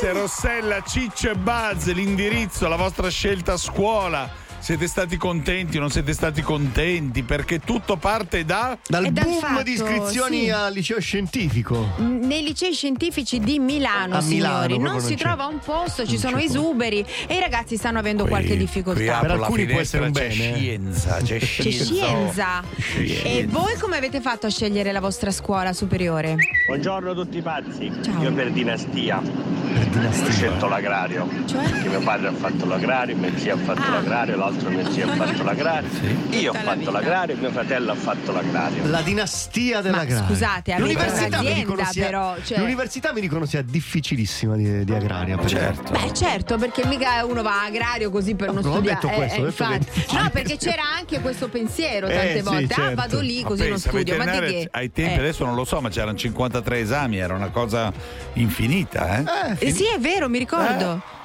RDS, 0.00 0.12
Rossella, 0.12 0.82
Ciccio 0.82 1.30
e 1.30 1.34
Buzz, 1.34 1.86
l'indirizzo, 1.92 2.68
la 2.68 2.76
vostra 2.76 3.08
scelta 3.10 3.54
a 3.54 3.56
scuola. 3.56 4.46
Siete 4.60 4.88
stati 4.88 5.16
contenti 5.16 5.76
o 5.76 5.80
non 5.80 5.88
siete 5.90 6.12
stati 6.12 6.42
contenti? 6.42 7.22
Perché 7.22 7.60
tutto 7.60 7.96
parte 7.96 8.44
da. 8.44 8.76
Dal 8.86 9.04
E 9.06 9.10
dal 9.12 9.24
boom 9.24 9.38
fatto, 9.40 9.62
di 9.62 9.70
iscrizioni 9.72 10.40
sì. 10.44 10.50
al 10.50 10.72
liceo 10.72 11.00
scientifico. 11.00 11.94
Nei 11.98 12.42
licei 12.42 12.72
scientifici 12.72 13.38
di 13.38 13.60
Milano, 13.60 14.16
A 14.16 14.22
Milano, 14.22 14.62
signori, 14.66 14.78
non 14.78 15.00
si 15.00 15.06
non 15.08 15.16
c'è. 15.16 15.22
trova 15.22 15.46
un 15.46 15.58
posto, 15.60 16.04
ci 16.06 16.18
sono 16.18 16.38
esuberi 16.38 17.04
e 17.28 17.36
i 17.36 17.40
ragazzi 17.40 17.76
stanno 17.76 18.00
avendo 18.00 18.26
qualche 18.26 18.56
difficoltà. 18.56 19.18
Qui 19.18 19.26
Per 19.28 19.30
alcuni 19.40 19.66
può 19.66 19.78
essere 19.80 20.06
un 20.06 20.12
c'è 20.12 20.28
bene, 20.28 20.34
scienza, 20.56 21.16
c'è 21.22 21.38
C'è 21.38 21.44
scienza. 21.44 21.84
scienza. 21.84 22.62
Scienza. 22.78 23.28
E 23.28 23.46
voi 23.48 23.76
come 23.78 23.96
avete 23.96 24.20
fatto 24.20 24.46
a 24.46 24.50
scegliere 24.50 24.90
la 24.90 25.00
vostra 25.00 25.30
scuola 25.30 25.72
superiore? 25.72 26.34
Buongiorno 26.66 27.12
a 27.12 27.14
tutti 27.14 27.40
pazzi. 27.40 27.92
Io 28.20 28.32
per 28.32 28.50
dinastia. 28.50 29.22
Ho 29.68 30.30
scelto 30.30 30.66
l'agrario. 30.68 31.28
Cioè? 31.46 31.68
Perché 31.70 31.88
mio 31.88 32.00
padre 32.00 32.28
ha 32.28 32.32
fatto 32.32 32.66
l'agrario, 32.66 33.16
mio 33.16 33.30
zio 33.36 33.54
ha 33.54 33.58
fatto 33.58 33.82
Ah. 33.82 33.90
l'agrario, 33.90 34.36
l'altro 34.36 34.70
mio 34.70 34.90
zio 34.90 35.08
ha 35.10 35.14
fatto 35.16 35.42
l'agrario. 35.42 35.88
Io 36.30 36.50
ho 36.50 36.54
fatto 36.54 36.90
l'agrario 36.90 37.34
e 37.34 37.38
mio 37.38 37.50
fratello 37.50 37.92
ha 37.92 37.94
fatto 37.94 38.32
l'agrario. 38.32 38.86
La 38.86 39.00
dinastia 39.02 39.80
dell'agrario. 39.80 40.26
scusate, 40.26 40.72
avete 40.72 40.88
L'università 40.88 41.42
mi 41.42 41.66
sia- 41.90 42.04
però, 42.04 42.36
cioè- 42.44 42.58
L'università 42.58 43.12
mi 43.12 43.20
dicono 43.20 43.44
sia 43.46 43.62
difficilissima 43.62 44.56
di, 44.56 44.84
di 44.84 44.92
agraria. 44.94 45.36
per 45.36 45.46
Certo. 45.48 45.92
Beh, 45.92 46.12
certo, 46.14 46.56
perché 46.56 46.86
mica 46.86 47.24
uno 47.24 47.42
va 47.42 47.62
a 47.62 47.64
agrario 47.66 48.10
così 48.10 48.34
per 48.34 48.52
non 48.52 48.62
non 48.62 48.66
ho 48.72 48.74
studiare. 48.76 48.98
detto 49.00 49.14
questo, 49.14 49.40
ho 49.40 49.44
detto 49.44 49.64
che- 49.64 49.74
infatti. 49.74 50.14
No, 50.16 50.30
perché 50.30 50.56
c'era 50.56 50.82
anche 50.96 51.20
questo 51.20 51.48
pensiero 51.48 52.06
Eh, 52.06 52.14
tante 52.14 52.36
sì, 52.36 52.42
volte. 52.42 52.72
Ah, 52.72 52.76
certo. 52.76 52.94
vado 52.94 53.20
lì 53.20 53.42
Ma 53.42 53.48
così 53.48 53.60
non 53.62 53.70
pensa, 53.70 53.88
studio. 53.88 54.16
Ma 54.16 54.24
di 54.24 54.38
che? 54.40 54.68
Ai 54.72 54.90
tempi 54.92 55.14
Eh. 55.14 55.18
adesso 55.18 55.44
non 55.44 55.54
lo 55.54 55.64
so, 55.64 55.80
ma 55.80 55.88
c'erano 55.88 56.16
53 56.16 56.78
esami, 56.80 57.18
era 57.18 57.34
una 57.34 57.48
cosa 57.50 57.92
infinita, 58.34 59.18
eh? 59.18 59.24
Eh, 59.50 59.57
sì, 59.58 59.84
è 59.86 59.98
vero, 59.98 60.28
mi 60.28 60.38
ricordo. 60.38 61.16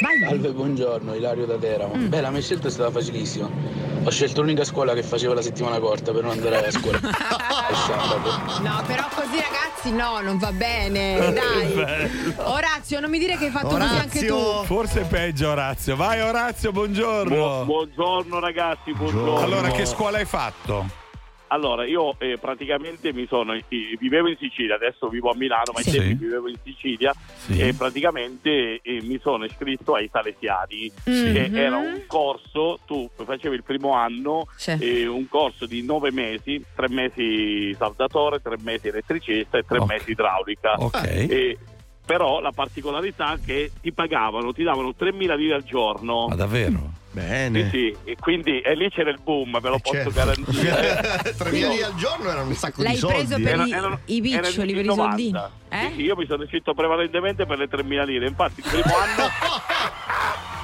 Salve, 0.00 0.50
buongiorno, 0.52 1.14
Ilario 1.14 1.44
da 1.44 1.56
Teramo. 1.56 1.94
Mm. 1.94 2.08
Beh, 2.08 2.20
la 2.22 2.30
mia 2.30 2.40
scelta 2.40 2.68
è 2.68 2.70
stata 2.70 2.90
facilissima. 2.90 3.48
Ho 4.02 4.10
scelto 4.10 4.40
l'unica 4.40 4.64
scuola 4.64 4.94
che 4.94 5.02
faceva 5.02 5.34
la 5.34 5.42
settimana 5.42 5.78
corta 5.78 6.10
per 6.12 6.22
non 6.22 6.32
andare 6.32 6.66
a 6.66 6.70
scuola. 6.70 6.98
No, 7.70 8.82
però 8.86 9.04
così 9.14 9.36
ragazzi, 9.36 9.92
no, 9.92 10.20
non 10.20 10.38
va 10.38 10.52
bene. 10.52 11.16
Eh, 11.16 11.32
Dai. 11.32 12.34
Orazio, 12.36 12.98
non 12.98 13.10
mi 13.10 13.18
dire 13.18 13.36
che 13.36 13.46
hai 13.46 13.50
fatto 13.50 13.68
così 13.68 13.96
anche 13.96 14.26
tu. 14.26 14.64
Forse 14.64 15.02
è 15.02 15.04
peggio 15.04 15.50
Orazio. 15.50 15.96
Vai 15.96 16.20
Orazio, 16.20 16.72
buongiorno. 16.72 17.64
buongiorno 17.64 18.40
ragazzi, 18.40 18.92
buongiorno. 18.92 19.38
Allora, 19.38 19.70
che 19.70 19.86
scuola 19.86 20.18
hai 20.18 20.24
fatto? 20.24 20.99
Allora, 21.52 21.84
io 21.84 22.14
eh, 22.20 22.38
praticamente 22.38 23.12
mi 23.12 23.26
sono, 23.26 23.54
eh, 23.54 23.64
vivevo 23.98 24.28
in 24.28 24.36
Sicilia, 24.38 24.76
adesso 24.76 25.08
vivo 25.08 25.30
a 25.32 25.34
Milano, 25.34 25.72
ma 25.74 25.80
Sì. 25.80 25.90
tempi 25.90 26.14
vivevo 26.14 26.48
in 26.48 26.54
Sicilia 26.62 27.12
Sì. 27.34 27.58
e 27.58 27.74
praticamente 27.74 28.78
eh, 28.80 29.00
mi 29.02 29.18
sono 29.20 29.44
iscritto 29.46 29.94
ai 29.94 30.08
Salesiani, 30.12 30.92
Sì. 31.02 31.32
che 31.32 31.50
era 31.52 31.76
un 31.76 32.02
corso, 32.06 32.78
tu 32.86 33.10
facevi 33.16 33.56
il 33.56 33.64
primo 33.64 33.94
anno, 33.94 34.46
Sì. 34.54 34.76
eh, 34.78 35.06
un 35.08 35.26
corso 35.26 35.66
di 35.66 35.82
nove 35.82 36.12
mesi, 36.12 36.64
tre 36.72 36.88
mesi 36.88 37.74
saldatore, 37.76 38.40
tre 38.40 38.54
mesi 38.62 38.86
elettricista 38.86 39.58
e 39.58 39.64
tre 39.64 39.78
Ok. 39.78 39.88
mesi 39.88 40.10
idraulica. 40.12 40.74
Ok. 40.78 41.02
E- 41.04 41.58
però 42.06 42.40
la 42.40 42.50
particolarità 42.52 43.34
è 43.34 43.38
che 43.44 43.70
ti 43.80 43.92
pagavano, 43.92 44.52
ti 44.52 44.62
davano 44.64 44.94
3.000 44.94 45.34
lire 45.34 45.54
al 45.54 45.62
giorno. 45.64 46.26
Ma 46.28 46.34
davvero? 46.36 46.92
Bene. 47.12 47.70
Sì, 47.70 47.94
sì, 48.02 48.10
e 48.10 48.16
quindi 48.20 48.60
e 48.60 48.74
lì 48.76 48.88
c'era 48.88 49.10
il 49.10 49.18
boom, 49.22 49.58
ve 49.60 49.68
lo 49.68 49.76
Eh, 49.76 49.80
posso 49.80 49.94
certo. 49.96 50.10
garantire. 50.12 51.00
3.000 51.36 51.50
lire 51.50 51.84
al 51.84 51.94
giorno 51.96 52.30
erano 52.30 52.48
un 52.48 52.54
sacco 52.54 52.82
L'hai 52.82 52.92
di 52.92 52.98
soldi. 52.98 53.16
preso 53.16 53.34
per 53.36 53.46
Era- 53.52 53.64
i, 53.66 53.70
erano- 53.72 53.98
i 54.04 54.20
biccioli, 54.20 54.72
per 54.74 54.84
i 54.84 54.88
soldini? 54.92 55.30
90. 55.32 55.50
Eh? 55.70 55.88
Sì, 55.88 55.94
sì, 55.96 56.02
io 56.02 56.16
mi 56.16 56.26
sono 56.26 56.42
iscritto 56.44 56.72
prevalentemente 56.74 57.46
per 57.46 57.58
le 57.58 57.68
3.000 57.68 58.04
lire. 58.04 58.26
Infatti, 58.28 58.60
il 58.60 58.66
primo 58.68 58.94
anno 58.96 59.28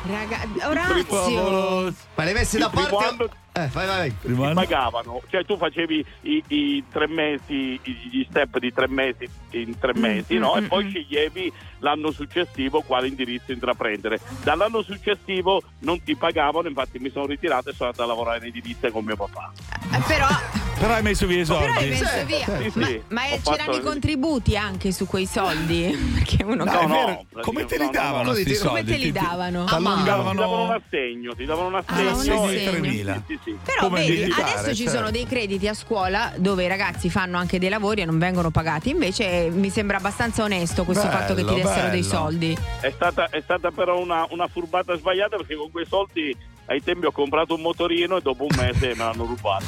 Raga. 0.07 0.69
Orazio. 0.69 1.95
Ma 2.15 2.25
le 2.25 2.31
avessi 2.31 2.59
da 2.59 2.69
parte. 2.69 2.97
anno 2.97 3.29
Eh, 3.53 3.69
vai, 3.73 3.87
vai. 3.87 4.11
Primo 4.11 4.53
pagavano, 4.53 5.23
cioè 5.31 5.45
tu 5.45 5.57
facevi 5.57 6.05
i, 6.23 6.45
i 6.49 6.85
tre 6.91 7.09
mesi, 7.09 7.81
gli 7.83 8.27
step 8.29 8.59
di 8.59 8.71
tre 8.73 8.87
mesi 8.87 9.27
in 9.53 9.79
tre 9.79 9.95
mesi, 9.95 10.37
no? 10.37 10.57
E 10.57 10.63
poi 10.63 10.89
sceglievi 10.91 11.51
l'anno 11.79 12.11
successivo 12.11 12.83
quale 12.83 13.09
indirizzo 13.09 13.53
intraprendere. 13.53 14.21
Dall'anno 14.43 14.83
successivo 14.83 15.63
non 15.81 16.03
ti 16.03 16.15
pagavano, 16.17 16.69
infatti 16.69 16.99
mi 16.99 17.11
sono 17.11 17.27
ritirato 17.27 17.71
e 17.71 17.73
sono 17.73 17.89
andato 17.89 18.05
a 18.05 18.15
lavorare 18.15 18.39
in 18.39 18.55
edilizia 18.55 18.91
con 18.91 19.05
mio 19.05 19.17
papà. 19.17 19.51
Eh, 19.93 20.03
Però, 20.07 20.27
Però 20.79 20.93
hai 20.93 21.03
messo 21.03 21.27
via 21.27 21.41
i 21.41 21.45
però 21.47 21.59
soldi. 21.61 21.79
hai 21.79 21.89
messo 21.89 22.25
via. 22.27 22.45
Sì, 22.45 22.79
Ma, 22.79 22.87
sì. 22.87 23.03
ma 23.09 23.23
Ho 23.23 23.41
c'erano 23.43 23.73
fatto- 23.73 23.77
i 23.77 23.81
contributi 23.81 24.57
anche 24.59 24.93
su 24.93 25.07
quei 25.07 25.25
soldi? 25.25 25.97
Perché 26.15 26.45
uno 26.45 26.65
No, 26.65 26.87
No, 26.87 27.27
Come 27.41 27.65
te 27.65 27.77
li 27.77 27.85
no, 27.85 27.87
no, 27.87 27.91
davano 27.93 28.33
Come 28.33 28.55
soldi? 28.55 28.85
te 28.85 28.97
li 28.99 29.11
davano? 29.13 29.65
Ti 29.65 29.79
mano. 29.79 29.97
Ti 30.03 30.05
davano 30.05 30.63
un 30.65 30.71
assegno, 30.73 31.35
ti 31.35 31.45
davano 31.47 31.69
un 31.69 31.75
Ah, 31.77 31.85
un 32.01 32.07
assegno. 32.09 32.45
assegno. 32.45 32.51
e- 32.51 32.81
3.000. 32.81 33.15
Sì, 33.15 33.23
sì, 33.27 33.39
sì. 33.45 33.59
Però 33.65 33.81
Come 33.89 34.01
vedi, 34.01 34.21
militare, 34.21 34.43
adesso 34.53 34.75
ci 34.75 34.83
certo. 34.83 34.99
sono 34.99 35.11
dei 35.11 35.27
crediti 35.27 35.67
a 35.67 35.75
scuola 35.75 36.33
dove 36.37 36.65
i 36.65 36.69
ragazzi 36.69 37.09
fanno 37.09 37.39
anche 37.39 37.59
dei 37.59 37.71
lavori 37.71 38.03
e 38.03 38.05
non 38.05 38.19
vengono 38.19 38.51
pagati. 38.51 38.91
Invece 38.91 39.49
mi 39.51 39.71
sembra 39.71 39.97
abbastanza 39.97 40.43
onesto 40.43 40.85
questo 40.85 41.07
Bello, 41.07 41.17
fatto 41.19 41.35
che 41.35 41.45
ti 41.45 41.55
dessero 41.55 41.89
dei 41.89 42.01
bello. 42.03 42.13
soldi. 42.15 42.57
È 42.81 42.91
stata, 42.95 43.29
è 43.31 43.41
stata 43.41 43.71
però 43.71 43.99
una, 43.99 44.27
una 44.31 44.47
furbata 44.47 44.95
sbagliata 44.97 45.37
perché 45.37 45.57
con 45.57 45.71
quei 45.71 45.87
soldi 45.87 46.37
ai 46.67 46.83
tempi 46.83 47.07
ho 47.07 47.13
comprato 47.13 47.55
un 47.55 47.61
motorino 47.63 48.17
e 48.17 48.21
dopo 48.23 48.43
un 48.49 48.57
mese 48.57 48.89
me 48.89 48.95
l'hanno 48.97 49.25
rubato. 49.25 49.65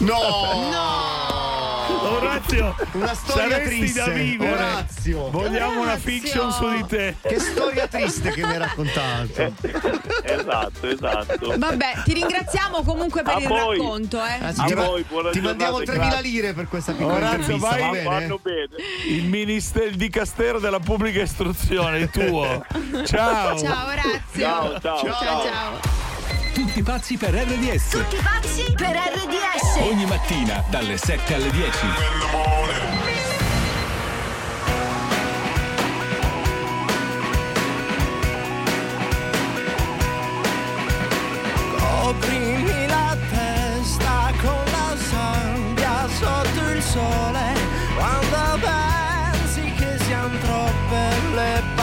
Orazio, 2.01 2.75
Una 2.93 3.15
storia 3.15 3.49
saresti 3.51 3.79
triste. 3.79 4.01
da 4.01 4.09
vivere. 4.11 4.53
Orazio. 4.53 5.31
Vogliamo 5.31 5.81
una 5.81 5.93
Orazio. 5.93 6.11
fiction 6.11 6.53
su 6.53 6.71
di 6.71 6.85
te. 6.87 7.15
Che 7.21 7.39
storia 7.39 7.87
triste 7.89 8.31
che 8.31 8.45
mi 8.45 8.53
hai 8.53 8.59
raccontato. 8.59 9.55
esatto, 10.23 10.87
esatto. 10.89 11.55
Vabbè, 11.57 11.93
ti 12.05 12.13
ringraziamo 12.15 12.83
comunque 12.83 13.23
per 13.23 13.35
A 13.35 13.41
il 13.41 13.49
voi. 13.49 13.79
racconto. 13.79 14.19
Eh. 14.19 14.39
A 14.45 14.53
ti, 14.53 14.75
voi, 14.75 15.03
buona 15.09 15.31
ti 15.31 15.41
mandiamo 15.41 15.83
giornata, 15.83 15.99
3.000 16.07 16.09
grazie. 16.11 16.31
lire 16.31 16.53
per 16.53 16.69
questa 16.69 16.93
piccola 16.93 17.15
Orazio, 17.15 17.39
intervista. 17.55 17.69
vai. 17.69 17.81
Va 17.81 17.87
Ma 17.87 17.93
bene? 17.93 18.05
vanno 18.09 18.39
bene. 18.43 18.69
Il 19.09 19.25
ministero, 19.25 19.85
il 19.87 19.97
dicastero 19.97 20.59
della 20.59 20.81
pubblica 20.81 21.23
istruzione, 21.23 21.99
il 21.99 22.11
tuo. 22.11 22.65
Ciao. 23.07 23.59
Ciao 23.59 23.87
Orazio. 23.87 24.41
Ciao, 24.41 24.81
ciao, 24.81 24.81
ciao. 24.81 25.13
ciao. 25.13 25.43
ciao. 25.43 26.18
Tutti 26.59 26.83
pazzi 26.83 27.17
per 27.17 27.35
RDS. 27.35 27.89
Tutti 27.91 28.17
pazzi 28.17 28.75
per 28.75 28.91
RDS. 28.91 29.77
Ogni 29.89 30.07
mattina 30.07 30.65
dalle 30.69 30.97
7 30.97 31.35
alle 31.35 31.51
10. 31.53 31.79
Coprimi 41.77 42.87
la 42.89 43.17
testa 43.31 44.33
con 44.43 44.65
la 44.65 44.97
sabbia 44.99 46.09
sotto 46.09 46.71
il 46.71 46.83
sole 46.83 47.53
quando 47.97 48.67
pensi 48.67 49.73
che 49.77 49.97
siano 50.05 50.37
troppe 50.39 50.97
le. 51.35 51.78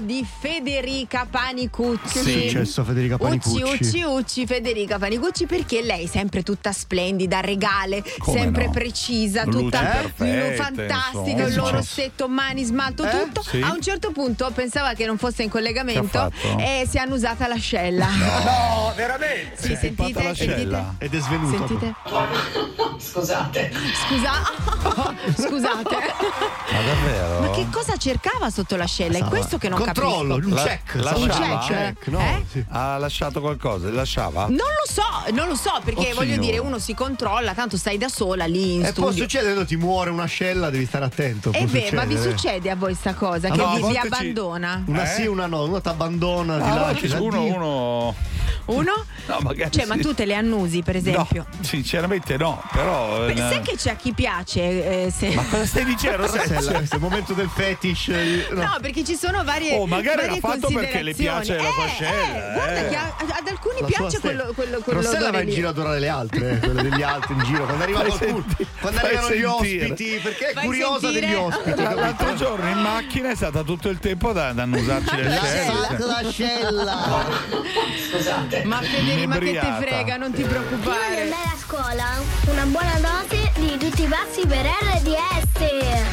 Di 0.00 0.26
Federica 0.40 1.26
Panicucci. 1.30 2.22
Che 2.22 2.44
è 2.44 2.48
successo 2.48 2.80
a 2.80 2.84
Federica 2.84 3.16
Panicucci? 3.18 3.62
Ucci, 3.62 3.84
ucci, 3.84 4.02
ucci, 4.02 4.46
Federica 4.46 4.98
Panicucci 4.98 5.46
perché 5.46 5.82
lei 5.82 6.04
è 6.04 6.06
sempre 6.06 6.42
tutta 6.42 6.72
splendida, 6.72 7.40
regale, 7.40 8.02
Come 8.18 8.38
sempre 8.40 8.64
no? 8.66 8.70
precisa, 8.72 9.44
Luce 9.44 9.58
tutta 9.58 9.80
perfetta, 9.80 10.62
fantastica, 10.62 11.44
il 11.44 11.54
loro 11.54 11.68
Eh? 11.68 11.72
rossetto, 11.72 12.28
mani, 12.28 12.64
smalto, 12.64 13.04
Eh? 13.04 13.10
tutto. 13.10 13.42
Sì. 13.42 13.60
A 13.60 13.72
un 13.72 13.80
certo 13.82 14.10
punto 14.10 14.50
pensava 14.54 14.94
che 14.94 15.06
non 15.06 15.18
fosse 15.18 15.42
in 15.42 15.50
collegamento 15.50 16.30
e 16.58 16.86
si 16.88 16.98
hanno 16.98 17.14
usata 17.14 17.46
l'ascella. 17.46 18.08
No, 18.70 18.92
veramente? 18.96 19.56
Sì, 19.56 19.76
sentite, 19.76 20.34
sentite. 20.34 20.84
Ed 20.98 21.14
è 21.14 21.20
svenuto. 21.20 21.56
Sentite? 21.66 21.94
Scusate. 22.98 23.70
Scusa, 24.06 24.32
scusate. 25.48 25.96
Ma 26.72 26.82
davvero? 26.82 27.40
Ma 27.40 27.50
che 27.50 27.66
cosa 27.70 27.96
cercava 27.96 28.50
sotto 28.50 28.76
l'ascella? 28.76 29.18
È 29.18 29.24
questo 29.24 29.58
che 29.58 29.68
non 29.68 29.78
Controllo, 29.92 30.34
capisco. 30.36 30.54
un 30.54 30.62
check. 30.66 30.94
La- 30.94 31.14
un 31.16 31.60
check, 31.66 32.06
no? 32.08 32.18
Eh? 32.20 32.44
Sì. 32.50 32.64
Ha 32.68 32.98
lasciato 32.98 33.40
qualcosa? 33.40 33.90
Lasciava? 33.90 34.42
Non 34.46 34.56
lo 34.56 34.84
so, 34.90 35.02
non 35.32 35.48
lo 35.48 35.54
so, 35.54 35.70
perché 35.84 36.10
Oh, 36.12 36.14
voglio 36.14 36.36
dire, 36.38 36.58
uno 36.58 36.78
si 36.78 36.94
controlla, 36.94 37.54
tanto 37.54 37.76
stai 37.76 37.98
da 37.98 38.08
sola 38.08 38.44
lì 38.46 38.74
in 38.74 38.80
E 38.80 38.92
poi 38.92 38.92
studio. 38.92 39.22
succede 39.22 39.44
quando 39.46 39.64
ti 39.66 39.76
muore 39.76 40.10
un'ascella, 40.10 40.70
devi 40.70 40.86
stare 40.86 41.04
attento. 41.04 41.52
Eh 41.52 41.64
può 41.64 41.68
beh, 41.80 41.90
ma 41.92 42.04
vi 42.04 42.18
succede 42.18 42.70
a 42.70 42.76
voi 42.76 42.94
sta 42.94 43.14
cosa? 43.14 43.48
Che 43.50 43.56
no, 43.56 43.68
vi, 43.70 43.74
vi 43.76 43.80
volte 43.82 44.00
ci- 44.00 44.06
abbandona? 44.06 44.82
Una 44.86 45.02
Eh? 45.02 45.14
sì, 45.14 45.26
una 45.26 45.46
no, 45.46 45.64
uno 45.64 45.80
ti 45.80 45.88
abbandona, 45.88 46.56
ti 46.58 46.62
Ah, 46.68 46.74
lascia. 46.74 47.20
uno, 47.20 47.44
uno. 47.44 48.14
Uno? 48.66 49.04
No, 49.26 49.38
magari. 49.42 49.70
Cioè, 49.72 49.84
ma 49.86 49.94
sì. 49.94 50.00
tu 50.00 50.14
te 50.14 50.24
le 50.24 50.34
annusi, 50.34 50.82
per 50.82 50.96
esempio? 50.96 51.46
No, 51.50 51.64
sinceramente 51.64 52.36
no, 52.36 52.62
però. 52.72 53.26
Beh, 53.26 53.32
eh, 53.32 53.36
Sai 53.36 53.60
che 53.62 53.76
c'è 53.76 53.90
a 53.90 53.96
chi 53.96 54.12
piace? 54.12 55.04
eh, 55.06 55.10
se- 55.10 55.34
Ma 55.34 55.44
cosa 55.44 55.66
stai 55.66 55.84
dicendo? 55.84 56.18
Rossella, 56.18 56.54
Rossella? 56.54 56.76
questo 56.78 56.94
è 56.94 56.98
il 56.98 57.02
momento 57.04 57.32
del 57.32 57.48
fetish. 57.48 58.08
eh, 58.08 58.46
no. 58.52 58.62
No, 58.62 58.78
perché 58.80 59.04
ci 59.04 59.16
sono 59.16 59.42
varie. 59.44 59.74
Oh, 59.76 59.86
magari 59.86 60.16
varie 60.26 60.40
l'ha 60.40 60.48
fatto 60.48 60.68
perché 60.72 61.02
le 61.02 61.14
piace 61.14 61.56
la 61.56 61.62
considerazioni. 61.64 62.12
fascella, 62.12 62.50
Eh, 62.50 62.52
guarda 62.54 62.80
eh. 62.80 62.88
che 62.88 62.96
a- 62.96 63.14
ad 63.40 63.48
alcuni 63.48 63.80
La 63.80 63.86
piace 63.86 64.18
quello, 64.20 64.52
quello, 64.54 64.78
quello 64.80 65.00
Rossella 65.00 65.30
va 65.30 65.40
in 65.40 65.46
lì. 65.46 65.52
giro 65.54 65.68
ad 65.68 65.76
adorare 65.78 65.98
le 66.00 66.08
altre, 66.08 66.50
eh, 66.50 66.58
quelle 66.58 66.82
degli 66.82 67.02
altri 67.02 67.34
in 67.34 67.44
giro. 67.44 67.64
Quando 67.64 67.82
arriva 67.82 67.98
Fai 68.00 68.08
qualcuno, 68.08 68.44
senti- 68.46 68.66
quando 68.80 69.00
arrivano 69.00 69.26
gli 69.28 69.30
sentire. 69.30 69.84
ospiti, 69.84 70.20
perché 70.22 70.46
è 70.48 70.52
Fai 70.52 70.64
curiosa 70.64 70.98
sentire. 71.00 71.20
degli 71.26 71.34
ospiti. 71.34 71.68
La- 71.70 71.76
capito? 71.82 72.00
L'altro 72.00 72.34
giorno 72.34 72.68
in 72.70 72.78
macchina 72.78 73.30
è 73.30 73.34
stata 73.34 73.62
tutto 73.62 73.88
il 73.88 73.98
tempo 73.98 74.32
da, 74.32 74.52
da 74.52 74.62
annusarci 74.62 75.16
le 75.16 75.38
scelle. 76.30 76.88
L'ascella. 78.50 78.68
Ma 78.68 78.80
Federica, 78.82 79.26
ma 79.28 79.38
che 79.38 79.48
Inebriata. 79.48 79.80
frega, 79.80 80.16
non 80.16 80.32
ti 80.32 80.42
Prima 80.42 80.58
di 80.60 80.64
preoccupare. 80.66 81.20
andare 81.22 81.42
a 81.44 81.56
scuola, 81.58 82.04
una 82.46 82.64
buona 82.66 82.98
dose 83.00 83.52
di 83.56 83.76
tutti 83.78 84.02
i 84.02 84.06
pazzi 84.06 84.46
per 84.46 84.64
RDS 84.66 85.60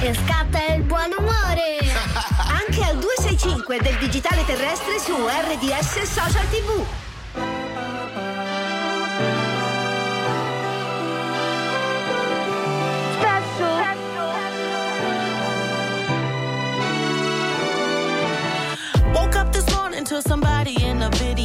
e 0.01 0.13
scatta 0.13 0.73
il 0.75 0.83
buon 0.83 1.13
umore. 1.17 1.77
Anche 2.65 2.83
al 2.83 2.97
265 2.97 3.79
del 3.81 3.97
digitale 3.97 4.45
terrestre 4.45 4.99
su 4.99 5.13
RDS 5.15 6.01
Social 6.03 6.47
TV. 6.49 6.85
Woke 19.13 19.35
up 19.35 19.51
this 19.51 19.65
morning 19.75 20.03
to 20.05 20.21
somebody 20.21 20.75
in 20.83 20.86
a 20.86 20.86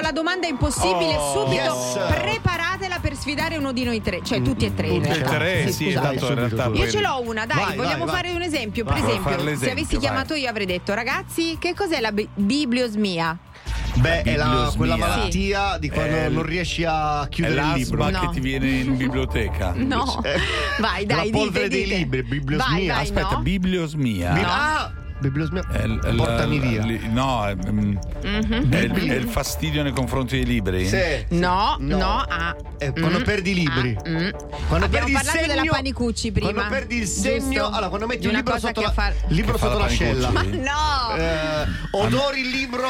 subito 0.00 0.08
alla 0.08 0.12
domanda 0.12 0.46
impossibile. 0.46 1.14
Oh, 1.16 1.44
subito 1.44 1.62
yes. 1.62 2.18
preparatela 2.20 2.98
per 3.00 3.14
sfidare 3.16 3.56
uno 3.56 3.72
di 3.72 3.84
noi 3.84 4.00
tre, 4.00 4.20
cioè 4.24 4.40
tutti 4.42 4.64
e 4.64 4.74
tre. 4.74 4.88
in 4.88 4.94
Tutti 5.02 5.08
e 5.08 5.14
realtà. 5.14 5.36
tre, 5.36 5.72
sì, 5.72 5.92
tanto 5.92 6.28
in 6.28 6.34
realtà 6.34 6.70
Io 6.72 6.90
ce 6.90 7.00
l'ho 7.00 7.20
una, 7.24 7.46
dai, 7.46 7.56
Vai, 7.64 7.76
vogliamo 7.76 8.04
vai, 8.06 8.14
fare 8.14 8.28
vai. 8.28 8.36
un 8.36 8.42
esempio. 8.42 8.84
Per 8.84 8.96
esempio, 8.96 9.56
se 9.56 9.70
avessi 9.70 9.92
vai. 9.96 10.00
chiamato 10.00 10.34
io 10.34 10.48
avrei 10.48 10.66
detto, 10.66 10.94
ragazzi, 10.94 11.56
che 11.58 11.74
cos'è 11.74 12.00
la 12.00 12.12
bi- 12.12 12.28
bibliosmia? 12.34 13.36
Beh, 13.94 14.22
è 14.22 14.36
la- 14.36 14.72
quella 14.76 14.94
Sì. 14.94 15.00
malattia 15.00 15.76
di 15.78 15.90
quando 15.90 16.14
È 16.16 16.28
l- 16.28 16.32
non 16.32 16.42
riesci 16.44 16.84
a 16.86 17.26
chiudere 17.28 17.60
il 17.60 17.72
libro. 17.74 17.98
l'asma 18.04 18.20
che 18.20 18.28
ti 18.34 18.40
viene 18.40 18.68
in 18.70 18.96
biblioteca. 18.96 19.72
No. 19.90 20.20
Eh, 20.22 20.38
Vai, 20.78 21.04
dai, 21.04 21.30
la 21.30 21.38
polvere 21.38 21.68
dite, 21.68 21.76
dei 21.76 21.84
dite. 21.84 21.96
libri, 21.96 22.22
bibliosmia. 22.22 22.76
Vai, 22.76 22.86
vai, 22.86 23.02
Aspetta, 23.02 23.28
no? 23.36 23.40
bibliosmia. 23.42 24.32
Bi- 24.32 24.40
No. 24.40 24.46
Ah, 24.48 24.92
Bibliosmia. 25.20 25.62
È 25.70 25.86
Portami 26.14 26.56
il- 26.56 26.60
via. 26.60 26.82
li- 26.84 27.08
no, 27.10 27.46
è, 27.46 27.54
mm, 27.54 27.78
Mhm. 28.22 28.72
è 28.72 28.78
il, 28.78 28.92
è 29.10 29.14
il 29.14 29.28
fastidio 29.28 29.82
nei 29.82 29.92
confronti 29.92 30.36
dei 30.36 30.44
libri. 30.46 30.86
Sì. 30.88 31.26
No, 31.30 31.76
No. 31.78 31.96
no, 31.98 32.24
ah. 32.28 32.56
Eh, 32.78 32.92
quando 32.92 33.18
Mm. 33.20 33.22
perdi 33.22 33.50
i 33.50 33.54
libri. 33.54 33.96
Ah, 33.96 34.08
mm. 34.08 34.28
Quando 34.68 34.86
Abbiamo 34.86 34.88
perdi 34.90 35.10
il 35.10 35.16
parlato 35.16 35.38
della 35.46 35.54
segno- 35.60 35.72
Panicucci 35.72 36.32
prima. 36.32 36.52
Quando 36.52 36.70
perdi 36.70 36.96
il 36.96 37.06
segno, 37.06 37.50
giusto? 37.52 37.66
allora 37.68 37.88
quando 37.88 38.06
metti 38.06 38.22
un 38.24 38.28
una 38.30 38.38
libro 38.38 38.52
cosa 38.54 38.66
sotto 38.68 38.80
la, 38.80 38.92
fa- 38.92 39.12
libro 39.28 39.58
sotto 39.58 39.78
la 39.78 39.84
l'ascella. 39.84 40.28
Panicucci? 40.28 40.62
No! 40.62 41.16
Eh, 41.16 41.66
odori 41.92 42.40
il 42.40 42.48
libro. 42.48 42.88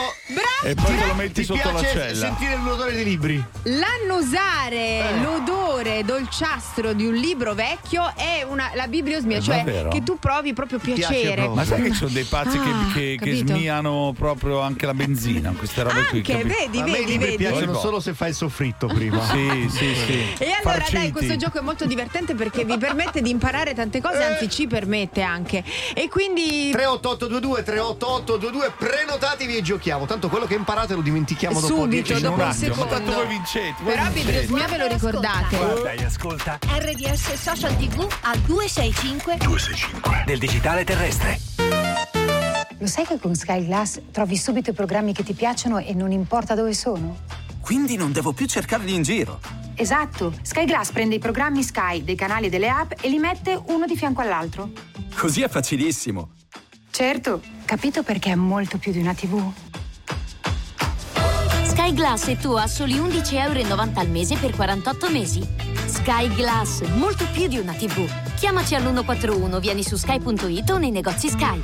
E 0.62 0.74
poi 0.74 0.96
te 0.96 1.06
lo 1.06 1.14
metti 1.14 1.32
Ti 1.32 1.44
sotto 1.44 1.72
l'ascella. 1.72 2.14
sentire 2.14 2.56
l'odore 2.62 2.92
dei 2.92 3.04
libri? 3.04 3.42
L'annusare 3.64 4.76
Eh. 5.10 5.20
l'odore 5.22 6.04
dolciastro 6.04 6.92
di 6.92 7.06
un 7.06 7.14
libro 7.14 7.54
vecchio 7.54 8.12
è 8.16 8.44
una, 8.48 8.70
la 8.74 8.86
bibliosmia, 8.86 9.38
È 9.38 9.40
cioè 9.40 9.56
davvero? 9.58 9.88
che 9.90 10.02
tu 10.02 10.18
provi 10.18 10.52
proprio 10.52 10.78
Piace 10.78 11.00
piacere. 11.00 11.34
proprio. 11.34 11.54
Ma 11.54 11.64
sai 11.64 11.82
che 11.82 11.94
sono 11.94 12.10
dei 12.20 12.24
pazzi 12.24 12.58
che- 12.58 12.68
Ah, 12.70 12.86
che, 12.92 13.00
che, 13.00 13.16
capito. 13.16 13.54
smiano 13.54 14.14
proprio 14.16 14.60
anche 14.60 14.86
la 14.86 14.94
benzina, 14.94 15.52
queste 15.56 15.82
robe 15.82 16.04
qui. 16.06 16.18
Anche, 16.18 16.32
capi- 16.32 16.48
vedi, 16.48 16.78
a 16.78 16.84
me 16.84 16.90
i 16.90 16.92
vedi, 16.92 17.10
libri 17.12 17.24
vedi. 17.30 17.36
piacciono 17.38 17.72
Poi- 17.72 17.80
solo 17.80 18.00
se 18.00 18.14
fai 18.14 18.28
il 18.30 18.34
soffritto 18.34 18.86
prima. 18.86 19.24
Sì, 19.30 19.68
sì, 19.70 19.94
sì. 19.94 20.12
E 20.38 20.50
allora 20.52 20.78
dai, 20.78 20.80
Farciti. 20.80 21.12
questo 21.12 21.36
gioco 21.36 21.58
è 21.58 21.62
molto 21.62 21.84
divertente 21.86 22.34
perché 22.34 22.64
vi 22.64 22.76
permette 22.78 23.20
di 23.22 23.30
imparare 23.30 23.74
tante 23.74 24.00
cose, 24.00 24.22
anzi 24.22 24.48
ci 24.48 24.66
permette 24.66 25.22
anche. 25.22 25.62
E 25.94 26.08
quindi 26.08 26.70
38822 26.72 27.62
38822 27.62 28.72
prenotatevi 28.78 29.56
e 29.56 29.62
giochiamo. 29.62 30.06
Tanto 30.06 30.28
quello 30.28 30.46
che 30.46 30.54
imparate 30.54 30.94
lo 30.94 31.00
dimentichiamo 31.02 31.60
dopo 31.60 31.74
subito, 31.74 32.12
10 32.12 32.22
dopo 32.22 32.34
un 32.34 32.46
ma 32.46 32.54
tanto 32.54 32.74
secondo. 32.74 33.12
voi 33.12 33.26
vincete, 33.26 33.74
voi 33.82 33.92
Però 33.94 34.04
vincete. 34.10 34.30
bibliosmia 34.40 34.66
ve 34.68 34.76
lo 34.78 34.86
ricordate. 34.86 35.56
Dai, 35.82 36.04
ascolta. 36.04 36.58
RDS 36.78 37.32
Social 37.34 37.76
TV 37.76 38.06
a 38.22 38.36
265 38.46 39.36
265 39.38 40.22
del 40.26 40.38
digitale 40.38 40.84
terrestre. 40.84 42.08
Lo 42.12 42.86
sai 42.86 43.04
che 43.04 43.18
con 43.18 43.34
Sky 43.34 43.66
Glass 43.66 44.00
trovi 44.10 44.36
subito 44.36 44.70
i 44.70 44.72
programmi 44.72 45.12
che 45.12 45.22
ti 45.22 45.34
piacciono 45.34 45.78
e 45.78 45.92
non 45.92 46.12
importa 46.12 46.54
dove 46.54 46.72
sono? 46.72 47.18
Quindi 47.60 47.96
non 47.96 48.10
devo 48.10 48.32
più 48.32 48.46
cercarli 48.46 48.94
in 48.94 49.02
giro. 49.02 49.40
Esatto, 49.74 50.34
Sky 50.42 50.64
Glass 50.64 50.90
prende 50.90 51.14
i 51.14 51.18
programmi 51.18 51.62
Sky 51.62 52.04
dei 52.04 52.16
canali 52.16 52.46
e 52.46 52.48
delle 52.48 52.68
app 52.68 52.92
e 53.00 53.08
li 53.08 53.18
mette 53.18 53.60
uno 53.66 53.86
di 53.86 53.96
fianco 53.96 54.22
all'altro. 54.22 54.70
Così 55.14 55.42
è 55.42 55.48
facilissimo. 55.48 56.30
Certo, 56.90 57.40
capito 57.64 58.02
perché 58.02 58.32
è 58.32 58.34
molto 58.34 58.78
più 58.78 58.92
di 58.92 58.98
una 58.98 59.14
TV. 59.14 59.52
Sky 61.70 61.94
Glass 61.94 62.26
e 62.26 62.36
tu 62.36 62.54
a 62.54 62.66
soli 62.66 62.94
11,90 62.94 63.34
euro 63.36 63.90
al 63.94 64.08
mese 64.08 64.36
per 64.36 64.50
48 64.56 65.08
mesi. 65.08 65.40
Sky 65.86 66.28
Glass, 66.34 66.80
molto 66.96 67.24
più 67.32 67.46
di 67.46 67.58
una 67.58 67.72
TV. 67.74 68.08
Chiamaci 68.36 68.74
all'141, 68.74 69.60
vieni 69.60 69.84
su 69.84 69.94
sky.it 69.96 70.68
o 70.70 70.78
nei 70.78 70.90
negozi 70.90 71.28
Sky. 71.28 71.60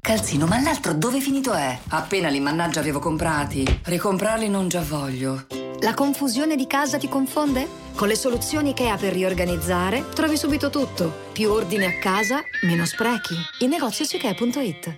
Calzino, 0.00 0.46
ma 0.46 0.58
l'altro 0.58 0.94
dove 0.94 1.20
finito 1.20 1.52
è? 1.52 1.78
Appena 1.88 2.30
li 2.30 2.40
mannaggia 2.40 2.80
avevo 2.80 2.98
comprati. 2.98 3.80
Ricomprarli 3.84 4.48
non 4.48 4.68
già 4.68 4.80
voglio. 4.80 5.44
La 5.80 5.92
confusione 5.92 6.56
di 6.56 6.66
casa 6.66 6.96
ti 6.96 7.08
confonde? 7.08 7.68
Con 7.94 8.08
le 8.08 8.16
soluzioni 8.16 8.70
IKEA 8.70 8.96
per 8.96 9.12
riorganizzare 9.12 10.08
trovi 10.14 10.38
subito 10.38 10.70
tutto. 10.70 11.12
Più 11.30 11.50
ordine 11.50 11.84
a 11.84 11.98
casa, 11.98 12.40
meno 12.62 12.86
sprechi. 12.86 13.34
I 13.58 13.66
negozi 13.66 14.06
su 14.06 14.16
ikea.it. 14.16 14.96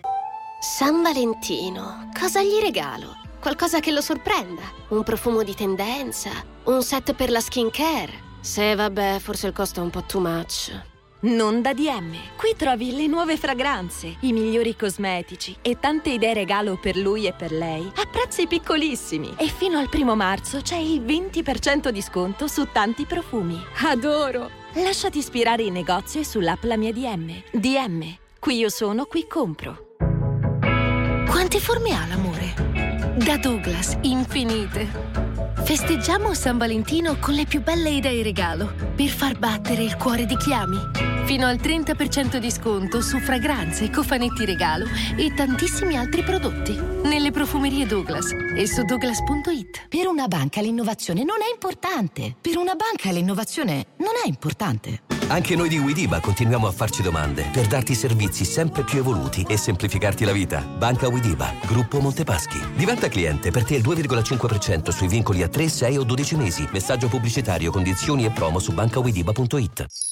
San 0.61 1.03
Valentino, 1.03 2.09
cosa 2.17 2.41
gli 2.41 2.61
regalo? 2.63 3.26
Qualcosa 3.47 3.79
che 3.79 3.93
lo 3.93 4.01
sorprenda? 4.01 4.63
Un 4.89 5.05
profumo 5.05 5.45
di 5.45 5.55
tendenza? 5.55 6.31
Un 6.65 6.83
set 6.83 7.15
per 7.15 7.31
la 7.31 7.39
skincare? 7.39 8.11
Se 8.41 8.75
vabbè, 8.75 9.21
forse 9.21 9.47
il 9.47 9.53
costo 9.53 9.79
è 9.79 9.85
un 9.85 9.91
po' 9.91 10.03
too 10.03 10.21
much. 10.21 10.73
Non 11.21 11.63
da 11.63 11.73
DM. 11.73 12.17
Qui 12.37 12.57
trovi 12.57 12.97
le 12.97 13.07
nuove 13.07 13.37
fragranze, 13.37 14.17
i 14.23 14.33
migliori 14.33 14.75
cosmetici 14.75 15.57
e 15.63 15.79
tante 15.79 16.11
idee 16.11 16.35
regalo 16.35 16.77
per 16.77 16.97
lui 16.97 17.29
e 17.29 17.35
per 17.35 17.53
lei 17.53 17.89
a 17.95 18.07
prezzi 18.11 18.49
piccolissimi. 18.49 19.35
E 19.37 19.47
fino 19.47 19.79
al 19.79 19.91
primo 19.91 20.17
marzo 20.17 20.61
c'è 20.61 20.79
il 20.79 21.03
20% 21.03 21.91
di 21.91 22.03
sconto 22.03 22.49
su 22.49 22.67
tanti 22.73 23.05
profumi. 23.05 23.65
Adoro! 23.85 24.51
Lasciati 24.73 25.19
ispirare 25.19 25.63
in 25.63 25.75
negozio 25.75 26.19
e 26.19 26.25
sull'app 26.25 26.65
La 26.65 26.77
mia 26.77 26.93
DM. 26.93 27.43
DM. 27.53 28.03
Qui 28.41 28.57
io 28.57 28.71
sono, 28.71 29.05
qui 29.05 29.29
compro. 29.29 29.95
Quante 31.29 31.61
forme 31.61 31.95
ha 31.95 32.07
l'amore? 32.09 32.76
Da 33.17 33.39
Douglas, 33.39 33.97
infinite. 34.03 34.87
Festeggiamo 35.64 36.35
San 36.35 36.59
Valentino 36.59 37.17
con 37.19 37.33
le 37.33 37.47
più 37.47 37.62
belle 37.62 37.89
idee 37.89 38.23
regalo 38.23 38.75
per 38.95 39.09
far 39.09 39.39
battere 39.39 39.83
il 39.83 39.97
cuore 39.97 40.27
di 40.27 40.37
chi 40.37 40.53
ami. 40.53 41.06
Fino 41.27 41.49
al 41.49 41.57
30% 41.57 42.37
di 42.37 42.53
sconto 42.53 43.01
su 43.03 43.18
fragranze, 43.18 43.91
cofanetti 43.91 44.45
regalo 44.45 44.87
e 45.16 45.35
tantissimi 45.35 45.97
altri 45.97 46.22
prodotti. 46.22 46.72
Nelle 47.03 47.33
profumerie 47.33 47.85
Douglas 47.85 48.31
e 48.31 48.64
su 48.68 48.85
douglas.it. 48.85 49.89
Per 49.89 50.07
una 50.07 50.29
banca 50.29 50.61
l'innovazione 50.61 51.24
non 51.24 51.39
è 51.43 51.53
importante. 51.53 52.37
Per 52.41 52.57
una 52.57 52.74
banca 52.77 53.11
l'innovazione 53.11 53.87
non 53.97 54.12
è 54.24 54.29
importante. 54.29 55.03
Anche 55.27 55.57
noi 55.57 55.68
di 55.68 55.79
Widiba 55.79 56.20
continuiamo 56.20 56.68
a 56.68 56.70
farci 56.70 57.03
domande 57.03 57.49
per 57.53 57.66
darti 57.66 57.97
servizi 57.97 58.45
sempre 58.45 58.85
più 58.85 59.01
evoluti 59.01 59.45
e 59.49 59.57
semplificarti 59.57 60.24
la 60.24 60.31
vita. 60.31 60.61
Banca 60.61 61.09
Widiba, 61.09 61.53
gruppo 61.66 61.99
Montepaschi. 61.99 62.61
Diventa 62.77 63.09
cliente 63.09 63.51
per 63.51 63.64
te 63.64 63.74
il 63.74 63.83
2,5% 63.83 64.91
sui 64.91 65.09
vincoli 65.09 65.43
a 65.43 65.49
3, 65.49 65.68
6 65.68 65.97
o 65.99 66.05
12 66.05 66.37
mesi. 66.37 66.68
Messaggio 66.70 67.09
pubblicitario, 67.09 67.72
condizioni 67.72 68.24
e 68.24 68.31
promo 68.31 68.61
su 68.61 68.72
bancawidiba.it. 68.72 70.06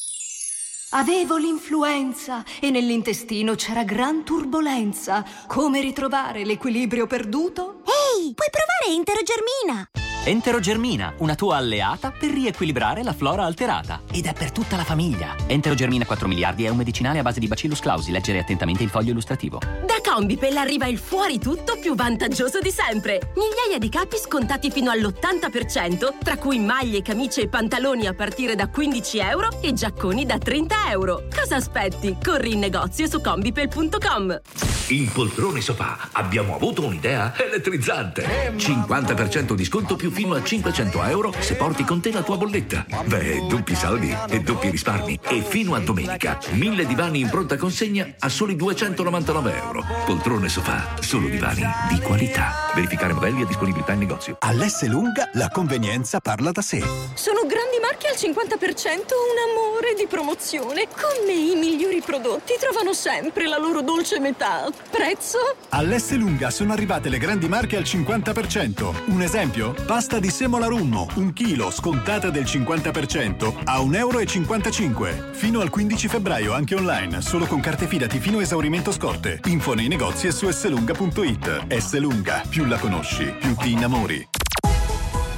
Avevo 0.96 1.36
l'influenza 1.36 2.44
e 2.60 2.70
nell'intestino 2.70 3.56
c'era 3.56 3.82
gran 3.82 4.22
turbolenza. 4.22 5.24
Come 5.48 5.80
ritrovare 5.80 6.44
l'equilibrio 6.44 7.08
perduto? 7.08 7.82
Ehi, 7.84 8.32
puoi 8.32 8.48
provare 8.48 8.96
Enterogermina! 8.96 10.13
Enterogermina, 10.26 11.12
una 11.18 11.34
tua 11.34 11.56
alleata 11.56 12.10
per 12.10 12.30
riequilibrare 12.30 13.02
la 13.02 13.12
flora 13.12 13.44
alterata. 13.44 14.00
Ed 14.10 14.24
è 14.24 14.32
per 14.32 14.52
tutta 14.52 14.74
la 14.74 14.82
famiglia. 14.82 15.36
Enterogermina 15.46 16.06
4 16.06 16.26
miliardi 16.26 16.64
è 16.64 16.70
un 16.70 16.78
medicinale 16.78 17.18
a 17.18 17.22
base 17.22 17.40
di 17.40 17.46
Bacillus 17.46 17.80
clausi. 17.80 18.10
Leggere 18.10 18.38
attentamente 18.38 18.82
il 18.82 18.88
foglio 18.88 19.10
illustrativo. 19.10 19.58
Da 19.58 20.00
Combipel 20.02 20.56
arriva 20.56 20.86
il 20.86 20.96
fuori 20.96 21.38
tutto 21.38 21.76
più 21.78 21.94
vantaggioso 21.94 22.58
di 22.60 22.70
sempre. 22.70 23.32
Migliaia 23.36 23.78
di 23.78 23.90
capi 23.90 24.16
scontati 24.16 24.70
fino 24.70 24.90
all'80%, 24.90 26.14
tra 26.22 26.38
cui 26.38 26.58
maglie, 26.58 27.02
camicie 27.02 27.42
e 27.42 27.48
pantaloni 27.48 28.06
a 28.06 28.14
partire 28.14 28.54
da 28.54 28.68
15 28.68 29.18
euro 29.18 29.60
e 29.60 29.74
giacconi 29.74 30.24
da 30.24 30.38
30 30.38 30.88
euro. 30.88 31.24
Cosa 31.36 31.56
aspetti? 31.56 32.16
Corri 32.24 32.54
in 32.54 32.60
negozio 32.60 33.06
su 33.08 33.20
combipel.com. 33.20 34.40
In 34.88 35.10
poltrone 35.12 35.60
sofà 35.62 36.08
abbiamo 36.12 36.54
avuto 36.54 36.84
un'idea 36.84 37.34
elettrizzante. 37.36 38.54
50% 38.56 39.52
di 39.52 39.64
sconto 39.64 39.96
più 39.96 40.12
fino 40.14 40.34
a 40.34 40.42
500 40.42 41.02
euro 41.02 41.34
se 41.40 41.56
porti 41.56 41.84
con 41.84 42.00
te 42.00 42.12
la 42.12 42.22
tua 42.22 42.36
bolletta. 42.36 42.86
Beh, 43.04 43.46
doppi 43.48 43.74
saldi 43.74 44.16
e 44.28 44.40
doppi 44.40 44.70
risparmi. 44.70 45.18
E 45.28 45.42
fino 45.42 45.74
a 45.74 45.80
domenica, 45.80 46.38
mille 46.52 46.86
divani 46.86 47.20
in 47.20 47.28
pronta 47.28 47.56
consegna 47.56 48.06
a 48.20 48.28
soli 48.28 48.54
299 48.54 49.56
euro. 49.56 49.84
Poltrone 50.06 50.48
sofà, 50.48 50.94
solo 51.00 51.28
divani 51.28 51.62
di 51.88 51.98
qualità. 51.98 52.70
Verificare 52.74 53.12
modelli 53.12 53.42
e 53.42 53.46
disponibilità 53.46 53.92
in 53.92 53.98
negozio. 53.98 54.36
All'S 54.38 54.86
lunga 54.86 55.28
la 55.34 55.48
convenienza 55.50 56.20
parla 56.20 56.52
da 56.52 56.62
sé. 56.62 56.78
Sono 57.14 57.40
grandi 57.40 57.78
marche 57.82 58.06
al 58.06 58.14
50%, 58.14 58.88
un 58.88 59.38
amore 59.50 59.94
di 59.96 60.06
promozione. 60.06 60.86
Con 60.86 61.26
me 61.26 61.32
i 61.32 61.56
migliori 61.56 62.00
prodotti 62.00 62.54
trovano 62.60 62.92
sempre 62.92 63.48
la 63.48 63.58
loro 63.58 63.82
dolce 63.82 64.20
metà. 64.20 64.70
Prezzo? 64.90 65.38
All'S 65.70 66.12
lunga 66.12 66.50
sono 66.50 66.72
arrivate 66.72 67.08
le 67.08 67.18
grandi 67.18 67.48
marche 67.48 67.76
al 67.76 67.82
50%. 67.82 68.92
Un 69.06 69.22
esempio? 69.22 69.74
Pasta 69.86 70.03
di 70.04 70.30
semola 70.30 70.66
rummo, 70.66 71.08
un 71.14 71.32
chilo, 71.32 71.70
scontata 71.70 72.28
del 72.28 72.44
50% 72.44 73.62
a 73.64 73.80
1,55 73.80 75.06
euro. 75.06 75.32
Fino 75.32 75.60
al 75.60 75.70
15 75.70 76.08
febbraio 76.08 76.52
anche 76.52 76.74
online, 76.74 77.22
solo 77.22 77.46
con 77.46 77.60
carte 77.60 77.86
fidati 77.86 78.18
fino 78.18 78.38
a 78.38 78.42
esaurimento 78.42 78.92
scorte. 78.92 79.40
Info 79.46 79.72
nei 79.72 79.88
negozi 79.88 80.26
e 80.26 80.32
su 80.32 80.50
slunga.it. 80.50 81.74
S 81.74 81.98
lunga, 81.98 82.42
più 82.48 82.66
la 82.66 82.78
conosci, 82.78 83.24
più 83.40 83.54
ti 83.54 83.72
innamori. 83.72 84.28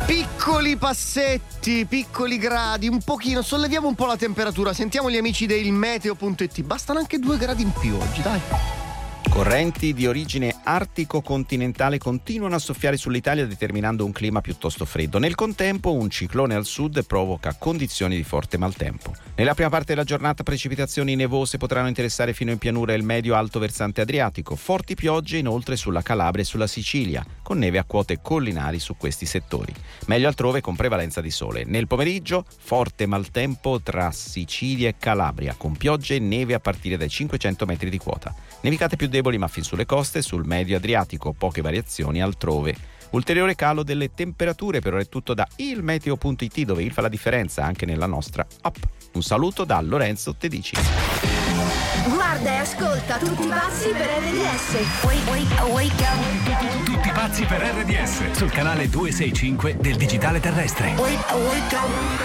Piccoli 0.05 0.77
passetti, 0.77 1.87
piccoli 1.87 2.37
gradi, 2.37 2.89
un 2.89 3.01
pochino, 3.03 3.43
solleviamo 3.43 3.87
un 3.87 3.95
po' 3.95 4.07
la 4.07 4.17
temperatura. 4.17 4.73
Sentiamo 4.73 5.11
gli 5.11 5.17
amici 5.17 5.47
del 5.47 5.71
meteo.it. 5.71 6.62
Bastano 6.62 6.99
anche 6.99 7.19
due 7.19 7.37
gradi 7.37 7.62
in 7.62 7.73
più 7.73 7.95
oggi, 7.97 8.23
dai. 8.23 8.76
Correnti 9.37 9.93
di 9.93 10.07
origine 10.07 10.62
artico-continentale 10.64 11.99
continuano 11.99 12.55
a 12.55 12.59
soffiare 12.59 12.97
sull'Italia 12.97 13.45
determinando 13.45 14.03
un 14.03 14.11
clima 14.11 14.41
piuttosto 14.41 14.87
freddo. 14.87 15.18
Nel 15.18 15.34
contempo 15.34 15.93
un 15.93 16.09
ciclone 16.09 16.55
al 16.55 16.64
sud 16.64 17.05
provoca 17.05 17.55
condizioni 17.59 18.16
di 18.16 18.22
forte 18.22 18.57
maltempo. 18.57 19.14
Nella 19.34 19.53
prima 19.53 19.68
parte 19.68 19.93
della 19.93 20.05
giornata 20.05 20.43
precipitazioni 20.43 21.14
nevose 21.16 21.59
potranno 21.59 21.89
interessare 21.89 22.32
fino 22.32 22.51
in 22.51 22.57
pianura 22.57 22.95
il 22.95 23.03
medio-alto 23.03 23.59
versante 23.59 24.01
adriatico, 24.01 24.57
forti 24.57 24.95
piogge 24.95 25.37
inoltre 25.37 25.76
sulla 25.76 26.01
Calabria 26.01 26.43
e 26.43 26.47
sulla 26.47 26.66
Sicilia, 26.66 27.22
con 27.43 27.59
neve 27.59 27.76
a 27.76 27.84
quote 27.84 28.20
collinari 28.22 28.78
su 28.78 28.97
questi 28.97 29.26
settori. 29.26 29.74
Meglio 30.07 30.28
altrove 30.28 30.62
con 30.62 30.76
prevalenza 30.76 31.20
di 31.20 31.30
sole. 31.30 31.64
Nel 31.66 31.87
pomeriggio 31.87 32.47
forte 32.59 33.05
maltempo 33.05 33.82
tra 33.82 34.11
Sicilia 34.12 34.89
e 34.89 34.95
Calabria, 34.99 35.55
con 35.59 35.76
piogge 35.76 36.14
e 36.14 36.20
neve 36.20 36.55
a 36.55 36.59
partire 36.59 36.97
dai 36.97 37.11
500 37.11 37.66
metri 37.66 37.91
di 37.91 37.99
quota. 37.99 38.34
Nevicate 38.62 38.97
più 38.97 39.09
deboli 39.09 39.24
ma 39.37 39.49
fin 39.49 39.64
sulle 39.64 39.85
coste, 39.85 40.22
sul 40.22 40.47
medio 40.47 40.77
Adriatico, 40.77 41.33
poche 41.33 41.61
variazioni 41.61 42.22
altrove. 42.22 42.95
Ulteriore 43.11 43.55
calo 43.55 43.83
delle 43.83 44.14
temperature, 44.14 44.81
però 44.81 44.99
è 44.99 45.09
tutto 45.09 45.35
da 45.35 45.47
ilmeteo.it 45.57 46.61
dove 46.62 46.83
il 46.83 46.93
fa 46.93 47.01
la 47.03 47.09
differenza 47.09 47.64
anche 47.64 47.85
nella 47.87 48.07
nostra 48.07 48.47
app. 48.62 48.77
Un 49.12 49.22
saluto 49.22 49.64
da 49.64 49.81
Lorenzo 49.81 50.37
Tedici. 50.37 50.77
Guarda 52.09 52.53
e 52.53 52.57
ascolta 52.59 53.18
tutti 53.18 53.47
i 53.47 53.49
passi 53.49 53.89
per 53.89 54.07
RDS. 54.07 55.05
Wake, 55.05 55.31
wake, 55.31 55.62
wake 55.72 56.05
up. 56.05 56.85
Tutti 56.85 57.11
pazzi 57.11 57.45
per 57.45 57.61
RDS 57.62 58.31
sul 58.33 58.51
canale 58.51 58.89
265 58.89 59.77
del 59.81 59.97
digitale 59.97 60.39
terrestre. 60.39 60.95
Wake, 60.97 61.35
wake 61.35 61.74
up. 61.74 62.24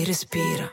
respira. 0.00 0.72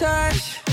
touch. 0.00 0.69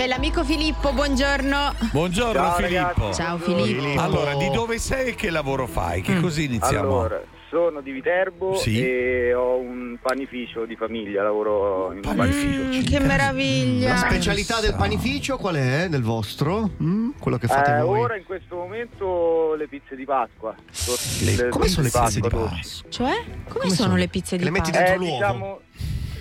C'è? 0.00 0.06
L'amico 0.06 0.44
Filippo, 0.44 0.92
buongiorno. 0.92 1.74
Buongiorno 1.92 2.32
Ciao, 2.32 2.52
Filippo. 2.54 2.74
ragazzi. 2.94 3.22
Ciao, 3.22 3.38
Filippo. 3.38 4.00
Allora, 4.00 4.34
di 4.34 4.50
dove 4.50 4.78
sei 4.78 5.08
e 5.08 5.14
che 5.14 5.30
lavoro 5.30 5.66
fai? 5.66 6.00
Che 6.00 6.20
così 6.20 6.44
iniziamo? 6.44 6.88
Allora, 7.00 7.20
sono 7.50 7.80
di 7.80 7.90
Viterbo 7.90 8.54
Sì. 8.56 8.80
e 8.82 9.34
ho 9.34 9.58
un 9.58 9.98
panificio 10.00 10.64
di 10.64 10.76
famiglia, 10.76 11.22
lavoro 11.24 11.92
in 11.92 12.00
un 12.04 12.14
panificio. 12.16 12.62
Mm, 12.62 12.82
che 12.84 13.00
meraviglia. 13.00 13.88
La 13.90 13.96
specialità 13.96 14.60
del 14.60 14.74
panificio 14.76 15.36
qual 15.36 15.56
è? 15.56 15.88
Del 15.90 16.02
vostro? 16.02 16.70
Mm? 16.82 17.10
Quello 17.18 17.36
che 17.38 17.48
fate 17.48 17.76
Eh, 17.76 17.80
voi? 17.82 18.00
ora 18.00 18.16
in 18.16 18.24
questo 18.24 18.54
momento 18.56 19.54
le 19.54 19.66
pizze 19.68 19.96
di 19.96 20.04
Pasqua. 20.04 20.54
Le- 21.24 21.48
come 21.50 21.66
sono 21.68 21.82
le 21.82 21.90
pizze 21.92 22.20
di 22.20 22.28
dolci. 22.28 22.82
Cioè? 22.88 23.24
Come, 23.48 23.68
sono, 23.70 23.96
le 23.96 24.08
pizze 24.08 24.36
di 24.38 24.44
Le 24.44 24.50
metti 24.50 24.70
Pasqua? 24.70 24.86
dentro 24.86 25.04
Eh, 25.04 25.08
l'uovo? 25.08 25.24
diciamo, 25.26 25.60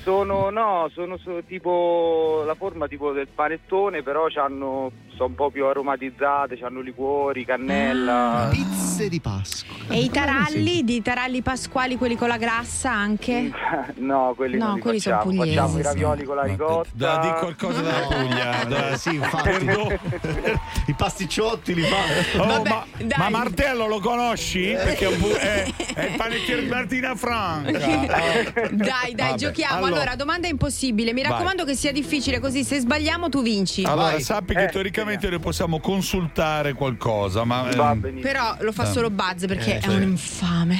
sono 0.10 0.49
no, 0.49 0.89
sono, 0.91 1.18
so- 1.20 1.43
tipo 1.45 2.41
la 2.43 2.55
forma 2.55 2.88
tipo 2.88 3.12
del 3.12 3.28
panettone, 3.28 4.01
però 4.01 4.26
hanno 4.34 4.91
sono 5.20 5.30
un 5.32 5.36
po' 5.36 5.49
più 5.49 5.65
aromatizzate, 5.65 6.57
hanno 6.61 6.80
liquori, 6.80 7.43
cannella. 7.43 8.45
Ah. 8.45 8.47
Pizze 8.47 9.09
di 9.09 9.20
Pasqua. 9.20 9.76
E 9.89 9.99
i 9.99 10.09
taralli, 10.09 10.86
di 10.86 11.01
taralli 11.01 11.41
pasquali, 11.41 11.97
quelli 11.97 12.15
con 12.15 12.30
la 12.30 12.38
grassa 12.38 12.91
anche? 12.91 13.51
No, 13.99 14.34
quelli 14.36 14.57
No, 14.57 14.67
non 14.67 14.76
li 14.76 14.82
quelli 14.82 14.99
sono 14.99 15.17
facciamo. 15.17 15.36
pugliesi, 15.36 15.57
Facciamo 15.57 15.78
i 15.78 15.82
sì. 15.82 15.88
ravioli 15.88 16.24
con 16.24 16.36
la 16.38 16.43
ricotta. 16.43 16.89
Da, 16.93 17.17
di 17.20 17.28
qualcosa 17.39 17.82
dalla 17.82 18.07
Puglia. 18.07 18.63
da- 18.65 18.95
sì, 18.97 19.13
infatti. 19.15 19.65
I 20.88 20.93
pasticciotti 20.95 21.74
li 21.76 21.82
fa. 21.84 22.41
Oh, 22.41 22.45
Vabbè, 22.45 22.70
ma, 22.70 22.86
dai. 22.97 23.17
ma 23.17 23.30
Martello 23.30 23.88
lo 23.88 23.99
conosci? 23.99 24.72
Perché 24.72 25.07
è, 25.09 25.17
pu- 25.17 25.28
è, 25.36 25.65
è 25.95 26.05
il 26.05 26.15
panettiere 26.15 26.63
di 26.63 26.70
Martina 26.70 27.13
Franca. 27.15 27.72
Dai, 27.72 28.70
dai, 28.72 29.13
Vabbè, 29.15 29.36
giochiamo. 29.36 29.86
allora- 29.86 30.15
domanda 30.15 30.47
impossibile. 30.47 31.11
Mi 31.13 31.22
Vai. 31.22 31.32
raccomando 31.32 31.65
che 31.65 31.76
sia 31.76 31.91
difficile, 31.91 32.39
così 32.39 32.63
se 32.63 32.80
sbagliamo 32.80 33.28
tu 33.30 33.41
vinci. 33.41 33.84
Allora, 33.84 34.11
Vai. 34.11 34.22
sappi 34.22 34.53
che 34.55 34.63
Eh, 34.63 34.70
teoricamente 34.70 35.07
noi 35.18 35.39
possiamo 35.39 35.80
consultare 35.80 36.74
qualcosa, 36.74 37.43
ma. 37.43 37.70
Va 37.76 37.91
ehm. 37.91 38.20
Però 38.22 38.55
lo 38.60 38.72
fa 38.72 38.84
Eh. 38.84 38.88
solo 38.88 39.10
Buzz 39.10 39.45
perché 39.45 39.76
Eh, 39.76 39.78
è 39.78 39.82
sì. 39.82 39.89
un 39.89 40.01
infame. 40.03 40.78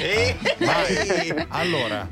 vai. 0.60 1.46
Allora, 1.50 2.08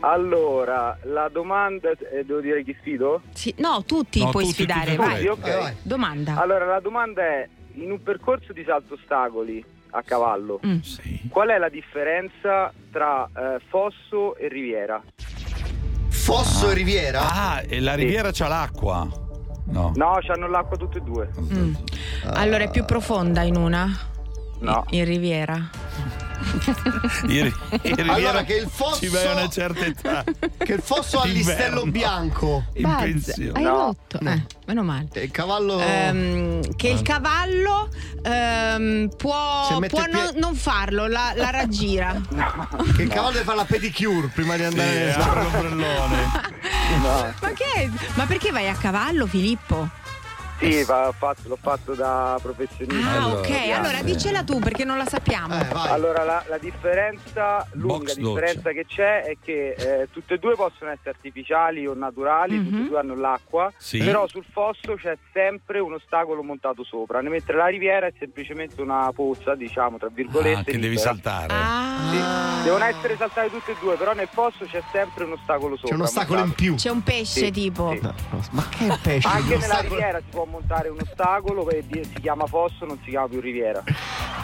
Allora, 0.00 0.96
la 1.04 1.28
domanda 1.32 1.90
eh, 1.90 2.24
devo 2.24 2.40
dire 2.40 2.62
chi 2.62 2.76
sfido? 2.80 3.22
Sì, 3.32 3.52
no, 3.58 3.82
tutti 3.84 4.20
No, 4.22 4.30
puoi 4.30 4.44
tutti, 4.44 4.54
sfidare, 4.56 4.94
tutti, 4.94 5.08
vai. 5.08 5.20
Sì, 5.20 5.26
ok. 5.26 5.58
vai. 5.58 5.74
Domanda. 5.82 6.36
Allora, 6.40 6.64
la 6.66 6.80
domanda 6.80 7.22
è: 7.22 7.48
in 7.74 7.90
un 7.90 8.02
percorso 8.02 8.52
di 8.52 8.62
salto 8.64 8.94
ostacoli 8.94 9.64
a 9.90 10.02
cavallo, 10.02 10.60
Mm. 10.64 10.78
sì. 10.80 11.20
qual 11.30 11.48
è 11.48 11.58
la 11.58 11.70
differenza 11.70 12.72
tra 12.92 13.28
eh, 13.34 13.60
fosso 13.68 14.36
e 14.36 14.48
riviera? 14.48 15.02
Fosso 16.08 16.70
e 16.70 16.74
Riviera? 16.74 17.20
Ah, 17.20 17.62
e 17.66 17.80
la 17.80 17.94
riviera 17.94 18.30
c'ha 18.32 18.48
l'acqua. 18.48 19.08
No. 19.66 19.92
No, 19.94 20.18
c'hanno 20.20 20.48
l'acqua 20.48 20.76
tutte 20.76 20.98
e 20.98 21.00
due. 21.00 21.30
Mm. 21.40 21.74
Allora 22.32 22.64
è 22.64 22.70
più 22.70 22.84
profonda 22.84 23.42
in 23.42 23.56
una? 23.56 23.86
No. 24.60 24.84
In 24.90 25.04
Riviera. 25.04 25.68
In, 27.28 27.52
in 27.82 27.96
riviera 27.96 28.12
Allora, 28.14 28.44
che 28.44 28.54
il 28.56 28.68
fosso- 28.68 29.00
ci 29.00 29.08
vai 29.08 29.26
a 29.26 29.32
una 29.32 29.48
certa 29.48 29.84
età. 29.84 30.24
Che 30.58 30.72
il 30.72 30.80
fosso 30.82 31.20
ha 31.20 31.26
il 31.26 31.36
Inverno. 31.36 31.64
listello 31.64 31.90
bianco. 31.90 32.64
In 32.74 32.82
Buzz, 32.82 33.00
pensione. 33.00 33.52
hai 33.58 33.62
No. 33.62 33.70
rotto? 33.76 34.18
Eh, 34.20 34.42
meno 34.66 34.82
male. 34.82 35.08
E 35.12 35.22
il 35.24 35.30
cavallo. 35.30 35.80
Ehm, 35.80 36.76
che 36.76 36.88
il 36.88 37.02
cavallo 37.02 37.88
ehm, 38.22 39.08
Se 39.10 39.16
può, 39.16 39.78
può 39.88 40.02
pie- 40.02 40.10
non, 40.12 40.30
non 40.36 40.54
farlo, 40.54 41.06
la, 41.06 41.32
la 41.34 41.50
raggira. 41.50 42.14
Che 42.96 43.02
il 43.02 43.08
cavallo 43.08 43.32
deve 43.32 43.44
fare 43.44 43.56
la 43.58 43.64
pedicure 43.64 44.28
prima 44.28 44.56
di 44.56 44.62
Sì, 44.62 44.66
andare. 44.68 45.12
apre 45.14 45.42
l'ombrellone. 45.42 46.30
Ma 47.40 47.52
che? 47.54 47.90
Ma 48.14 48.26
perché 48.26 48.50
vai 48.52 48.68
a 48.68 48.74
cavallo, 48.74 49.26
Filippo? 49.26 49.88
Sì, 50.58 50.82
va- 50.84 51.12
fatto- 51.16 51.48
l'ho 51.48 51.58
fatto 51.60 51.94
da 51.94 52.38
professionista. 52.40 53.10
Ah, 53.10 53.24
Allora, 53.24 53.38
ok. 53.40 53.50
Allora 53.74 53.98
sì. 53.98 54.04
dicela 54.04 54.42
tu 54.42 54.58
perché 54.58 54.84
non 54.84 54.96
la 54.96 55.04
sappiamo. 55.06 55.54
Eh. 55.54 55.66
Allora, 55.72 56.24
la, 56.24 56.42
la 56.48 56.58
differenza, 56.58 57.66
l'unica 57.72 58.14
Box 58.14 58.16
differenza 58.16 58.70
che 58.70 58.86
c'è 58.86 59.22
è 59.24 59.36
che 59.42 59.74
eh, 59.78 60.08
tutte 60.10 60.34
e 60.34 60.38
due 60.38 60.54
possono 60.54 60.90
essere 60.90 61.10
artificiali 61.10 61.86
o 61.86 61.94
naturali, 61.94 62.56
tutte 62.56 62.76
Mhm. 62.76 62.84
e 62.84 62.88
due 62.88 62.98
hanno 62.98 63.14
l'acqua, 63.16 63.70
Sì. 63.76 63.98
però 63.98 64.26
sul 64.28 64.44
fosso 64.50 64.94
c'è 64.94 65.16
sempre 65.32 65.78
un 65.78 65.92
ostacolo 65.94 66.42
montato 66.42 66.84
sopra, 66.84 67.20
mentre 67.20 67.54
la 67.56 67.66
riviera 67.66 68.06
è 68.06 68.12
semplicemente 68.18 68.80
una 68.80 69.10
pozza, 69.14 69.54
diciamo, 69.54 69.98
tra 69.98 70.08
virgolette. 70.12 70.70
Ah, 70.70 70.72
che 70.72 70.78
devi 70.78 70.96
saltare. 70.98 71.52
Ah. 71.52 71.84
Sì. 72.10 72.64
Devono 72.64 72.84
essere 72.84 73.16
saltate 73.16 73.50
tutte 73.50 73.72
e 73.72 73.76
due, 73.80 73.96
però 73.96 74.12
nel 74.14 74.28
fosso 74.32 74.64
c'è 74.64 74.82
sempre 74.90 75.24
un 75.24 75.32
ostacolo 75.32 75.74
sopra. 75.76 75.88
C'è 75.90 75.94
un 75.94 76.00
ostacolo 76.00 76.38
in 76.40 76.46
montato. 76.46 76.62
più. 76.64 76.74
C'è 76.76 76.90
un 76.90 77.02
pesce 77.02 77.44
Sì, 77.46 77.50
tipo. 77.50 77.92
sì. 77.92 78.00
No, 78.02 78.14
no, 78.30 78.42
ma 78.52 78.68
che 78.70 78.98
pesce? 79.02 79.28
Anche 79.28 79.48
nella 79.50 79.64
ostacolo- 79.64 79.88
riviera 79.94 80.18
si 80.18 80.24
può 80.30 80.44
montare 80.46 80.88
un 80.88 80.98
ostacolo 81.00 81.68
e 81.70 81.84
si 81.90 82.20
chiama 82.20 82.46
fosso, 82.46 82.84
non 82.84 82.98
si 83.04 83.10
chiama 83.10 83.28
più 83.28 83.40
riviera. 83.40 83.82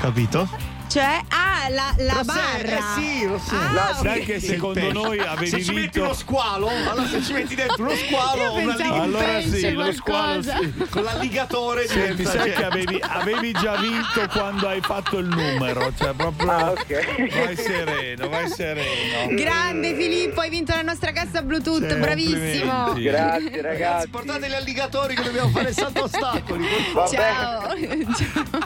Capito? 0.01 0.49
Cioè, 0.89 1.23
ah, 1.29 1.52
la, 1.71 1.95
la 1.99 2.15
Lo 2.15 2.25
barra. 2.25 2.77
eh 2.79 2.83
sì, 3.01 3.27
lo 3.27 3.39
so. 3.39 3.55
Ah, 3.55 3.73
La-. 3.73 3.99
Sai 4.03 4.25
che 4.25 4.41
secondo 4.41 4.93
noi 4.93 5.19
avevi 5.19 5.49
Se 5.49 5.63
ci 5.63 5.71
metti 5.73 5.81
vinto. 5.81 6.03
uno 6.05 6.13
squalo, 6.15 6.69
allora 6.69 7.07
se 7.09 7.23
ci 7.23 7.33
metti 7.33 7.55
dentro 7.55 7.83
uno 7.85 7.95
squalo, 7.97 8.55
una 8.55 8.75
lig- 8.77 8.91
Allora 8.93 9.41
sì, 9.43 9.73
lo 9.73 9.93
squalo 9.93 10.43
sì. 10.43 10.73
con 10.91 11.03
l'alligatore 11.03 11.87
Senti, 11.87 12.17
diventa- 12.17 12.31
sai 12.41 12.53
che 12.53 12.65
avevi, 12.65 12.99
avevi 13.01 13.53
già 13.53 13.77
vinto 13.77 14.27
quando 14.33 14.69
hai 14.69 14.81
fatto 14.81 15.19
il 15.19 15.27
numero, 15.27 15.93
cioè 15.97 16.13
proprio 16.15 16.51
Ah, 16.51 16.71
ok. 16.71 17.31
vai 17.45 17.57
sereno, 17.57 18.29
vai 18.29 18.49
sereno. 18.49 19.35
Grande 19.35 19.95
Filippo, 19.95 20.41
hai 20.41 20.51
vinto 20.51 20.75
la 20.75 20.83
nostra 20.83 21.13
cassa 21.13 21.43
Bluetooth, 21.43 21.89
Sì, 21.89 21.95
bravissimo. 21.99 22.93
Grazie 22.95 23.61
Ragazzi, 23.63 24.09
portate 24.09 24.49
gli 24.49 24.55
alligatori 24.55 25.15
che 25.15 25.23
dobbiamo 25.23 25.49
fare 25.51 25.69
il 25.71 25.75
salto 25.75 26.05
ostacoli. 26.05 26.67
favore. 26.93 27.17
Ciao. 27.17 27.75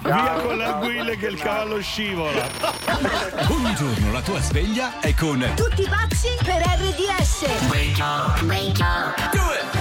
Via 0.02 0.32
con 0.42 0.56
l'anguille 0.56 1.16
che 1.16 1.26
il 1.26 1.38
cavallo 1.38 1.80
scivola. 1.80 2.46
Ogni 3.48 3.74
giorno 3.74 4.12
la 4.12 4.20
tua 4.20 4.40
sveglia 4.40 5.00
è 5.00 5.12
con 5.14 5.44
Tutti 5.56 5.86
pazzi 5.88 6.28
per 6.44 6.62
RDS. 6.62 7.46
La 7.98 9.75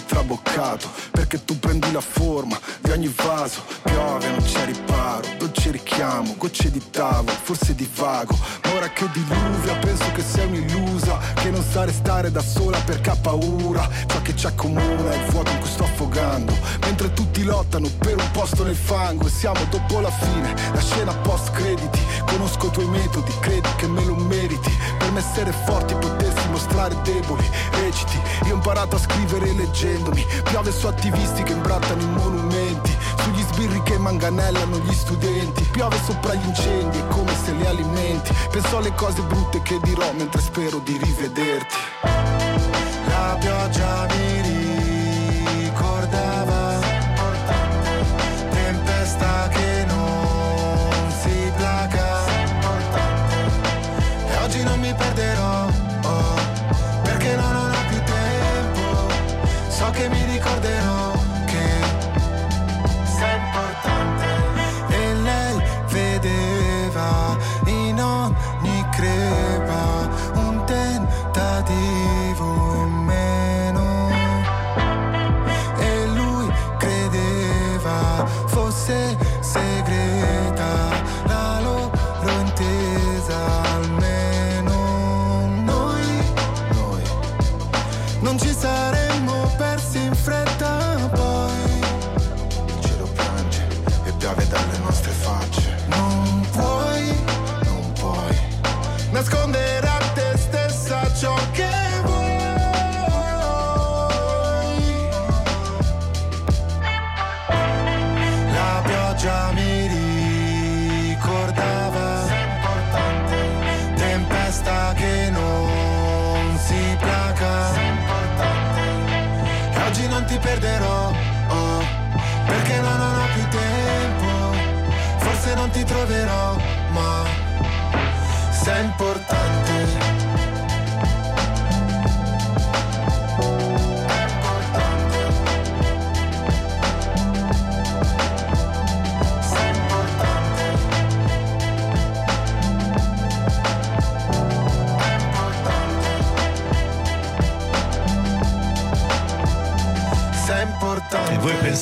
ricolma 0.00 0.19
ed 0.19 0.19
è 0.30 0.42
traboccato 0.42 0.88
perché 1.10 1.44
tu 1.44 1.58
prendi 1.58 1.90
la 1.92 2.00
forma 2.00 2.58
di 2.80 2.90
ogni 2.90 3.12
vaso. 3.14 3.62
Piove 3.82 4.28
non 4.28 4.42
c'è 4.42 4.64
riparo 4.64 5.28
dolce 5.38 5.70
richiamo 5.70 6.34
gocce 6.36 6.70
di 6.70 6.82
tavolo 6.90 7.36
forse 7.42 7.74
di 7.74 7.88
vago. 7.94 8.36
Ma 8.64 8.74
ora 8.74 8.88
che 8.90 9.08
diluvia 9.12 9.74
penso 9.76 10.10
che 10.12 10.22
sei 10.22 10.46
un'illusa 10.46 11.18
che 11.34 11.50
non 11.50 11.62
sa 11.62 11.84
restare 11.84 12.30
da 12.30 12.42
sola 12.42 12.78
perché 12.80 13.10
ha 13.10 13.16
paura. 13.16 13.88
Ciò 14.06 14.22
che 14.22 14.36
ci 14.36 14.46
accomuna 14.46 15.10
è 15.10 15.16
il 15.16 15.30
vuoto 15.30 15.50
in 15.50 15.58
cui 15.58 15.68
sto 15.68 15.84
affogando. 15.84 16.56
Mentre 16.82 17.12
tutti 17.12 17.42
lottano 17.42 17.88
per 17.98 18.16
un 18.16 18.30
posto 18.32 18.64
nel 18.64 18.76
fango 18.76 19.26
e 19.26 19.30
siamo 19.30 19.60
dopo 19.70 20.00
la 20.00 20.10
fine 20.10 20.54
la 20.72 20.80
scena 20.80 21.14
post 21.16 21.50
crediti. 21.52 22.00
Conosco 22.26 22.66
i 22.66 22.70
tuoi 22.70 22.86
metodi 22.86 23.32
credi 23.40 23.68
che 23.76 23.88
me 23.88 24.04
lo 24.04 24.14
meriti. 24.14 24.70
Per 24.98 25.10
me 25.10 25.20
essere 25.20 25.52
forti 25.64 25.94
potersi 25.94 26.48
mostrare 26.48 26.96
deboli 27.02 27.48
reciti. 27.72 28.18
Io 28.46 28.52
ho 28.52 28.56
imparato 28.56 28.96
a 28.96 28.98
scrivere 28.98 29.52
leggendomi 29.52 30.19
piove 30.44 30.72
su 30.72 30.86
attivisti 30.86 31.42
che 31.42 31.52
imbrattano 31.52 32.02
i 32.02 32.06
monumenti 32.06 32.96
sugli 33.22 33.42
sbirri 33.42 33.82
che 33.82 33.98
manganellano 33.98 34.78
gli 34.78 34.92
studenti. 34.92 35.64
Piove 35.70 35.96
sopra 36.04 36.34
gli 36.34 36.46
incendi 36.46 36.98
è 36.98 37.06
come 37.08 37.32
se 37.44 37.52
li 37.52 37.66
alimenti. 37.66 38.32
Penso 38.50 38.78
alle 38.78 38.92
cose 38.94 39.22
brutte 39.22 39.62
che 39.62 39.78
dirò 39.82 40.12
mentre 40.12 40.40
spero 40.40 40.78
di 40.78 40.96
rivederti 40.96 41.79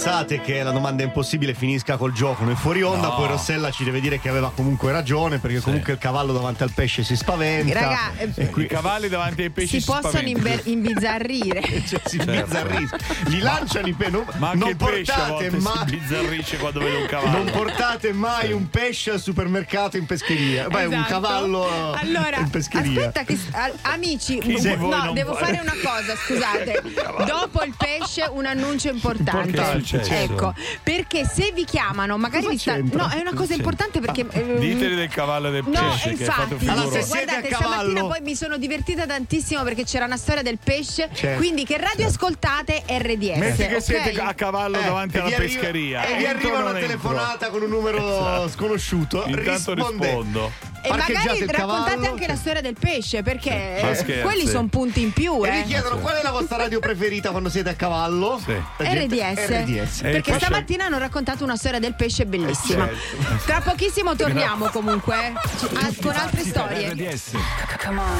pensate 0.00 0.40
che 0.40 0.62
la 0.62 0.70
domanda 0.70 1.02
impossibile 1.02 1.54
finisca 1.54 1.96
col 1.96 2.12
gioco 2.12 2.44
nel 2.44 2.56
fuori 2.56 2.82
onda, 2.84 3.08
No. 3.08 3.14
poi 3.16 3.26
Rossella 3.26 3.72
ci 3.72 3.82
deve 3.82 4.00
dire 4.00 4.20
che 4.20 4.28
aveva 4.28 4.52
comunque 4.54 4.92
ragione, 4.92 5.38
perché 5.38 5.58
comunque 5.60 5.94
il 5.94 5.98
cavallo 5.98 6.32
davanti 6.32 6.62
al 6.62 6.70
pesce 6.72 7.02
si 7.02 7.16
spaventa. 7.16 7.74
Raga, 7.80 8.12
eh, 8.18 8.30
e 8.36 8.46
qui 8.50 8.62
I 8.62 8.66
cavalli 8.68 9.08
davanti 9.08 9.42
ai 9.42 9.50
pesci 9.50 9.80
si 9.80 9.86
possono 9.86 10.10
spaventano. 10.10 10.36
imber- 10.38 10.66
imbizzarrire. 10.68 11.62
Cioè, 11.88 12.00
si 12.04 12.16
Certo. 12.16 12.30
bizzarrisce. 12.30 12.96
Li 13.26 13.38
lanciano 13.40 13.86
i 13.88 13.92
pesci. 13.92 14.12
Non, 14.12 14.24
Ma 14.36 14.46
anche 14.50 14.58
non 14.58 14.68
il 14.68 14.76
pesce 14.76 15.12
a 15.12 15.16
portate 15.16 15.50
volte 15.50 15.58
mai. 15.58 15.78
si 15.88 15.96
bizzarrisce 15.96 16.56
quando 16.58 16.78
vede 16.78 16.96
un 16.96 17.06
cavallo. 17.06 17.36
Non 17.42 17.50
portate 17.50 18.12
mai 18.12 18.52
un 18.52 18.70
pesce 18.70 19.10
al 19.10 19.20
supermercato 19.20 19.96
in 19.96 20.06
pescheria. 20.06 20.68
Beh, 20.68 20.84
un 20.84 20.92
Esatto. 20.92 21.08
cavallo 21.08 21.66
Allora, 21.94 22.36
in 22.38 22.50
pescheria. 22.50 23.08
aspetta 23.08 23.24
che 23.24 23.36
a- 23.50 23.72
amici, 23.92 24.38
voi 24.40 24.76
no, 24.76 25.10
devo 25.12 25.32
vuole? 25.32 25.44
fare 25.44 25.58
una 25.60 25.74
cosa, 25.82 26.14
scusate. 26.14 26.82
Dopo 27.26 27.62
il 27.64 27.74
pesce 27.76 28.28
un 28.30 28.46
annuncio 28.46 28.88
importante. 28.90 29.48
Importante, 29.48 29.86
certo. 29.88 30.32
Ecco, 30.32 30.54
perché 30.82 31.24
se 31.24 31.52
vi 31.54 31.64
chiamano, 31.64 32.16
magari 32.18 32.46
vi 32.48 32.58
sta-? 32.58 32.76
No, 32.76 33.08
è 33.08 33.18
una 33.20 33.32
cosa 33.34 33.54
importante 33.54 34.00
perché 34.00 34.26
ehm, 34.30 34.58
Diteli 34.58 34.94
del 34.94 35.08
cavallo 35.08 35.50
del 35.50 35.64
No, 35.66 35.70
pesce 35.70 36.14
che 36.14 36.22
infatti, 36.24 36.54
figura. 36.56 36.72
Allora, 36.72 36.90
se 36.90 37.02
siete 37.02 37.24
guardate, 37.24 37.54
a 37.54 37.56
stamattina 37.56 37.78
cavallo- 37.92 38.06
poi 38.08 38.20
mi 38.22 38.34
sono 38.34 38.56
divertita 38.58 39.06
tantissimo 39.06 39.62
perché 39.62 39.84
c'era 39.84 40.04
una 40.04 40.16
storia 40.16 40.42
del 40.42 40.58
pesce. 40.62 41.08
Certo. 41.12 41.38
Quindi 41.38 41.64
che 41.64 41.76
radio 41.78 42.06
ascoltate 42.06 42.82
RDS. 42.86 43.36
Metti 43.38 43.66
che 43.66 43.80
siete 43.80 44.20
a 44.20 44.34
cavallo 44.34 44.78
Eh, 44.78 44.84
davanti 44.84 45.18
alla 45.18 45.30
pescheria. 45.36 46.04
E 46.04 46.16
vi 46.16 46.26
arriva 46.26 46.58
una 46.58 46.72
telefonata 46.72 47.48
con 47.48 47.62
un 47.62 47.68
numero 47.70 47.98
Esatto. 47.98 48.48
sconosciuto. 48.48 49.24
Intanto 49.26 49.74
risponde. 49.74 50.06
rispondo. 50.06 50.52
E 50.82 50.88
magari 50.90 51.12
raccontate 51.14 51.46
cavallo, 51.46 52.06
anche 52.10 52.26
la 52.26 52.36
storia 52.36 52.60
del 52.60 52.76
pesce 52.78 53.22
perché 53.22 53.80
eh, 54.06 54.20
quelli 54.22 54.46
sono 54.46 54.68
punti 54.68 55.02
in 55.02 55.12
più. 55.12 55.44
E 55.44 55.48
Eh. 55.48 55.62
vi 55.62 55.68
chiedono 55.68 55.98
qual 55.98 56.16
è 56.16 56.22
la 56.22 56.30
vostra 56.30 56.56
radio 56.56 56.78
preferita 56.80 57.30
quando 57.30 57.48
siete 57.48 57.70
a 57.70 57.74
cavallo? 57.74 58.40
Sì. 58.44 58.52
RDS, 58.78 59.48
RDS. 59.48 59.98
E 60.00 60.10
perché 60.10 60.32
pesce- 60.32 60.46
stamattina 60.46 60.84
hanno 60.86 60.98
raccontato 60.98 61.44
una 61.44 61.56
storia 61.56 61.78
del 61.78 61.94
pesce 61.94 62.26
bellissima. 62.26 62.86
certo. 62.86 63.44
Tra 63.44 63.60
pochissimo 63.60 64.14
torniamo 64.16 64.66
comunque 64.66 65.16
eh, 65.28 65.96
con 66.00 66.14
altre 66.14 66.42
storie. 66.42 66.90
RDS. 66.90 67.30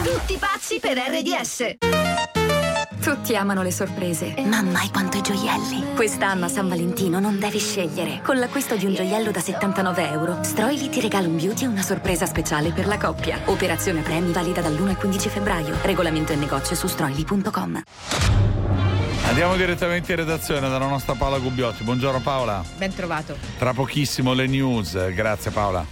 Tutti 0.02 0.36
pazzi 0.36 0.78
per 0.80 0.96
RDS. 0.98 2.37
Tutti 3.02 3.36
amano 3.36 3.62
le 3.62 3.70
sorprese. 3.70 4.34
Ma 4.44 4.60
mai 4.62 4.90
quanto 4.90 5.16
i 5.18 5.22
gioielli. 5.22 5.94
Quest'anno 5.94 6.46
a 6.46 6.48
San 6.48 6.68
Valentino 6.68 7.20
non 7.20 7.38
devi 7.38 7.58
scegliere. 7.58 8.20
Con 8.22 8.38
l'acquisto 8.38 8.76
di 8.76 8.86
un 8.86 8.94
gioiello 8.94 9.30
da 9.30 9.40
79 9.40 10.10
euro, 10.10 10.42
Stroili 10.42 10.88
ti 10.88 11.00
regala 11.00 11.26
un 11.26 11.36
beauty 11.36 11.64
e 11.64 11.68
una 11.68 11.82
sorpresa 11.82 12.26
speciale 12.26 12.70
per 12.72 12.86
la 12.86 12.98
coppia. 12.98 13.40
Operazione 13.46 14.02
premi 14.02 14.32
valida 14.32 14.60
dall'1 14.60 14.88
al 14.88 14.96
15 14.96 15.28
febbraio. 15.28 15.76
Regolamento 15.82 16.32
e 16.32 16.36
negozio 16.36 16.76
su 16.76 16.86
stroili.com. 16.86 17.82
Andiamo 19.28 19.56
direttamente 19.56 20.12
in 20.12 20.18
redazione 20.18 20.68
dalla 20.68 20.88
nostra 20.88 21.14
Paola 21.14 21.38
Gubbiotti. 21.38 21.84
Buongiorno 21.84 22.20
Paola. 22.20 22.64
Ben 22.76 22.94
trovato. 22.94 23.36
Tra 23.58 23.72
pochissimo 23.72 24.32
le 24.32 24.46
news. 24.46 25.12
Grazie 25.12 25.50
Paola. 25.50 25.84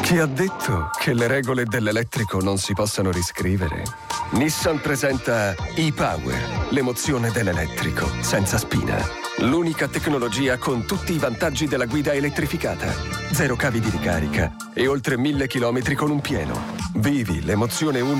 Chi 0.00 0.18
ha 0.18 0.26
detto 0.26 0.90
che 0.98 1.14
le 1.14 1.26
regole 1.28 1.64
dell'elettrico 1.64 2.40
non 2.40 2.58
si 2.58 2.74
possano 2.74 3.10
riscrivere? 3.10 3.84
Nissan 4.32 4.80
presenta 4.80 5.54
e-Power, 5.74 6.68
l'emozione 6.70 7.30
dell'elettrico, 7.30 8.08
senza 8.22 8.56
spina. 8.56 8.96
L'unica 9.40 9.88
tecnologia 9.88 10.56
con 10.56 10.86
tutti 10.86 11.12
i 11.12 11.18
vantaggi 11.18 11.66
della 11.66 11.84
guida 11.84 12.14
elettrificata. 12.14 12.90
Zero 13.32 13.56
cavi 13.56 13.80
di 13.80 13.90
ricarica 13.90 14.56
e 14.72 14.86
oltre 14.86 15.18
mille 15.18 15.46
chilometri 15.46 15.94
con 15.94 16.10
un 16.10 16.22
pieno. 16.22 16.58
Vivi 16.94 17.42
l'emozione 17.42 18.00
unica 18.00 18.10